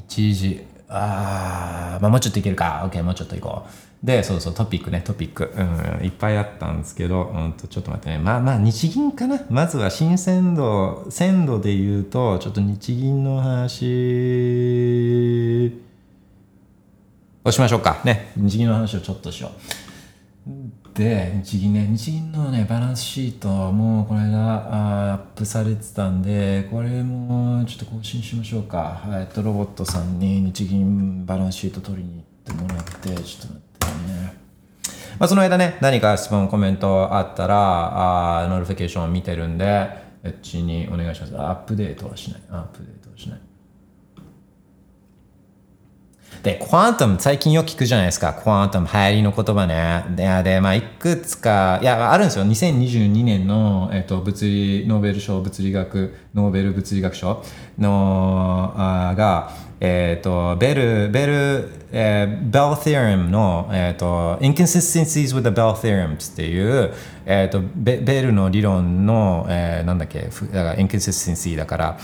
[0.08, 0.68] 1時。
[0.88, 2.88] あーまあもうちょっといけるか。
[2.92, 3.70] OK もうちょっといこう。
[4.04, 8.18] でそうそうトピックねトピック、うん、いっぱいあったんですけど、うん、とちょっと待ってね。
[8.18, 9.40] まあまあ日銀かな。
[9.50, 13.86] まずは新鮮度鮮度で言うとちょっと日銀の話
[17.46, 18.02] をしましょうか。
[18.04, 19.52] ね日銀の話をちょっとしよ
[20.48, 20.52] う。
[20.94, 29.02] で日銀ね日銀のねバランスシートもうこの間アップされてたんでこれもちょっと更新しましょうか。
[29.08, 32.24] えっとロボットさんに日銀バランスシート取りに行っ
[32.58, 33.73] てもらってちょっと待って。
[33.86, 34.34] ね
[35.20, 39.66] まあ、その間ね何か質問コメントあったらあ notification を見てるんで
[40.24, 43.40] エッチにお願いしますアップデートはしないアップデートはしない
[46.44, 48.34] で、クワントム、最近よく聞くじゃないですか。
[48.34, 50.04] クワントム、流行りの言葉ね。
[50.14, 52.44] で、でまあ、いくつか、いや、あるんですよ。
[52.44, 57.42] 2022年の、えっと、物理、ノーベル賞、物理学、ノーベル物理学賞
[57.78, 59.52] の、あが、
[59.86, 66.94] えっと、ベル、ベル、えー、Bell Theorem の、えっと、Inconsistencies with the Bell Theorems っていう、
[67.26, 71.98] えっと、ベベルの理論の、えー、なんだっけ、だから Inconsistency だから、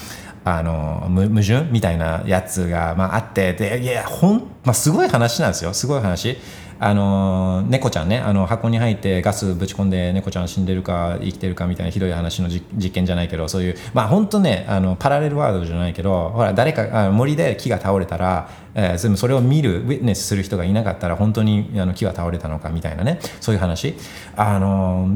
[0.43, 5.73] あのむ矛盾みたいなやつが、まあ、あってでいやほん、まあ、すごい話なんですよ。
[5.73, 6.37] すごい話。
[6.81, 23.95] あの猫ちゃんねあの箱に入ってガスぶち込んで猫ちゃん死んでるか生きてるかみたいなひどい話の実験じゃないけどそういうまあ本当ねあのパラレルワールドじゃないけどほら誰かあ森で木が倒れたら、えー、全部それを見るウィッネスする人がいなかったら本当にあの木が倒れたのかみたいなねそういう話。
[24.37, 25.09] あの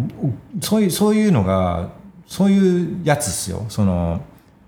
[0.61, 1.91] そういうそういうのが
[2.27, 3.65] そういうやつですよ。
[3.69, 4.21] その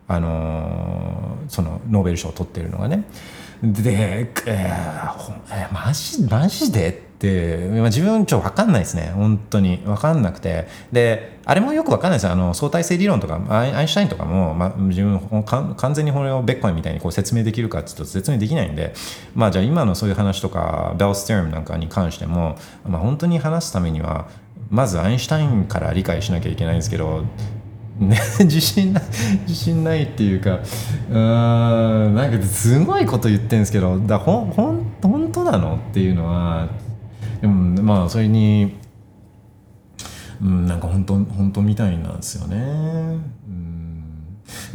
[0.08, 3.04] あのそのノーベル賞を取ってるのがね。
[3.74, 6.90] で、えーえ、マジマジで？
[6.90, 9.12] って、まあ、自分ちょっと分かんないですね。
[9.16, 9.78] 本当に。
[9.78, 10.68] 分かんなくて。
[10.92, 18.94] であれもよく分かんないですあの相対性理論とかアイアインシュタインとかも、まあ、自分完全にこれをベッコインみたいにこう説明できるかっていうと説明できないんで。
[19.34, 24.28] まあじゃあ今のそういう話とかベルステルムなんかに関しても、まあ、本当に話すためには
[24.70, 27.24] まずアインシュタインから理解しなきゃいけないんですけど
[28.00, 29.04] ね、 自信ない
[29.44, 30.60] 自信ないっていうか
[31.10, 36.68] うんなんかすごいこと言ってんですけどだほんほん本当なのっていうのは
[37.40, 38.76] でもまあそれに、
[40.42, 42.58] うん、なんか本当本当みたいなんですよね。
[42.58, 43.75] うん、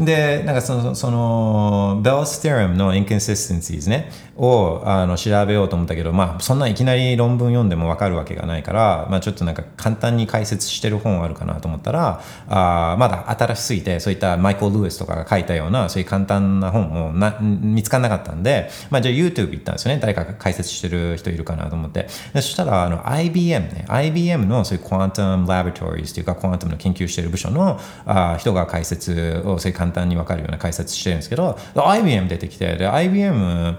[0.00, 4.10] でなんかそのその Bell's Theorem の inconsistencies ね
[4.40, 20.00] をあの調べようと思ったけど、まあ、そんないきなり論文読んでも分かるわけがないから、まあ、ちょっとなんか簡単に解説してる本あるかなと思ったらあまだ新しすぎてそういったマイケル・ルイスとかが書いたようなそういう簡単な本もな見つからなかったんで、まあ、じゃあ YouTube 行ったんですよね。
[20.00, 22.04] 誰かが解説してる人いるかなと思って。
[22.32, 23.84] でそしたらあの IBM ね。
[23.88, 33.78] IBM のそういう Quantum Laboratories というか quantum の研究してる部署のあ人が解説をそういう簡単に分かるような解説してるんですけど IBM 出てきてで IBM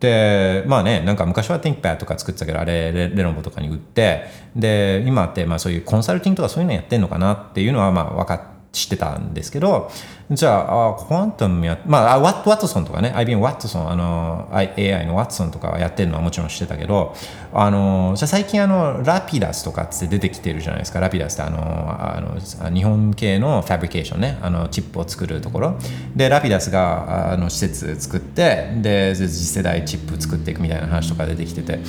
[0.00, 8.40] でまあねなんか昔は ThinkPad とか作ってたけどあれレレノボとかに売ってで今ってまあそういうコンサルティングとかそういうのやってんのかなっていうのはまあ分かっ
[8.74, 9.90] 知ってたんですけど
[10.30, 13.12] じゃああクワンタムやまあワッワトソンとかね。
[13.14, 17.14] IBM ワットソンあの AI のワットソンとかやってるのはもちろん知ってたけど
[17.52, 21.00] あのじゃ最近あのラピダスとかって出てきてるじゃないですか。
[21.00, 24.38] ラピダスってあのあの日本系のファブリケーションね。
[24.40, 25.78] あのチップを作るところ。
[26.16, 31.80] でラピダスがあの施設作ってで次世代チップ作っていくみたいな話とか出てきてて。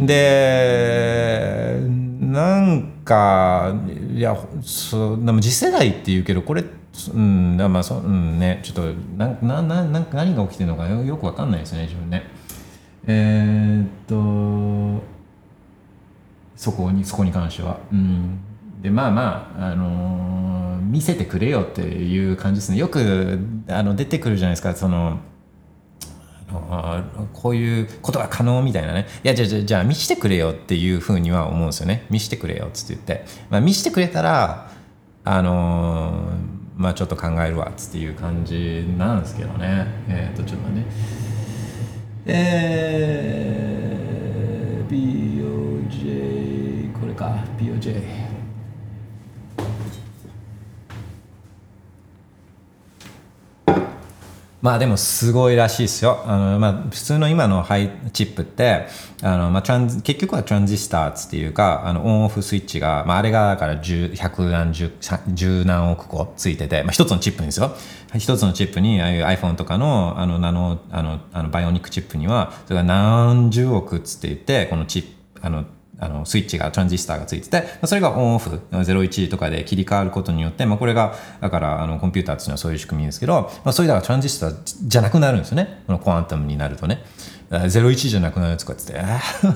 [0.00, 1.80] で
[2.20, 3.74] なんか
[4.12, 12.24] いやそうでも次世代っていうけどこれってうんまあそうんねちょっとなななな何が起きてるのかよよくわかんないですね自分ね。
[13.06, 15.04] えー、っと
[16.56, 17.78] そこにそこに関しては。
[17.92, 18.38] うん。
[18.82, 20.36] でまあまああのー
[20.86, 22.78] 見せてくれよっていう感じですね。
[22.78, 25.18] よくあの出てくるじゃないですかその
[26.48, 27.02] あ
[27.32, 29.06] こういうことが可能みたいなね。
[29.24, 32.06] いやじゃじゃあじゃ見してくれよっていうふうには思うんですよね。
[32.08, 34.70] 見してくれよっつって言って、まあ、見してくれたら
[35.24, 39.86] あのーまあちょっと考えるわっていう感じなんですけどね。
[40.08, 40.84] えっ、とちょっとね
[42.26, 47.42] えー、BOJ これか。
[47.58, 48.35] BOJ
[54.66, 56.24] まあでもすごいらしいですよ。
[56.26, 58.88] あのまあ、普通の今のハイチップって
[59.22, 64.90] あの、まあ、トラン結局はトランジスタっていうかあのオンオフスイッチが、まあ、あれがだから十百何十
[65.28, 67.76] 十何億個ついてて、まあ、一つのチップにですよ。
[68.16, 75.64] 一つのチップにああいう iPhone とかのあのナノあのあのバイオニックチップにはそれが何十億つって言ってこのチップあの
[75.98, 85.82] あのスイッチがトランジスターがついててそれがオンオフ01とかで切り替わることによって、まあ、これがだからあのコンピューターっていうのはそういう仕組みですけど、まあ、それだからトランジスタじゃなくなるんですよね。
[85.86, 87.02] このクアンタムになるとね。
[87.50, 89.00] 01じゃなくなるとかっつって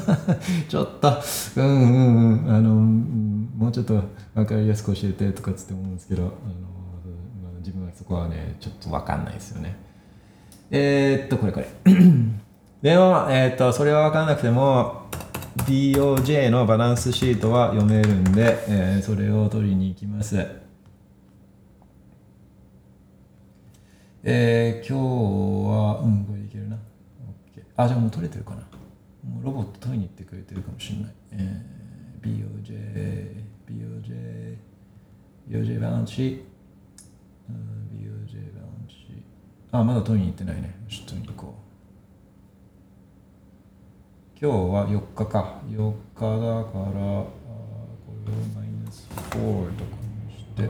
[0.69, 1.13] ちょっと
[1.57, 4.01] うんうんうんあのもうちょっと
[4.35, 9.77] 分かりやすく教えてとかつって思うんですけどあの、まあ、自分はそこはねちょっと分かんないですよね。
[10.71, 11.67] えー、っとこれこれ。
[12.81, 15.10] でも、えー、っとそれは分かんなくても
[15.57, 20.47] DOJ のバランスシートは読めるんで、えー、それを取りに行きます。
[24.23, 26.77] えー、今日は、うん、これいけるな。
[26.77, 26.79] OK。
[27.77, 28.57] あ、じゃあもう取れてるかな。
[29.29, 31.15] もうロボット取りに行ってくれてるかもしれない。
[31.33, 34.57] えー、BOJ、BOJ、
[35.49, 36.45] BOJ バランスシート。
[37.97, 39.17] BOJ バランスシー
[39.73, 39.79] ト。
[39.79, 40.77] あ、まだ取りに行ってないね。
[40.89, 41.70] ちょっと取りに行こう。
[44.43, 45.61] 今日は4日か。
[45.69, 47.31] 4日だからこ
[48.25, 49.91] れをマイナス4とか
[50.27, 50.67] にして。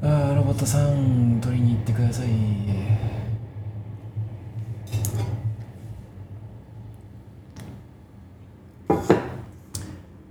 [0.00, 2.28] ああロボットさん取りに行ってください。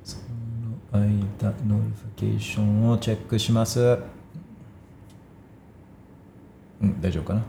[0.03, 4.16] その間 notification をチェックします。
[6.81, 7.43] うん、大丈夫かな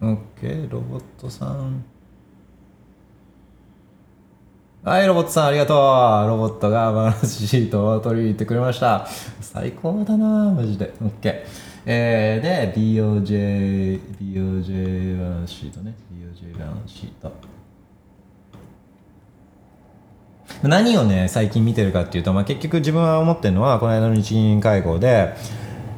[0.00, 1.84] ？OK、ロボットさん。
[4.84, 6.28] はい、ロボットさん、ありがとう。
[6.28, 9.06] ロボットがバランスシートを取り入れてくれました。
[9.40, 10.94] 最高だな、マジで。
[11.00, 11.67] OK。
[11.90, 15.94] えー、で BOJ BOJ バランスシートね。
[16.12, 17.32] BOJ バランスシート。
[20.62, 25.34] 何をね最近見てるかっていうと、まあ、結局自分は思ってるのはこの間の日銀会合で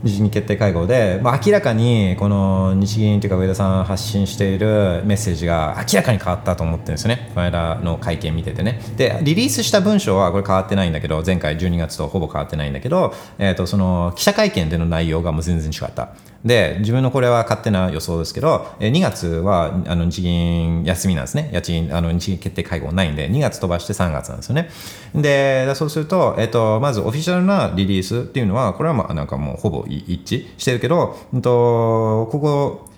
[0.02, 7.30] 日銀決定会合で、まあ、明らかにこの日銀というか上田さん発信しているメッセージが明らかに変わったと思ってるんですよね。
[7.34, 8.80] この間の会見見ててね。
[8.96, 16.14] でリリースした文章はこれ変わってないんだけど前回12月とほぼ変わってないんだけど、えー、とその記者会見での内容がもう全然違った。
[16.44, 21.50] で自分のこれは勝手な予想ですけどえ2月はあの日銀休みなんですね。
[21.52, 24.70] 家賃あの日銀決定会合ないんで2月飛ばして3月なんですよね。
[25.14, 32.89] でそうすると,、えっとまずオフィシャルなリリースっていうのはこれはまあなんかもうほぼ一致してるけど、うんと、ここ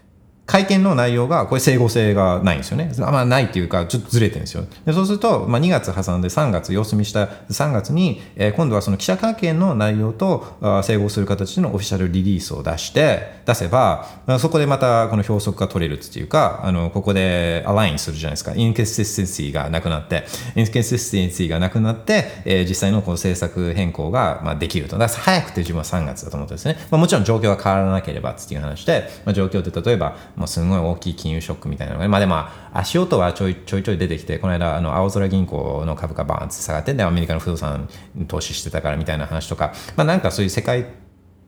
[0.52, 2.92] 会見の内容がこれ整合性がないんですよね。
[2.98, 4.66] まあないっていうかちょっとずれてるんですよ。
[4.84, 14.06] でそうすると、まあ、2月挟んで3月様子見した3月に、えー、今度はその記者会見の内容とあ整合する形のオフィシャルリリースを出して出せば
[14.38, 18.52] そこでまたこの標則が取れるっていうかあのここでアラインするじゃないですか。
[18.54, 20.24] インケンシステンシーがなくなって
[20.54, 24.98] インケンシステンシーがなくなって、えー、実際のこの政策変更がまあできると。
[24.98, 26.76] だから早くて自分は3月だと思ってですね。
[26.90, 32.44] まあ、もちろん状況が変わらなければっていう話で、まあ、状況って例えばもうすごい大きい金融ショックみたいなのが、まあでも
[32.74, 37.88] 足音はちょいちょいちょい出てきて、この間、あの青空銀行の株価バーンって下がって、で、アメリカの不動産
[38.26, 40.86] 投資してたからみたいな話とか、まあなんかそういう世界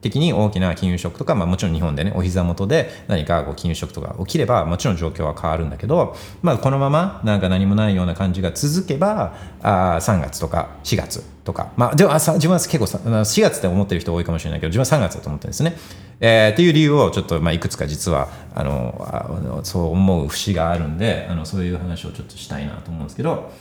[0.01, 15.77] 的に大きな金融ショックとか、まあ、もちろん日本でねお膝元で何かこう金融ショックとか起きればもちろん状況は変わるんだけど、まあ、このままなんか何もないような感じが続けばあ3月とか4月とか、まあ、でも自分は結構4月って思ってる人多いかもしれないけど自分は3月だと思ってるんですね。
[16.19, 23.51] えー、っていう理由をちょっと、まあ、いくつか実はあのそう思う節があるんであのそういう話をちょっとしたいなと思うんですけど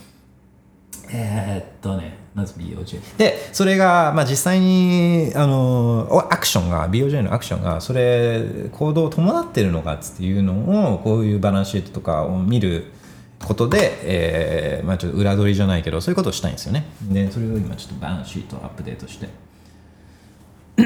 [1.11, 12.91] えー、っとねまず BOJ でそれが、まあ、実際にあのアクションが BOJ のアクションがそれ行動を伴ってるのかっていうのをこういうバランスシートとかを見る
[13.45, 16.87] ことで、えーまあ、ちょっと裏取りじゃないけどそういうことをしたいんですよね。
[17.03, 19.29] でそれを今ちょっとバランスシートアップデートして。
[20.77, 20.85] ま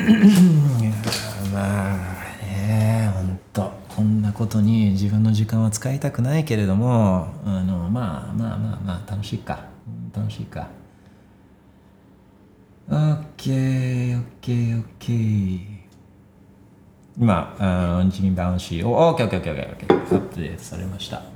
[1.94, 1.96] あ
[2.42, 9.64] ね本当こんなことに自分の時間は使いたくないけれどもあのまあまあまあまあ楽しいか。
[10.14, 10.77] 楽しいか。
[12.90, 15.60] オッケー、オッケー、オッケー。
[17.18, 21.20] 今、あ日銀バウンシーを、オッケー、オッケー、オッケー、オッケー、アップデートされました。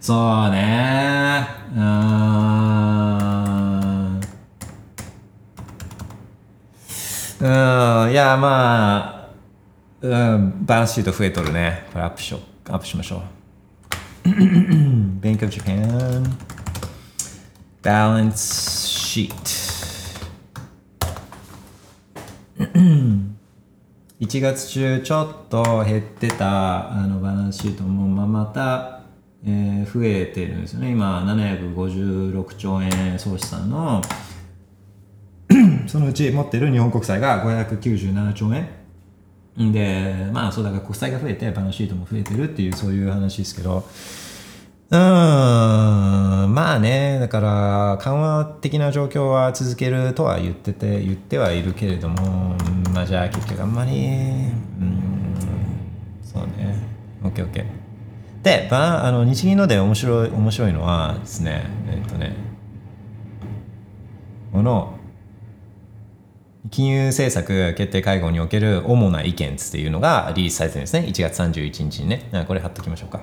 [0.00, 1.46] そうね
[1.76, 1.82] うん。
[7.40, 7.44] う
[8.08, 9.28] ん、いや、まあ、
[10.00, 11.86] うん、バランスシート増えとるね。
[11.92, 12.40] これアップしよう。
[12.72, 13.37] アップしましょう。
[15.20, 16.36] Bank of Japan
[17.82, 19.32] Balance Sheet
[24.20, 29.02] 1月中ちょっと減ってたあのバランスシートもまあまた、
[29.44, 30.90] えー増えてるんですよね。
[30.90, 34.02] 今756兆円総資産の。
[35.86, 38.77] そのうち持ってる日本国債が597兆円。
[39.58, 43.84] でまあそうだから国債が増えてバランシートも増えてるっていうそういう話ですけど。
[44.90, 52.56] うーんまあねだから緩和的な状況は続けるとは言ってて言ってはいるけれども
[52.94, 55.34] まあじゃあ結局あんまりうん
[56.22, 56.88] そうね。
[57.22, 57.64] OKOK
[58.42, 62.36] で、まあ、あの日銀ので面白い面白いのはですねえっ、とね
[64.52, 64.97] この
[66.70, 71.06] 金融政策決定会合における主な意見っていうのがリリースされてるんですね。
[71.06, 72.44] 1月31日にね。
[72.46, 73.20] これ貼っときましょうか。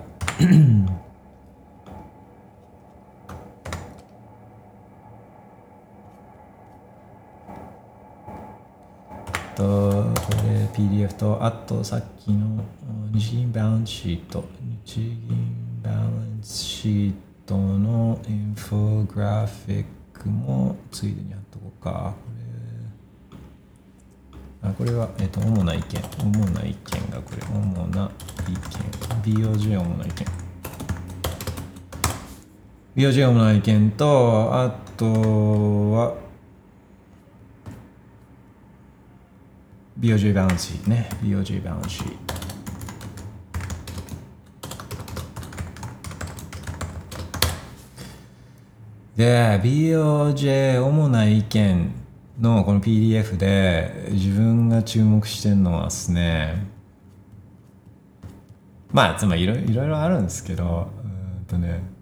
[9.55, 10.13] とこ
[10.43, 12.61] れ PDF とあとさっきの
[13.13, 14.43] 日銀バランスシート
[14.85, 17.13] 日銀バランスシー
[17.45, 22.13] トのインフォグラフィックもついでに貼っとこうか
[24.69, 25.83] あこれは、えっと主な意見。
[26.19, 27.41] 主な意見がこれ。
[27.47, 28.11] 主な
[28.47, 29.35] 意見。
[29.35, 30.25] BOJ 主な意見。
[32.95, 35.05] BOJ 主な意見とあと
[35.91, 36.15] は
[39.99, 41.09] BOJ バランシーね。
[41.21, 42.35] BOJ バランシー
[49.17, 52.04] で BOJ 主な意見。
[52.39, 56.67] のこの PDF で自分が注目してるのはですね
[58.91, 61.95] まあつまりいろいろあるんですけどうーんとね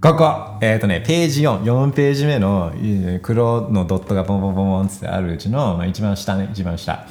[0.00, 2.74] ここえっ、とねページ44ページ目の
[3.22, 7.06] 黒のドットがボンボンボンボンってあるうちの、まあ、一番下ね一番下、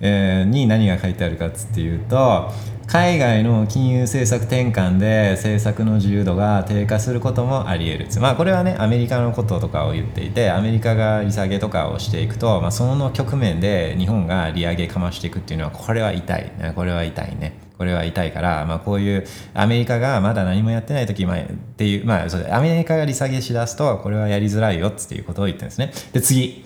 [0.00, 2.50] えーに何が書いてあるかっつっていうと
[2.86, 8.20] 海外の金融政策転換で政策の自由度が低下することもあり得る。
[8.20, 16.52] まあこれはねアメリカのこととかを言っていてアメリカが利下げとかをしていくと、まあ、その局面で日本が利上げかましていくっていうのはこれは痛い。
[16.74, 17.58] これは痛いね。
[17.78, 21.46] これは痛いから、まあ、こういうアメリカがまだ何もやってない時まあっ
[21.76, 25.92] ていう、まあ、そうアメリカが利下げしだすとこれはやりづらいよっていうことを言ってるんですね。
[26.12, 26.64] で次。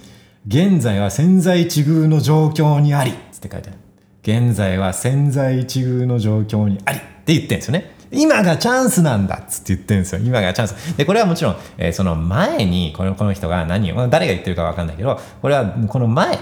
[0.49, 3.86] 現在は千載一遇の状況にありって書いてある。
[4.27, 7.95] 現在は千載一遇の状況にありって言ってるんですよね。
[8.11, 10.21] 今がチャンスなんだっつって言ってるんですよ。
[10.21, 10.97] 今がチャンス。
[10.97, 16.39] でこれはもちろん、えーその前にこのこの人が何を誰が言ってるか分かんないけどこれはこの前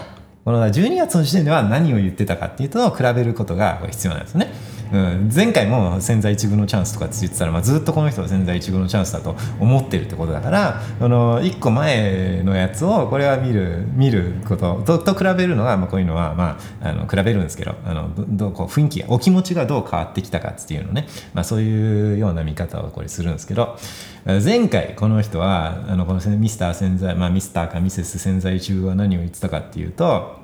[0.46, 4.52] この12月の時点では何を言ってたかっていうと比べることが必要なんですね、
[4.92, 23.76] うん、前回も千載一遇のチャンスとかって言ってたら、まあ、ずっとこの人は千載一遇のチャンスだと思ってるってことだからその1個前のやつをこれは見る見ることとと比べるのが、まあ、こういうのは、まあ、あの比べるんですけどあのどうこう雰囲気お気持ちがどう変わってきたかっていうのね、まあ、そういうような見方をこれするんですけど
[24.24, 30.42] 前回この人はあのこのミスター潜在、まあ、ミスターかミセス潜在一遇は何を言ってたかっていうと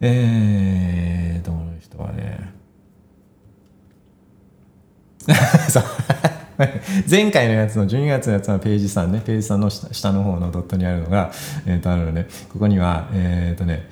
[0.00, 2.59] えーとこの人はね。
[7.10, 11.30] 前回のやつの12月のやつのページ3ねページ3の下の方のドットにあるのが、
[11.66, 13.88] えー、とあるのでここにはえっ、とね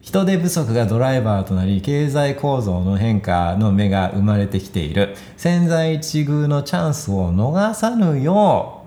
[0.00, 5.14] 人手不足がドライバーとなり経済構造の変化の芽が生まれてきている。
[5.36, 8.82] 千載一遇のチャンスを逃さぬよ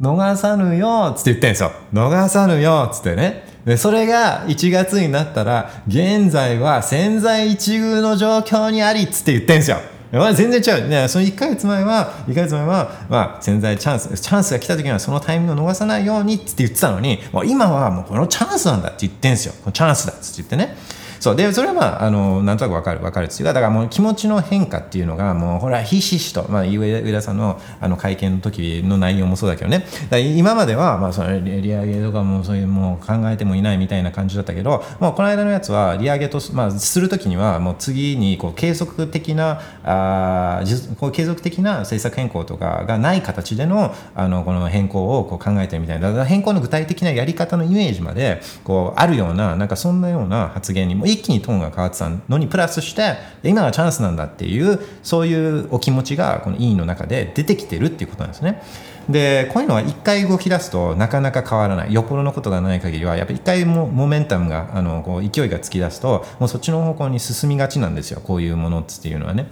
[0.00, 1.72] う逃さぬよっつって言ってんですよ。
[1.92, 3.44] 逃さぬよっつってね。
[3.64, 9.78] でそれが1月になったら現在は千載一遇の状況にありっつって言ってんですよ。
[10.12, 19.52] まあ全然違う、ね、その1ヶ月前は1ヶ月前は、まあ、潜在チャンスチャンスが来た時にはそのタイミングを逃さないようにって言ってたのにもう今はもうこのチャンスなんだって言ってんですよ。
[19.60, 20.76] このチャンスだって言ってね。
[21.20, 29.86] そうでそれはまああのなんとなく分かる分かるっていうかだからもう気持ちの変化っていうのがもうほらひしひしと、まあ、上上田さんのあの会見の時の内容もそうだけどね。
[30.10, 46.08] だ今までは、まあ、その利上げとかもそういうもう考えてもいないみたいな感じだったけどもうこの間のやつは利上げと、まあ、する時にはもう次にこう継続的なあじこう継続的な政策変更とかがない形でのあのこの変更をこう考えてるみたいな。
[46.08, 58.62] だから変更の具体的なやり方のイメージまでこうあるようななんかそんなような発言にも一気にトーンが変わってたのにプラスして今がチャンスなんだっていうそういうお気持ちがこの委員の中で出てきてるっていうことなんですね。
[59.08, 69.48] でこういうのは一回動き出すとなかなか変わらないよっぽどのことがない限りはやっぱり一回もモメンタムがあのこう勢いがつき出すともうそっちの方向に進みがちなんですよこういうものっていうのはね。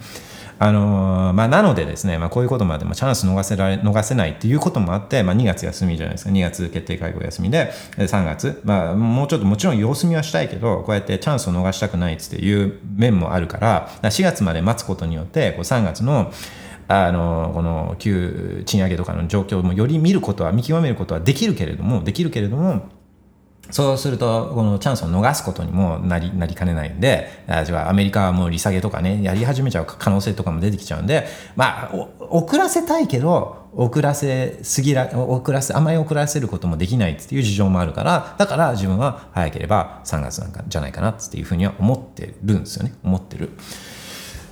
[0.59, 6.31] あのー、まあ、なのでですね、まあ、こういうことまでもチャンス逃せられ逃せないっていうこともあって、まあ、2月休みじゃないですか。
[6.31, 16.31] 2月決定会合休みで3月、まあ、もうちょっともちろん様子見はしたいけどこうやってチャンスを逃したくないっていう面もあるから4月まで待つことによってこう3月の
[16.89, 22.89] あのこの旧賃上げとかの状況もより見ることは見極めることはできるけれどもできるけれども
[23.69, 27.29] そうすると、このチャンスを逃すことにもなりなりかねないんで、
[27.65, 31.91] じゃあアメリカはもう利下げとかね、やり始めちゃう可能性とかも出てきちゃうんで、まあ、
[32.29, 42.93] 遅らせたいけど、遅らせすぎら、遅らせ、あまり遅らせることもできないっていう事情もあるから、だから自分は早ければ3月なんかじゃないかなっていうふうには思ってるんですよね。
[43.03, 43.51] 思ってる。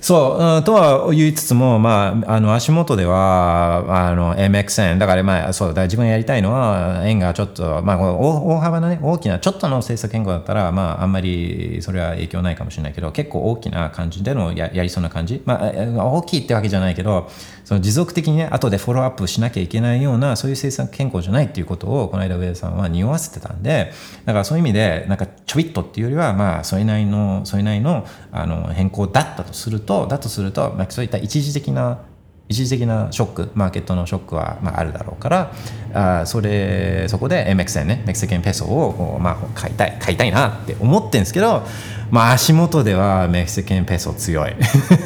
[0.06, 17.28] そう、うん、とは言いつつも、まあ、あの足元ではあの MXN だから、まあ、そうだ自分やりたいのは円がちょっと、まあ、大幅なね大きなちょっとの政策変更だったら、まあ、あんまりそれは影響ないかもしれないけど結構大きな感じでのややりそうな感じ、まあ、大きいってわけじゃないけど
[17.66, 23.90] その持続的にね後でフォローアップしなきゃいけないようなそういう政策変更じゃないっていうことをこの間上田さんは匂わせてたんで
[24.24, 31.98] だからそういう意味でなんかちょびっとっていうよりはまあそれなりのそれなりのあの変更だったとするとだとすると、まあ、そういった一時的な
[32.48, 35.52] 一時的なショックマーケットのショックは、まあ、あるだろうから
[35.92, 41.64] あそれそこで MX 円ねメキシケンペソをこう、まあ、買いたい買いたいなって思ってるんですけど
[42.10, 44.54] まあ、足元ではメキシケンペソ強い。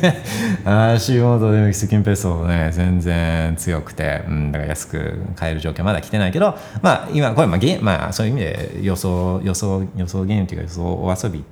[0.64, 11.44] 足元でメキシケンペソね全然強くて、うん、だから安く買える状況まだ来てないけどまあ今これまあゲまあそういう意味で予想予想予想ゲームっていうか予想お遊び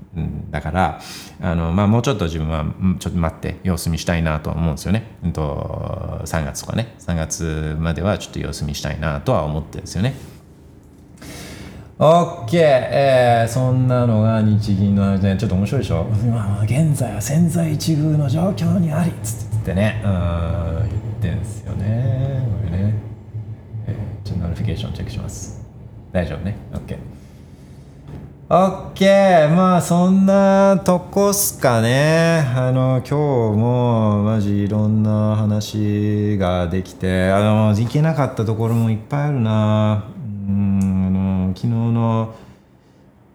[0.50, 1.00] だから
[1.40, 2.66] あのまあもうちょっと自分は
[2.98, 6.94] ちょっと待って様子見したいなと思うんですよね、うんと、3月とかね。
[6.98, 10.14] 3月まではちょっと様子見したいなとは思ってるんですよね。
[11.98, 20.00] OK、えー、そんなのが日銀の話でちょっと面白いでしょ、まあ、現在は千載一遇の状況にありっつってね。
[20.04, 20.88] うん
[21.20, 22.46] 言ってんすよね。
[22.62, 22.94] これね、
[23.88, 25.60] えー、ちょっと notification チェックします。
[26.12, 26.98] 大丈夫ね？OK
[28.48, 32.44] OK まあそんなとこっすかね。
[32.54, 33.14] あの今日
[33.58, 40.04] もマジいろんな話ができてあの行けなかったところもいっぱいあるな。
[40.48, 41.17] うん
[41.54, 42.34] 昨日の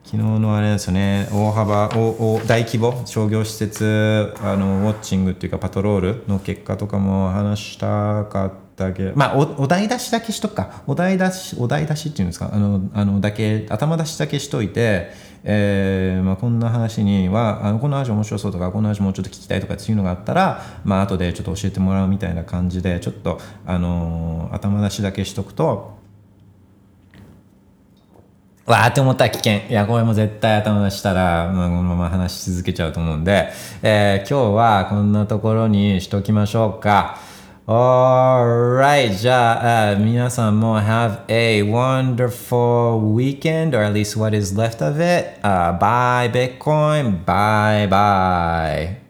[0.06, 1.30] 昨日のあれですよね。
[1.32, 10.84] 大幅大大規模商業施設あのウォッチングっていうかパトロールの結果とかも話したかったけどまあおお題出しだけしとくか。
[10.88, 12.50] お題出しお題出しっていうんですか？
[12.54, 15.12] あのあのだけ頭出しだけしといて、
[15.46, 26.03] えーまあ、こんな話にはあのこの話面白そうとかこの話もうちょっと聞きたいとかっていうのがあったらまあ後でちょっと教えてもらうみたいな感じでちょっとあの頭出しだけしとくと
[28.66, 29.70] わーって思ったら危険。
[29.70, 33.50] いや、これも絶対頭出したら、まあ、このまま話し続けちゃうと思うんで、
[33.82, 37.20] えー、今日はこんなところにしときましょうか。
[37.66, 45.40] Alright, じゃあ、uh, 皆さんも have a wonderful weekend, or at least what is left of it.
[45.42, 49.03] Uh, bye Bitcoin, bye bye.